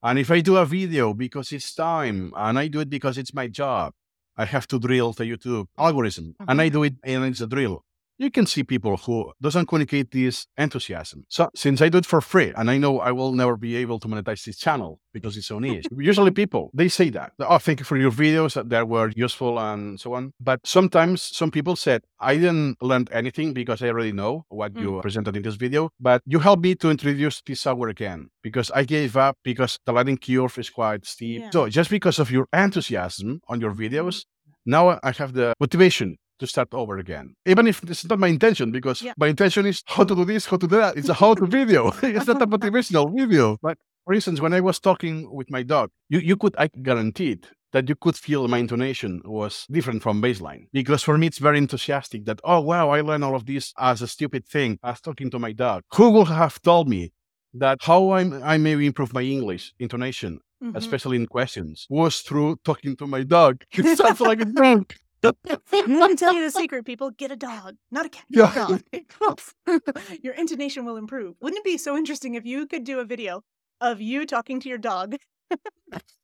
And 0.01 0.21
if 0.21 0.31
I 0.31 0.41
do 0.41 0.57
a 0.57 0.65
video 0.65 1.15
because 1.15 1.51
it's 1.51 1.75
time 1.75 2.33
and 2.37 2.57
I 2.57 2.69
do 2.69 2.79
it 2.79 2.89
because 2.89 3.19
it's 3.19 3.35
my 3.35 3.49
job, 3.49 3.93
I 4.37 4.45
have 4.45 4.69
to 4.69 4.79
drill 4.79 5.13
the 5.13 5.25
YouTube 5.25 5.67
algorithm 5.77 6.37
and 6.49 6.61
I 6.63 6.69
do 6.69 6.85
it 6.85 6.95
and 7.03 7.25
it's 7.25 7.41
a 7.41 7.49
drill. 7.49 7.83
You 8.19 8.31
can 8.31 8.47
see 8.47 8.65
people 8.65 8.97
who 8.97 9.33
doesn't 9.43 9.67
communicate 9.67 10.11
this 10.11 10.47
enthusiasm. 10.57 11.25
So 11.29 11.51
since 11.55 11.83
I 11.83 11.91
do 11.91 11.99
it 11.99 12.07
for 12.07 12.23
free 12.23 12.53
and 12.57 12.71
I 12.71 12.79
know 12.79 12.99
I 12.99 13.13
will 13.13 13.33
never 13.33 13.57
be 13.59 13.77
able 13.77 14.01
to 14.01 14.09
monetize 14.09 14.43
this 14.45 14.57
channel 14.57 15.01
because 15.13 15.37
it's 15.37 15.49
so 15.49 15.59
niche, 15.59 15.87
usually 15.99 16.31
people, 16.31 16.71
they 16.73 16.89
say 16.89 17.11
that. 17.11 17.33
Oh, 17.41 17.59
thank 17.59 17.81
you 17.81 17.85
for 17.85 17.99
your 17.99 18.11
videos 18.11 18.55
that 18.55 18.71
they 18.71 18.83
were 18.83 19.13
useful 19.15 19.59
and 19.59 20.01
so 20.01 20.15
on. 20.15 20.33
But 20.41 20.61
sometimes 20.67 21.21
some 21.23 21.51
people 21.51 21.77
said, 21.77 22.03
I 22.19 22.37
didn't 22.37 22.83
learn 22.83 23.07
anything 23.13 23.53
because 23.53 23.83
I 23.83 23.89
already 23.89 24.13
know 24.13 24.47
what 24.49 24.75
you 24.77 24.93
mm. 24.93 25.03
presented 25.03 25.37
in 25.37 25.43
this 25.43 25.57
video, 25.57 25.91
but 26.01 26.23
you 26.25 26.39
helped 26.39 26.63
me 26.63 26.75
to 26.77 26.91
introduce 26.91 27.43
this 27.43 27.61
software 27.61 27.91
again 27.91 28.31
because 28.43 28.71
I 28.71 28.85
gave 28.85 29.19
up 29.19 29.37
because 29.45 29.79
the 29.85 29.93
learning 29.93 30.19
curve 30.19 30.57
is 30.57 30.71
quite 30.71 31.05
steep. 31.05 31.43
Yeah. 31.43 31.51
So 31.51 31.69
just 31.69 31.91
because 31.91 32.19
of 32.19 32.31
your 32.31 32.47
enthusiasm 32.55 33.41
on 33.49 33.61
your 33.61 33.75
mm. 33.75 33.91
videos, 33.91 34.25
now 34.65 34.99
I 35.03 35.13
have 35.13 35.33
the 35.35 35.53
motivation 35.61 36.17
to 36.39 36.47
start 36.47 36.69
over 36.73 36.99
again. 36.99 37.35
Even 37.47 37.67
if 37.67 37.83
it's 37.83 38.05
not 38.09 38.19
my 38.19 38.29
intention, 38.29 38.71
because 38.71 39.03
Yeah. 39.03 39.15
my 39.17 39.29
intention 39.29 39.67
is 39.67 39.83
how 39.87 40.05
to 40.05 40.15
do 40.15 40.25
this, 40.25 40.47
how 40.47 40.57
to 40.57 40.67
do 40.67 40.77
that. 40.77 40.97
It's 40.97 41.09
a 41.09 41.15
how 41.15 41.35
to 41.35 41.47
video. 41.59 41.89
it's 42.03 42.27
not 42.27 42.43
a 42.43 42.47
motivational 42.57 43.07
video. 43.17 43.57
But 43.63 43.79
for 44.05 44.15
instance, 44.15 44.41
when 44.41 44.53
I 44.55 44.61
was 44.61 44.79
talking 44.79 45.31
with 45.33 45.51
my 45.51 45.63
dog, 45.63 45.91
you, 46.09 46.19
you 46.21 46.37
could, 46.37 46.55
I 46.59 46.69
guaranteed 46.69 47.47
that 47.73 47.89
you 47.89 47.97
could 47.97 48.17
feel 48.17 48.47
my 48.49 48.59
intonation 48.59 49.21
was 49.25 49.67
different 49.71 50.03
from 50.03 50.23
baseline. 50.23 50.67
Because 50.73 51.03
for 51.03 51.19
me, 51.19 51.27
it's 51.27 51.39
very 51.39 51.59
enthusiastic 51.59 52.25
that, 52.27 52.41
oh, 52.45 52.61
wow, 52.61 52.91
I 52.91 53.01
learned 53.01 53.25
all 53.25 53.35
of 53.35 53.45
this 53.47 53.73
as 53.79 54.01
a 54.03 54.07
stupid 54.09 54.47
thing, 54.47 54.79
as 54.83 55.01
talking 55.01 55.31
to 55.31 55.39
my 55.39 55.53
dog. 55.53 55.83
Who 55.95 56.11
would 56.11 56.29
have 56.29 56.63
told 56.63 56.89
me 56.89 57.13
that 57.55 57.79
how 57.83 58.13
I'm, 58.13 58.43
I 58.43 58.57
may 58.59 58.73
improve 58.85 59.13
my 59.13 59.23
English 59.23 59.73
intonation 59.79 60.41
Mhm. 60.65 60.75
especially 60.75 61.17
in 61.17 61.27
questions, 61.27 61.87
was 61.91 62.21
through 62.23 62.57
talking 62.65 62.97
to 62.97 63.07
my 63.07 63.23
dog. 63.23 63.63
It 63.73 63.99
sounds 63.99 64.23
like 64.23 64.41
a 64.41 64.47
drunk. 64.47 64.97
Let 65.73 65.89
me 66.11 66.17
tell 66.17 66.33
you 66.35 66.43
the 66.45 66.51
secret, 66.63 66.85
people. 66.85 67.11
Get 67.11 67.31
a 67.31 67.37
dog, 67.37 67.77
not 67.91 68.07
a 68.07 68.09
cat. 68.09 68.25
Yeah. 68.29 68.79
A 68.93 69.05
dog. 69.21 69.41
your 70.23 70.35
intonation 70.35 70.85
will 70.85 70.97
improve. 70.97 71.37
Wouldn't 71.41 71.59
it 71.59 71.65
be 71.65 71.79
so 71.79 71.97
interesting 71.97 72.35
if 72.35 72.45
you 72.45 72.67
could 72.67 72.85
do 72.85 73.01
a 73.01 73.05
video 73.05 73.43
of 73.81 74.01
you 74.01 74.27
talking 74.27 74.61
to 74.61 74.69
your 74.69 74.79
dog, 74.79 75.17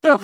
your 0.02 0.18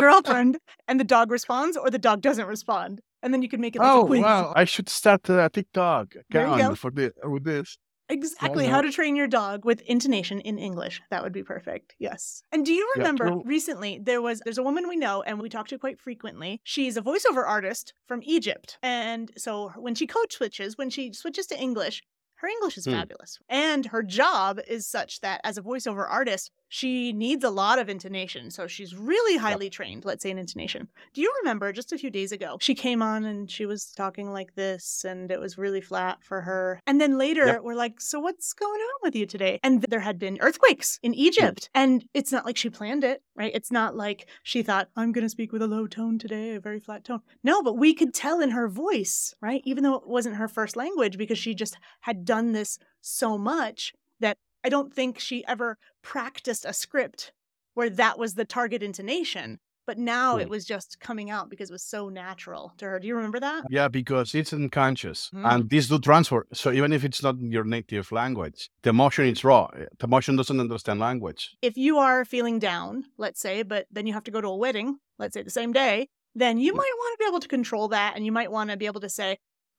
girlfriend, 0.00 0.58
and 0.88 0.98
the 0.98 1.04
dog 1.04 1.30
responds 1.30 1.76
or 1.76 1.90
the 1.90 1.98
dog 1.98 2.20
doesn't 2.20 2.46
respond? 2.46 3.00
And 3.22 3.34
then 3.34 3.42
you 3.42 3.48
could 3.48 3.60
make 3.60 3.76
it 3.76 3.80
like 3.80 3.88
a 3.88 3.92
oh 3.92 4.06
quiz. 4.06 4.22
wow! 4.22 4.52
I 4.56 4.64
should 4.64 4.88
start 4.88 5.28
a 5.28 5.50
TikTok 5.52 6.14
There 6.30 6.42
you 6.42 6.48
go. 6.48 6.54
account 6.54 6.78
for 6.78 6.90
this 6.90 7.12
with 7.22 7.44
this. 7.44 7.76
Exactly 8.10 8.66
how 8.66 8.80
to 8.80 8.90
train 8.90 9.16
your 9.16 9.26
dog 9.26 9.64
with 9.64 9.80
intonation 9.82 10.40
in 10.40 10.58
English. 10.58 11.00
That 11.10 11.22
would 11.22 11.32
be 11.32 11.42
perfect. 11.42 11.94
Yes. 11.98 12.42
And 12.52 12.64
do 12.66 12.72
you 12.72 12.86
Yeah, 12.96 13.00
remember 13.00 13.24
well- 13.26 13.42
recently 13.44 13.98
there 14.02 14.20
was 14.20 14.40
there's 14.44 14.58
a 14.58 14.62
woman 14.62 14.88
we 14.88 14.96
know 14.96 15.22
and 15.22 15.40
we 15.40 15.48
talk 15.48 15.68
to 15.68 15.78
quite 15.78 16.00
frequently. 16.00 16.60
She's 16.64 16.96
a 16.96 17.02
voiceover 17.02 17.46
artist 17.46 17.94
from 18.06 18.20
Egypt. 18.24 18.78
And 18.82 19.30
so 19.36 19.70
when 19.76 19.94
she 19.94 20.06
code 20.06 20.32
switches, 20.32 20.76
when 20.76 20.90
she 20.90 21.12
switches 21.12 21.46
to 21.48 21.58
English, 21.58 22.02
her 22.40 22.48
English 22.48 22.76
is 22.78 22.84
Hmm. 22.86 22.92
fabulous. 22.92 23.38
And 23.48 23.86
her 23.86 24.02
job 24.02 24.60
is 24.66 24.86
such 24.86 25.20
that 25.20 25.40
as 25.44 25.58
a 25.58 25.62
voiceover 25.62 26.06
artist, 26.08 26.50
she 26.68 27.12
needs 27.12 27.42
a 27.44 27.50
lot 27.50 27.78
of 27.80 27.88
intonation. 27.88 28.50
So 28.50 28.66
she's 28.68 28.94
really 28.94 29.36
highly 29.36 29.68
trained, 29.70 30.04
let's 30.04 30.22
say 30.22 30.30
in 30.30 30.38
intonation. 30.38 30.88
Do 31.14 31.20
you 31.20 31.32
remember 31.42 31.72
just 31.72 31.92
a 31.92 31.98
few 31.98 32.10
days 32.10 32.30
ago, 32.32 32.58
she 32.60 32.74
came 32.74 33.02
on 33.02 33.24
and 33.24 33.50
she 33.50 33.66
was 33.66 33.90
talking 33.92 34.32
like 34.32 34.54
this 34.54 35.04
and 35.04 35.30
it 35.32 35.40
was 35.40 35.58
really 35.58 35.80
flat 35.80 36.18
for 36.22 36.40
her. 36.42 36.80
And 36.86 37.00
then 37.00 37.18
later 37.18 37.44
Yep. 37.46 37.62
we're 37.62 37.74
like, 37.74 38.00
so 38.00 38.20
what's 38.20 38.52
going 38.52 38.80
on 38.80 38.98
with 39.02 39.16
you 39.16 39.26
today? 39.26 39.58
And 39.64 39.82
there 39.82 40.00
had 40.00 40.18
been 40.18 40.38
earthquakes 40.40 40.98
in 41.02 41.12
Egypt. 41.14 41.68
And 41.74 42.04
it's 42.14 42.30
not 42.32 42.46
like 42.46 42.56
she 42.56 42.70
planned 42.70 43.02
it, 43.04 43.22
right? 43.34 43.50
It's 43.54 43.72
not 43.72 43.96
like 43.96 44.28
she 44.44 44.62
thought, 44.62 44.88
I'm 44.96 45.10
going 45.12 45.24
to 45.24 45.28
speak 45.28 45.52
with 45.52 45.62
a 45.62 45.66
low 45.66 45.86
tone 45.88 46.18
today, 46.18 46.54
a 46.54 46.60
very 46.60 46.78
flat 46.80 47.04
tone. 47.04 47.20
No, 47.42 47.62
but 47.62 47.76
we 47.76 47.92
could 47.94 48.14
tell 48.14 48.40
in 48.40 48.50
her 48.50 48.68
voice, 48.68 49.34
right? 49.40 49.60
Even 49.64 49.82
though 49.82 49.96
it 49.96 50.06
wasn't 50.06 50.36
her 50.36 50.46
first 50.48 50.76
language 50.76 51.18
because 51.18 51.38
she 51.38 51.52
just 51.54 51.76
had 52.00 52.24
done 52.34 52.52
this 52.58 52.78
so 53.00 53.30
much 53.52 53.78
that 54.24 54.36
I 54.66 54.68
don't 54.74 54.92
think 54.98 55.12
she 55.18 55.38
ever 55.54 55.70
practiced 56.02 56.64
a 56.64 56.72
script 56.84 57.32
where 57.74 57.90
that 58.02 58.18
was 58.22 58.30
the 58.34 58.44
target 58.58 58.82
intonation. 58.90 59.58
But 59.86 59.98
now 59.98 60.28
Hmm. 60.34 60.42
it 60.44 60.50
was 60.54 60.64
just 60.74 61.00
coming 61.08 61.28
out 61.36 61.46
because 61.52 61.68
it 61.70 61.76
was 61.78 61.82
so 61.96 62.00
natural 62.24 62.64
to 62.78 62.84
her. 62.88 62.96
Do 63.00 63.06
you 63.08 63.16
remember 63.20 63.40
that? 63.48 63.60
Yeah, 63.78 63.88
because 63.88 64.28
it's 64.40 64.52
unconscious, 64.52 65.20
Mm. 65.34 65.44
and 65.50 65.60
these 65.72 65.86
do 65.88 65.98
transfer. 65.98 66.40
So 66.62 66.66
even 66.78 66.92
if 66.92 67.02
it's 67.08 67.22
not 67.26 67.36
your 67.56 67.64
native 67.76 68.06
language, 68.12 68.60
the 68.82 68.90
emotion 68.90 69.24
is 69.34 69.42
raw. 69.50 69.64
The 70.00 70.06
emotion 70.10 70.36
doesn't 70.36 70.60
understand 70.66 71.00
language. 71.00 71.42
If 71.70 71.74
you 71.86 71.92
are 72.06 72.24
feeling 72.34 72.58
down, 72.70 72.92
let's 73.24 73.40
say, 73.46 73.56
but 73.72 73.82
then 73.94 74.04
you 74.06 74.12
have 74.18 74.26
to 74.28 74.34
go 74.36 74.40
to 74.40 74.48
a 74.56 74.60
wedding, 74.64 74.88
let's 75.18 75.34
say 75.34 75.42
the 75.42 75.58
same 75.60 75.72
day, 75.84 75.94
then 76.42 76.54
you 76.64 76.72
might 76.80 76.94
want 77.00 77.10
to 77.14 77.18
be 77.24 77.28
able 77.30 77.40
to 77.46 77.48
control 77.56 77.86
that 77.88 78.10
and 78.14 78.22
you 78.26 78.32
might 78.38 78.52
want 78.56 78.70
to 78.70 78.76
be 78.76 78.86
able 78.86 79.00
to 79.08 79.08
say, 79.20 79.30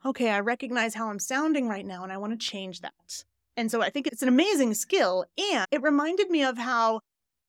okay, 0.06 0.30
I 0.30 0.40
recognize 0.40 0.96
how 0.96 1.10
I'm 1.10 1.20
sounding 1.20 1.68
right 1.68 1.86
now 1.86 2.04
and 2.04 2.12
I 2.12 2.18
want 2.18 2.34
to 2.34 2.46
change 2.46 2.82
that. 2.82 3.24
And 3.58 3.70
so 3.70 3.82
I 3.82 3.90
think 3.90 4.08
it's 4.08 4.22
an 4.22 4.28
amazing 4.28 4.74
skill. 4.74 5.26
And 5.54 5.66
it 5.72 5.82
reminded 5.82 6.30
me 6.30 6.44
of 6.44 6.58
how, 6.58 7.02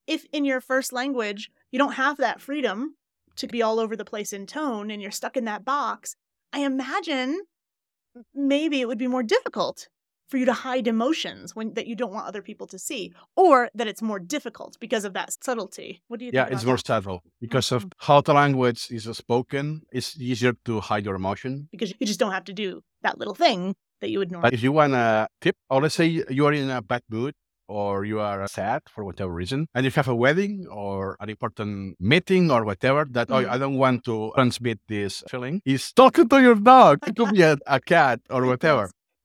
if 0.07 0.27
in 0.33 0.45
your 0.45 0.61
first 0.61 0.93
language, 0.93 1.51
you 1.71 1.79
don't 1.79 1.95
have 1.95 2.17
that 2.19 2.41
freedom 2.41 2.97
to 3.37 3.47
be 3.47 3.63
all 3.63 3.79
over 3.79 3.97
the 3.97 4.05
place 4.05 4.33
in 4.33 4.47
tone 4.47 4.91
and 4.91 5.01
you're 5.01 5.11
stuck 5.11 5.37
in 5.37 5.45
that 5.47 5.65
box, 5.65 6.17
I 6.53 6.61
imagine 6.61 7.43
maybe 8.35 8.81
it 8.81 8.89
would 8.89 8.99
be 8.99 9.07
more 9.07 9.23
difficult 9.23 9.89
for 10.33 10.39
you 10.41 10.47
to 10.53 10.59
hide 10.69 10.87
emotions 10.97 11.47
when 11.57 11.67
that 11.77 11.87
you 11.91 11.95
don't 12.01 12.15
want 12.17 12.27
other 12.31 12.43
people 12.51 12.67
to 12.75 12.79
see 12.89 13.03
or 13.45 13.55
that 13.79 13.87
it's 13.91 14.03
more 14.11 14.21
difficult 14.37 14.73
because 14.85 15.05
of 15.09 15.13
that 15.19 15.29
subtlety. 15.47 15.91
What 16.09 16.17
do 16.19 16.25
you 16.27 16.31
think? 16.33 16.41
Yeah, 16.41 16.53
it's 16.55 16.65
more 16.71 16.81
that? 16.81 16.87
subtle 16.93 17.19
because 17.47 17.69
of 17.77 17.81
Mhm. 17.85 17.93
how 18.07 18.19
the 18.29 18.35
language 18.43 18.83
is 18.99 19.05
spoken. 19.25 19.65
It's 19.99 20.11
easier 20.31 20.53
to 20.69 20.73
hide 20.89 21.05
your 21.09 21.17
emotion. 21.23 21.53
because 21.75 21.91
you 22.01 22.07
just 22.13 22.21
don't 22.23 22.33
have 22.39 22.47
to 22.51 22.57
do 22.65 22.69
that 23.07 23.15
little 23.21 23.39
thing 23.45 23.61
that 24.01 24.09
you 24.13 24.19
would 24.21 24.31
But 24.31 24.35
normally. 24.37 24.55
if 24.57 24.63
you 24.67 24.73
want 24.81 24.93
a 24.95 25.29
tip, 25.45 25.57
or 25.71 25.79
let's 25.83 25.97
say 26.01 26.07
you 26.37 26.43
are 26.49 26.55
in 26.63 26.71
a 26.71 26.81
bad 26.93 27.03
mood 27.15 27.35
or 27.69 27.91
you 28.11 28.19
are 28.29 28.41
sad 28.61 28.81
for 28.93 29.03
whatever 29.09 29.33
reason, 29.43 29.61
and 29.75 29.83
if 29.87 29.91
you 29.95 30.01
have 30.03 30.13
a 30.17 30.21
wedding 30.25 30.55
or 30.85 31.17
an 31.23 31.29
important 31.37 31.71
meeting 32.13 32.45
or 32.55 32.61
whatever, 32.71 33.03
that 33.17 33.27
oh, 33.35 33.41
Mhm. 33.43 33.51
I 33.55 33.57
don't 33.63 33.79
want 33.85 33.99
to 34.11 34.17
transmit 34.37 34.79
this 34.95 35.13
feeling, 35.31 35.57
is 35.75 35.83
talking 36.03 36.27
to 36.33 36.39
your 36.47 36.59
dog. 36.75 36.95
It 37.11 37.15
could 37.19 37.33
be 37.39 37.43
a, 37.53 37.55
a 37.77 37.81
cat 37.95 38.19
or 38.35 38.41
whatever. 38.53 38.85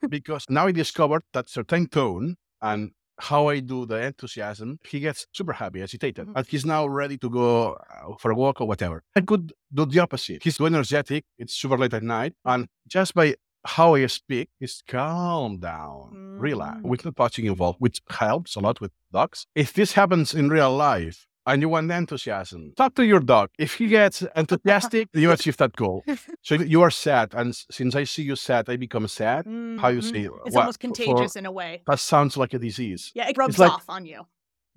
Because 0.10 0.46
now 0.50 0.68
I 0.68 0.72
discovered 0.72 1.24
that 1.34 1.50
certain 1.50 1.88
tone 1.88 2.36
and 2.62 2.92
how 3.20 3.48
I 3.50 3.60
do 3.62 3.86
the 3.88 3.96
enthusiasm, 4.04 4.78
he 4.88 5.00
gets 5.00 5.26
super 5.34 5.54
happy, 5.54 5.82
agitated, 5.82 6.28
and 6.36 6.46
he's 6.48 6.66
now 6.66 6.86
ready 6.88 7.18
to 7.18 7.30
go 7.30 7.74
uh, 7.74 8.14
for 8.20 8.30
a 8.32 8.36
walk 8.36 8.62
or 8.62 8.68
whatever. 8.68 9.04
I 9.16 9.22
could 9.22 9.54
do 9.74 9.86
the 9.86 10.00
opposite. 10.00 10.44
He's 10.44 10.58
too 10.58 10.68
energetic. 10.68 11.26
It's 11.40 11.56
super 11.56 11.78
late 11.80 11.94
at 11.96 12.04
night, 12.04 12.34
and 12.46 12.68
just 12.88 13.16
by 13.16 13.36
how 13.66 13.96
I 13.96 14.06
speak, 14.06 14.50
is 14.62 14.82
calm 14.88 15.60
down, 15.60 16.38
relax, 16.40 16.78
Mm. 16.78 16.84
with 16.84 17.04
no 17.06 17.12
touching 17.12 17.46
involved, 17.48 17.80
which 17.80 18.02
helps 18.10 18.56
a 18.56 18.60
lot 18.60 18.80
with 18.80 18.92
dogs. 19.12 19.48
If 19.56 19.74
this 19.74 19.94
happens 19.94 20.34
in 20.34 20.50
real 20.50 20.74
life 20.76 21.26
and 21.48 21.62
you 21.62 21.70
want 21.70 21.90
enthusiasm, 21.92 22.74
talk 22.76 22.94
to 22.96 23.04
your 23.06 23.20
dog. 23.22 23.50
If 23.58 23.76
he 23.76 23.88
gets 23.88 24.24
enthusiastic, 24.36 25.08
you 25.14 25.32
achieve 25.32 25.58
that 25.58 25.74
goal. 25.76 26.04
So 26.44 26.56
you 26.56 26.82
are 26.82 26.92
sad, 26.92 27.34
and 27.34 27.56
since 27.72 27.96
I 27.96 28.04
see 28.04 28.24
you 28.24 28.36
sad, 28.36 28.70
I 28.70 28.76
become 28.78 29.08
sad. 29.08 29.46
How 29.82 29.88
you 29.96 30.02
Mhm. 30.02 30.12
say 30.12 30.20
It's 30.46 30.56
what- 30.56 30.62
almost 30.64 30.78
for- 30.82 30.88
contagious 30.88 31.36
in 31.36 31.46
a 31.46 31.52
way. 31.52 31.82
That 31.88 32.00
sounds 32.00 32.38
like 32.38 32.54
a 32.54 32.60
disease. 32.60 33.12
Yeah, 33.16 33.30
it 33.30 33.38
rubs 33.38 33.58
like- 33.58 33.72
off 33.72 33.90
on 33.90 34.06
you. 34.06 34.22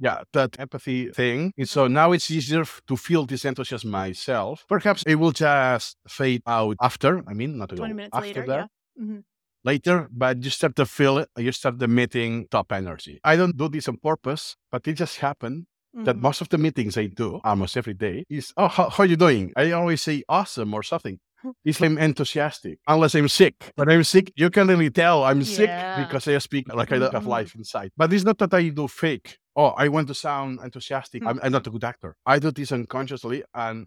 Yeah, 0.03 0.23
that 0.33 0.59
empathy 0.59 1.01
thing. 1.21 1.53
And 1.59 1.69
so 1.69 1.87
now 1.87 2.13
it's 2.13 2.31
easier 2.31 2.65
to 2.89 2.97
feel 2.97 3.27
this 3.27 3.45
enthusiasm 3.45 3.91
myself. 3.91 4.65
Perhaps 4.69 5.03
it 5.07 5.17
will 5.17 5.33
just 5.33 5.97
fade 6.09 6.43
out 6.47 6.77
after. 6.81 7.23
I 7.29 7.35
mean, 7.35 7.59
not 7.59 7.69
to 7.71 7.75
go 7.75 7.81
20 7.81 7.95
minutes 7.95 8.17
after 8.17 8.27
later. 8.29 8.47
that. 8.47 8.71
Yeah. 8.99 9.05
Mhm. 9.05 9.23
later, 9.63 10.09
but 10.11 10.43
you 10.43 10.49
start 10.51 10.75
to 10.75 10.87
feel 10.87 11.19
it, 11.19 11.29
you 11.37 11.53
start 11.53 11.83
emitting 11.83 12.47
top 12.51 12.73
energy. 12.73 13.21
I 13.23 13.37
don't 13.37 13.55
do 13.63 13.69
this 13.69 13.89
on 13.89 13.99
purpose, 13.99 14.57
but 14.73 14.89
it 14.89 14.95
just 14.95 15.19
happened 15.19 15.67
that 16.05 16.17
Mhm. 16.17 16.23
most 16.23 16.41
of 16.41 16.49
the 16.49 16.59
meetings 16.59 16.97
I 16.97 17.07
do 17.07 17.41
almost 17.45 17.77
every 17.77 17.95
day 17.95 18.25
is, 18.29 18.53
oh, 18.57 18.69
how, 18.69 18.89
how 18.91 19.03
are 19.03 19.07
you 19.07 19.17
doing? 19.17 19.53
I 19.57 19.73
always 19.73 20.01
say 20.03 20.23
awesome 20.29 20.73
or 20.75 20.83
something. 20.83 21.19
It's 21.65 21.81
like 21.81 21.91
I'm 21.91 21.99
enthusiastic, 21.99 22.79
unless 22.87 23.15
I'm 23.15 23.29
sick. 23.29 23.73
When 23.77 23.89
I'm 23.91 24.05
sick, 24.05 24.31
you 24.37 24.51
can 24.51 24.69
really 24.69 24.91
tell 24.91 25.25
I'm 25.25 25.43
sick 25.43 25.71
because 25.95 26.29
I 26.29 26.37
speak 26.39 26.73
like 26.73 26.93
I 26.93 26.99
don't 26.99 27.15
have 27.15 27.25
Mhm. 27.25 27.29
life 27.39 27.55
inside. 27.55 27.91
But 27.97 28.13
it's 28.13 28.25
not 28.25 28.39
that 28.39 28.53
I 28.53 28.69
do 28.69 28.87
fake. 28.89 29.39
Oh, 29.57 29.69
I 29.77 29.89
want 29.89 30.09
to 30.09 30.15
sound 30.15 30.61
enthusiastic. 30.63 31.23
I'm, 31.27 31.41
I'm 31.43 31.53
not 31.53 31.67
a 31.67 31.71
good 31.71 31.85
actor. 31.85 32.15
I 32.27 32.39
do 32.39 32.51
this 32.51 32.73
unconsciously, 32.73 33.43
and 33.55 33.87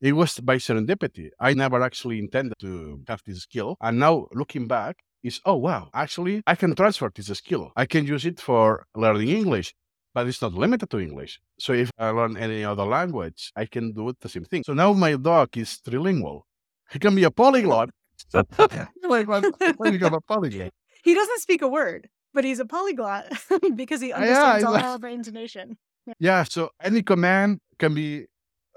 it 0.00 0.12
was 0.12 0.40
by 0.40 0.56
serendipity. 0.56 1.28
I 1.40 1.54
never 1.54 1.82
actually 1.82 2.18
intended 2.18 2.54
to 2.60 3.02
have 3.08 3.22
this 3.26 3.42
skill. 3.42 3.76
And 3.80 3.98
now 3.98 4.26
looking 4.32 4.66
back, 4.66 4.96
is 5.22 5.40
oh 5.46 5.56
wow, 5.56 5.88
actually 5.94 6.42
I 6.46 6.54
can 6.54 6.74
transfer 6.74 7.10
this 7.14 7.26
skill. 7.38 7.72
I 7.76 7.86
can 7.86 8.06
use 8.06 8.26
it 8.26 8.40
for 8.40 8.84
learning 8.94 9.28
English, 9.30 9.74
but 10.14 10.26
it's 10.28 10.40
not 10.42 10.54
limited 10.54 10.88
to 10.90 10.98
English. 11.00 11.40
So 11.58 11.72
if 11.72 11.90
I 11.98 12.08
learn 12.10 12.36
any 12.36 12.64
other 12.64 12.84
language, 12.84 13.50
I 13.56 13.66
can 13.66 13.92
do 13.92 14.08
it 14.10 14.16
the 14.20 14.28
same 14.28 14.44
thing. 14.44 14.62
So 14.64 14.72
now 14.74 14.92
my 14.92 15.16
dog 15.16 15.48
is 15.56 15.78
trilingual. 15.86 16.42
He 16.92 16.98
can 16.98 17.14
be 17.14 17.24
a 17.24 17.30
polyglot. 17.30 17.90
What- 18.32 19.26
what 19.78 19.92
you 19.92 19.98
got 19.98 20.14
a 20.14 20.20
polyglot? 20.20 20.70
He 21.02 21.14
doesn't 21.14 21.40
speak 21.40 21.62
a 21.62 21.68
word, 21.68 22.08
but 22.32 22.44
he's 22.44 22.60
a 22.60 22.64
polyglot 22.64 23.24
because 23.76 24.00
he 24.00 24.12
understands 24.12 24.56
he's 24.58 24.64
all 24.64 24.76
of 24.76 25.04
our 25.04 25.10
intonation. 25.10 25.76
Yeah, 26.18 26.44
so 26.44 26.70
any 26.80 27.02
command 27.02 27.58
can 27.78 27.94
be 27.94 28.26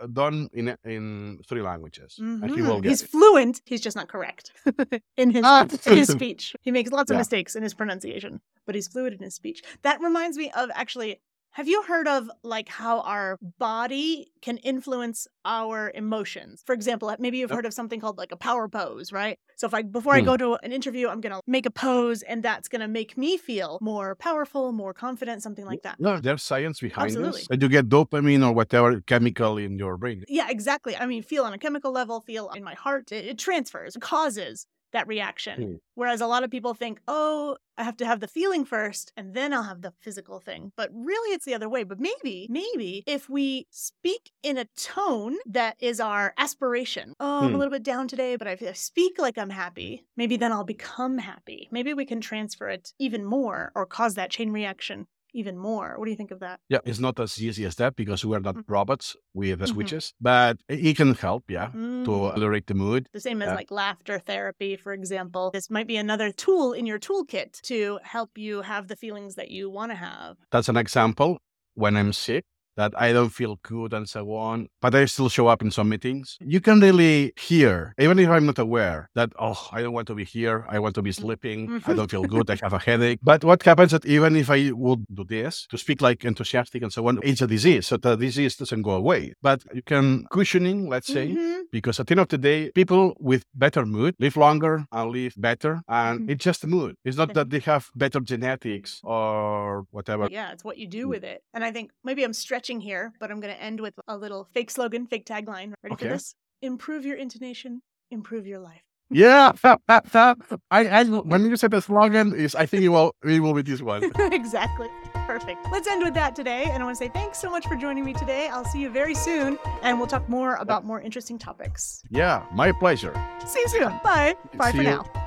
uh, 0.01 0.07
done 0.07 0.47
in 0.53 0.75
in 0.85 1.39
three 1.49 1.61
languages, 1.61 2.15
and 2.19 2.49
he 2.51 2.61
will 2.61 2.79
Mhm. 2.79 2.83
get 2.83 2.89
He's 2.89 3.01
it. 3.01 3.09
fluent. 3.09 3.61
He's 3.65 3.81
just 3.81 3.95
not 3.95 4.07
correct 4.07 4.51
in 5.17 5.31
his 5.31 5.43
Ah. 5.45 5.65
in 5.91 5.97
his 5.97 6.07
speech. 6.09 6.55
He 6.61 6.71
makes 6.71 6.91
lots 6.91 7.09
of 7.11 7.15
Yeah. 7.15 7.19
mistakes 7.23 7.55
in 7.55 7.63
his 7.63 7.73
pronunciation, 7.73 8.41
but 8.65 8.75
he's 8.75 8.87
fluid 8.87 9.13
in 9.13 9.21
his 9.23 9.35
speech. 9.35 9.61
That 9.81 9.99
reminds 10.01 10.37
me 10.37 10.51
of 10.51 10.69
actually. 10.73 11.19
Have 11.57 11.67
you 11.67 11.81
heard 11.81 12.07
of 12.07 12.29
like 12.43 12.69
how 12.69 12.99
our 13.01 13.39
body 13.57 14.31
can 14.43 14.57
influence 14.57 15.27
our 15.43 15.91
emotions? 15.95 16.61
For 16.67 16.73
example, 16.73 17.15
maybe 17.17 17.39
you've 17.39 17.49
heard 17.49 17.65
of 17.65 17.73
something 17.73 17.99
called 17.99 18.15
like 18.19 18.31
a 18.31 18.37
power 18.37 18.69
pose, 18.69 19.11
right? 19.11 19.39
So 19.55 19.65
if 19.65 19.73
I 19.73 19.81
before 19.81 20.13
I 20.13 20.19
Hmm. 20.19 20.25
go 20.27 20.37
to 20.37 20.53
an 20.61 20.71
interview, 20.71 21.07
I'm 21.07 21.19
gonna 21.19 21.41
make 21.47 21.65
a 21.65 21.71
pose, 21.71 22.21
and 22.21 22.43
that's 22.43 22.67
gonna 22.67 22.87
make 22.87 23.17
me 23.17 23.37
feel 23.37 23.79
more 23.81 24.13
powerful, 24.13 24.71
more 24.71 24.93
confident, 24.93 25.41
something 25.41 25.65
like 25.65 25.81
that. 25.81 25.97
No, 25.97 26.19
there's 26.19 26.43
science 26.43 26.79
behind 26.79 27.09
Absolutely. 27.15 27.41
this. 27.41 27.47
And 27.49 27.59
you 27.59 27.69
get 27.69 27.89
dopamine 27.89 28.45
or 28.47 28.53
whatever 28.53 29.01
chemical 29.01 29.57
in 29.57 29.79
your 29.79 29.97
brain. 29.97 30.25
Yeah, 30.27 30.49
exactly. 30.51 30.95
I 30.95 31.07
mean, 31.07 31.23
feel 31.23 31.43
on 31.43 31.53
a 31.53 31.57
chemical 31.57 31.91
level, 31.91 32.21
feel 32.21 32.51
in 32.51 32.63
my 32.63 32.75
heart. 32.75 33.11
It, 33.11 33.25
it 33.25 33.39
transfers, 33.39 33.95
it 33.95 34.01
causes 34.01 34.67
that 34.97 35.07
reaction. 35.07 35.61
Mm. 35.61 35.79
Whereas 35.95 36.21
a 36.21 36.27
lot 36.27 36.43
of 36.43 36.51
people 36.51 36.73
think, 36.73 37.01
oh, 37.07 37.57
I 37.77 37.83
have 37.83 37.97
to 37.97 38.05
have 38.05 38.19
the 38.19 38.27
feeling 38.27 38.65
first 38.65 39.11
and 39.17 39.33
then 39.33 39.53
I'll 39.53 39.63
have 39.63 39.81
the 39.81 39.93
physical 40.01 40.39
thing. 40.39 40.71
But 40.75 40.89
really, 40.93 41.33
it's 41.33 41.45
the 41.45 41.53
other 41.55 41.69
way. 41.69 41.83
But 41.83 41.99
maybe, 41.99 42.47
maybe 42.51 43.03
if 43.07 43.29
we 43.29 43.67
speak 43.71 44.31
in 44.43 44.57
a 44.57 44.65
tone 44.75 45.37
that 45.47 45.75
is 45.79 45.99
our 45.99 46.33
aspiration, 46.37 47.13
oh, 47.19 47.45
I'm 47.45 47.55
a 47.55 47.57
Hmm. 47.57 47.59
little 47.59 47.71
bit 47.71 47.83
down 47.83 48.07
today, 48.07 48.35
but 48.35 48.47
if 48.47 48.61
I 48.61 48.73
speak 48.73 49.17
like 49.19 49.37
I'm 49.37 49.49
happy, 49.49 50.05
maybe 50.15 50.37
then 50.37 50.51
I'll 50.51 50.63
become 50.63 51.17
happy. 51.17 51.67
Maybe 51.71 51.93
we 51.93 52.05
can 52.05 52.21
transfer 52.21 52.69
it 52.69 52.93
even 52.99 53.25
more 53.25 53.71
or 53.75 53.85
cause 53.85 54.15
that 54.15 54.31
chain 54.31 54.51
reaction 54.51 55.07
even 55.33 55.57
more. 55.57 55.95
What 55.97 56.05
do 56.05 56.11
you 56.11 56.17
think 56.17 56.31
of 56.31 56.39
that? 56.39 56.59
Yeah, 56.69 56.79
it's 56.85 56.99
not 56.99 57.19
as 57.19 57.41
easy 57.41 57.65
as 57.65 57.75
that 57.75 57.95
because 57.95 58.25
we 58.25 58.35
are 58.35 58.39
not 58.39 58.55
Mhm. 58.55 58.63
robots 58.67 59.15
with 59.33 59.59
the 59.59 59.65
Mhm. 59.65 59.73
switches, 59.73 60.13
but 60.21 60.57
it 60.69 60.95
can 60.97 61.13
help, 61.15 61.49
yeah, 61.49 61.67
to 61.71 61.77
Mm. 62.11 62.35
elevate 62.37 62.67
the 62.67 62.73
mood. 62.73 63.07
The 63.13 63.19
same 63.19 63.41
as 63.41 63.47
Yeah. 63.49 63.55
like 63.55 63.71
laughter 63.71 64.19
therapy, 64.19 64.75
for 64.75 64.93
example. 64.93 65.51
This 65.51 65.69
might 65.69 65.87
be 65.87 65.97
another 65.97 66.31
tool 66.31 66.73
in 66.73 66.85
your 66.85 66.99
toolkit 66.99 67.61
to 67.63 67.99
help 68.03 68.37
you 68.37 68.61
have 68.61 68.87
the 68.87 68.95
feelings 68.95 69.35
that 69.35 69.49
you 69.51 69.69
want 69.69 69.91
to 69.91 69.95
have. 69.95 70.37
That's 70.51 70.69
an 70.69 70.77
example 70.77 71.39
when 71.75 71.95
I'm 71.97 72.13
sick 72.13 72.45
that 72.77 72.93
I 72.95 73.11
don't 73.11 73.29
feel 73.29 73.59
good 73.63 73.91
and 73.93 74.07
so 74.07 74.33
on, 74.35 74.67
but 74.81 74.93
I 74.95 75.05
still 75.05 75.29
show 75.29 75.47
up 75.47 75.61
in 75.61 75.71
some 75.71 75.89
meetings. 75.89 76.37
You 76.39 76.61
can 76.61 76.79
really 76.79 77.33
hear, 77.37 77.93
even 77.99 78.19
if 78.19 78.29
I'm 78.29 78.45
not 78.45 78.59
aware, 78.59 79.09
that, 79.15 79.29
oh, 79.39 79.69
I 79.71 79.81
don't 79.81 79.93
want 79.93 80.07
to 80.07 80.15
be 80.15 80.23
here. 80.23 80.65
I 80.69 80.79
want 80.79 80.95
to 80.95 81.01
be 81.01 81.11
sleeping. 81.11 81.81
I 81.85 81.93
don't 81.93 82.09
feel 82.09 82.23
good. 82.23 82.49
I 82.49 82.57
have 82.61 82.73
a 82.73 82.79
headache. 82.79 83.19
But 83.21 83.43
what 83.43 83.63
happens 83.63 83.91
that 83.91 84.05
even 84.05 84.35
if 84.35 84.49
I 84.49 84.71
would 84.71 85.03
do 85.13 85.23
this, 85.23 85.67
to 85.71 85.77
speak 85.77 86.01
like 86.01 86.23
enthusiastic 86.23 86.83
and 86.83 86.93
so 86.93 87.07
on, 87.07 87.19
it's 87.23 87.41
a 87.41 87.47
disease. 87.47 87.87
So 87.87 87.97
the 87.97 88.15
disease 88.15 88.55
doesn't 88.55 88.83
go 88.83 88.91
away. 88.91 89.33
But 89.41 89.63
you 89.73 89.81
can 89.81 90.25
cushioning, 90.31 90.87
let's 90.87 91.07
say, 91.07 91.25
Mhm. 91.29 91.63
because 91.71 91.99
at 91.99 92.05
the 92.07 92.13
end 92.13 92.19
of 92.21 92.29
the 92.29 92.37
day, 92.37 92.71
people 92.81 93.15
with 93.19 93.43
better 93.55 93.83
mood 93.85 94.13
live 94.19 94.37
longer 94.37 94.85
and 94.91 95.11
live 95.11 95.33
better. 95.49 95.81
And 95.87 96.15
Mhm. 96.21 96.31
it's 96.31 96.43
just 96.49 96.65
mood. 96.75 96.95
It's 97.03 97.17
not 97.17 97.33
that 97.33 97.49
they 97.49 97.59
have 97.71 97.83
better 97.95 98.19
genetics 98.19 98.99
or 99.03 99.85
whatever. 99.91 100.27
Yeah, 100.29 100.51
it's 100.53 100.63
what 100.63 100.77
you 100.77 100.87
do 100.99 101.03
Mm. 101.05 101.09
with 101.13 101.23
it. 101.23 101.39
And 101.53 101.63
I 101.63 101.71
think 101.71 101.91
maybe 102.03 102.21
I'm 102.23 102.33
stretching 102.45 102.66
here, 102.75 103.13
but 103.19 103.31
I'm 103.31 103.39
going 103.39 103.53
to 103.53 103.61
end 103.61 103.79
with 103.79 103.93
a 104.07 104.17
little 104.17 104.47
fake 104.53 104.69
slogan, 104.69 105.07
fake 105.07 105.25
tagline. 105.25 105.73
Ready 105.83 105.95
for 105.95 106.03
this? 106.05 106.33
Improve 106.61 107.05
your 107.05 107.17
intonation, 107.17 107.81
improve 108.11 108.45
your 108.45 108.59
life. 108.59 108.81
Yeah, 109.09 109.53
that, 109.63 109.79
that, 109.87 110.11
that. 110.11 110.37
I, 110.69 110.87
I, 110.87 111.03
when 111.05 111.45
you 111.45 111.55
said 111.55 111.71
the 111.71 111.81
slogan, 111.81 112.35
is 112.35 112.55
I 112.55 112.65
think 112.65 112.83
it 112.83 112.89
will, 112.89 113.15
it 113.23 113.39
will 113.39 113.53
be 113.53 113.61
this 113.61 113.81
one. 113.81 114.03
exactly. 114.33 114.89
Perfect. 115.25 115.59
Let's 115.71 115.87
end 115.87 116.03
with 116.03 116.13
that 116.15 116.35
today. 116.35 116.65
And 116.65 116.83
I 116.83 116.85
want 116.85 116.97
to 116.97 117.05
say 117.05 117.09
thanks 117.09 117.39
so 117.39 117.49
much 117.49 117.65
for 117.67 117.75
joining 117.75 118.03
me 118.03 118.13
today. 118.13 118.49
I'll 118.49 118.65
see 118.65 118.81
you 118.81 118.89
very 118.89 119.15
soon, 119.15 119.57
and 119.81 119.97
we'll 119.97 120.07
talk 120.07 120.27
more 120.27 120.55
about 120.55 120.83
more 120.83 121.01
interesting 121.01 121.37
topics. 121.37 122.01
Yeah, 122.09 122.45
my 122.51 122.73
pleasure. 122.73 123.13
See 123.45 123.59
you 123.61 123.67
soon. 123.69 123.99
Bye. 124.03 124.35
Bye 124.55 124.71
See 124.71 124.77
for 124.77 124.83
you. 124.83 124.89
now. 124.89 125.26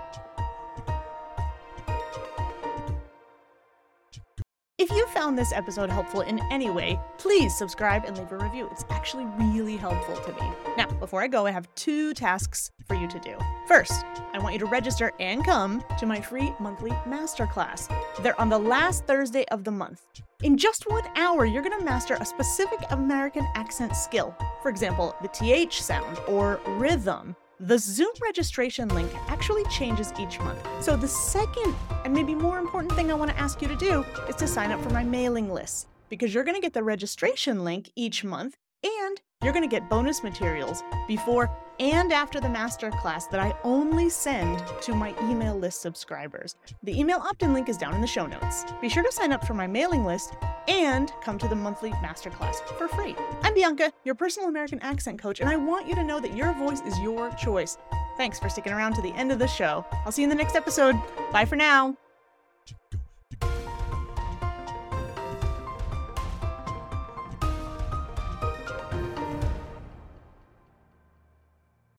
If 4.91 4.97
you 4.97 5.07
found 5.07 5.39
this 5.39 5.53
episode 5.53 5.89
helpful 5.89 6.23
in 6.23 6.41
any 6.51 6.69
way, 6.69 6.99
please 7.17 7.57
subscribe 7.57 8.07
and 8.07 8.19
leave 8.19 8.33
a 8.33 8.39
review. 8.39 8.69
It's 8.73 8.85
actually 8.91 9.25
really 9.39 9.77
helpful 9.77 10.17
to 10.17 10.33
me. 10.33 10.51
Now, 10.77 10.89
before 10.99 11.23
I 11.23 11.29
go, 11.29 11.47
I 11.47 11.53
have 11.53 11.73
two 11.77 12.13
tasks 12.13 12.73
for 12.89 12.95
you 12.95 13.07
to 13.07 13.21
do. 13.21 13.39
First, 13.69 14.05
I 14.33 14.41
want 14.41 14.55
you 14.55 14.59
to 14.59 14.67
register 14.67 15.13
and 15.21 15.45
come 15.45 15.85
to 15.97 16.07
my 16.07 16.21
free 16.21 16.53
monthly 16.59 16.91
masterclass. 17.07 17.89
They're 18.21 18.39
on 18.41 18.49
the 18.49 18.59
last 18.59 19.05
Thursday 19.05 19.45
of 19.53 19.63
the 19.63 19.71
month. 19.71 20.03
In 20.43 20.59
just 20.59 20.91
one 20.91 21.05
hour, 21.15 21.45
you're 21.45 21.63
going 21.63 21.79
to 21.79 21.85
master 21.85 22.17
a 22.19 22.25
specific 22.25 22.81
American 22.91 23.47
accent 23.55 23.95
skill. 23.95 24.35
For 24.61 24.71
example, 24.71 25.15
the 25.23 25.29
TH 25.29 25.83
sound 25.83 26.19
or 26.27 26.59
rhythm. 26.67 27.37
The 27.63 27.77
Zoom 27.77 28.13
registration 28.23 28.89
link 28.89 29.13
actually 29.29 29.65
changes 29.65 30.15
each 30.19 30.39
month. 30.41 30.67
So, 30.83 30.97
the 30.97 31.07
second 31.07 31.75
and 32.07 32.15
maybe 32.15 32.35
more 32.35 32.59
important 32.59 32.95
thing 32.95 33.11
I 33.11 33.15
want 33.15 33.31
to 33.33 33.39
ask 33.39 33.61
you 33.61 33.69
to 33.69 33.77
do 33.77 34.03
is 34.31 34.37
to 34.37 34.47
sign 34.47 34.73
up 34.73 34.81
for 34.81 34.89
my 34.89 35.05
mailing 35.05 35.53
list 35.53 35.87
because 36.09 36.33
you're 36.33 36.45
going 36.45 36.55
to 36.55 36.63
get 36.63 36.73
the 36.73 36.83
registration 36.83 37.63
link 37.63 37.91
each 37.95 38.25
month 38.25 38.57
and 38.83 39.21
you're 39.43 39.53
going 39.53 39.69
to 39.69 39.75
get 39.75 39.89
bonus 39.89 40.23
materials 40.23 40.83
before 41.09 41.51
and 41.79 42.13
after 42.13 42.41
the 42.41 42.49
masterclass 42.49 43.31
that 43.31 43.41
I 43.41 43.55
only 43.65 44.11
send 44.11 44.63
to 44.83 44.95
my 44.95 45.15
email 45.23 45.59
list 45.59 45.81
subscribers. 45.81 46.57
The 46.83 46.99
email 46.99 47.19
opt 47.19 47.43
in 47.43 47.55
link 47.55 47.71
is 47.71 47.79
down 47.79 47.95
in 47.95 48.03
the 48.03 48.07
show 48.07 48.27
notes. 48.27 48.65
Be 48.83 48.91
sure 48.91 49.03
to 49.03 49.11
sign 49.11 49.33
up 49.33 49.47
for 49.47 49.55
my 49.55 49.67
mailing 49.67 50.05
list 50.05 50.35
and 50.69 51.11
come 51.23 51.39
to 51.39 51.49
the 51.49 51.57
monthly 51.57 51.91
masterclass 51.93 52.57
for 52.77 52.87
free. 52.87 53.17
I'm 53.43 53.55
Bianca, 53.55 53.93
your 54.05 54.15
personal 54.15 54.51
American 54.51 54.79
accent 54.81 55.19
coach, 55.19 55.41
and 55.41 55.49
I 55.49 55.57
want 55.57 55.89
you 55.89 55.95
to 55.95 56.05
know 56.05 56.21
that 56.21 56.37
your 56.37 56.53
voice 56.55 56.83
is 56.83 56.99
your 56.99 57.31
choice. 57.33 57.79
Thanks 58.19 58.39
for 58.39 58.51
sticking 58.51 58.73
around 58.73 58.95
to 58.97 59.03
the 59.03 59.15
end 59.15 59.33
of 59.33 59.39
the 59.39 59.49
show. 59.49 59.87
I'll 60.05 60.13
see 60.13 60.23
you 60.23 60.27
in 60.27 60.31
the 60.31 60.43
next 60.43 60.57
episode. 60.57 60.97
Bye 61.33 61.47
for 61.47 61.57
now. 61.57 61.97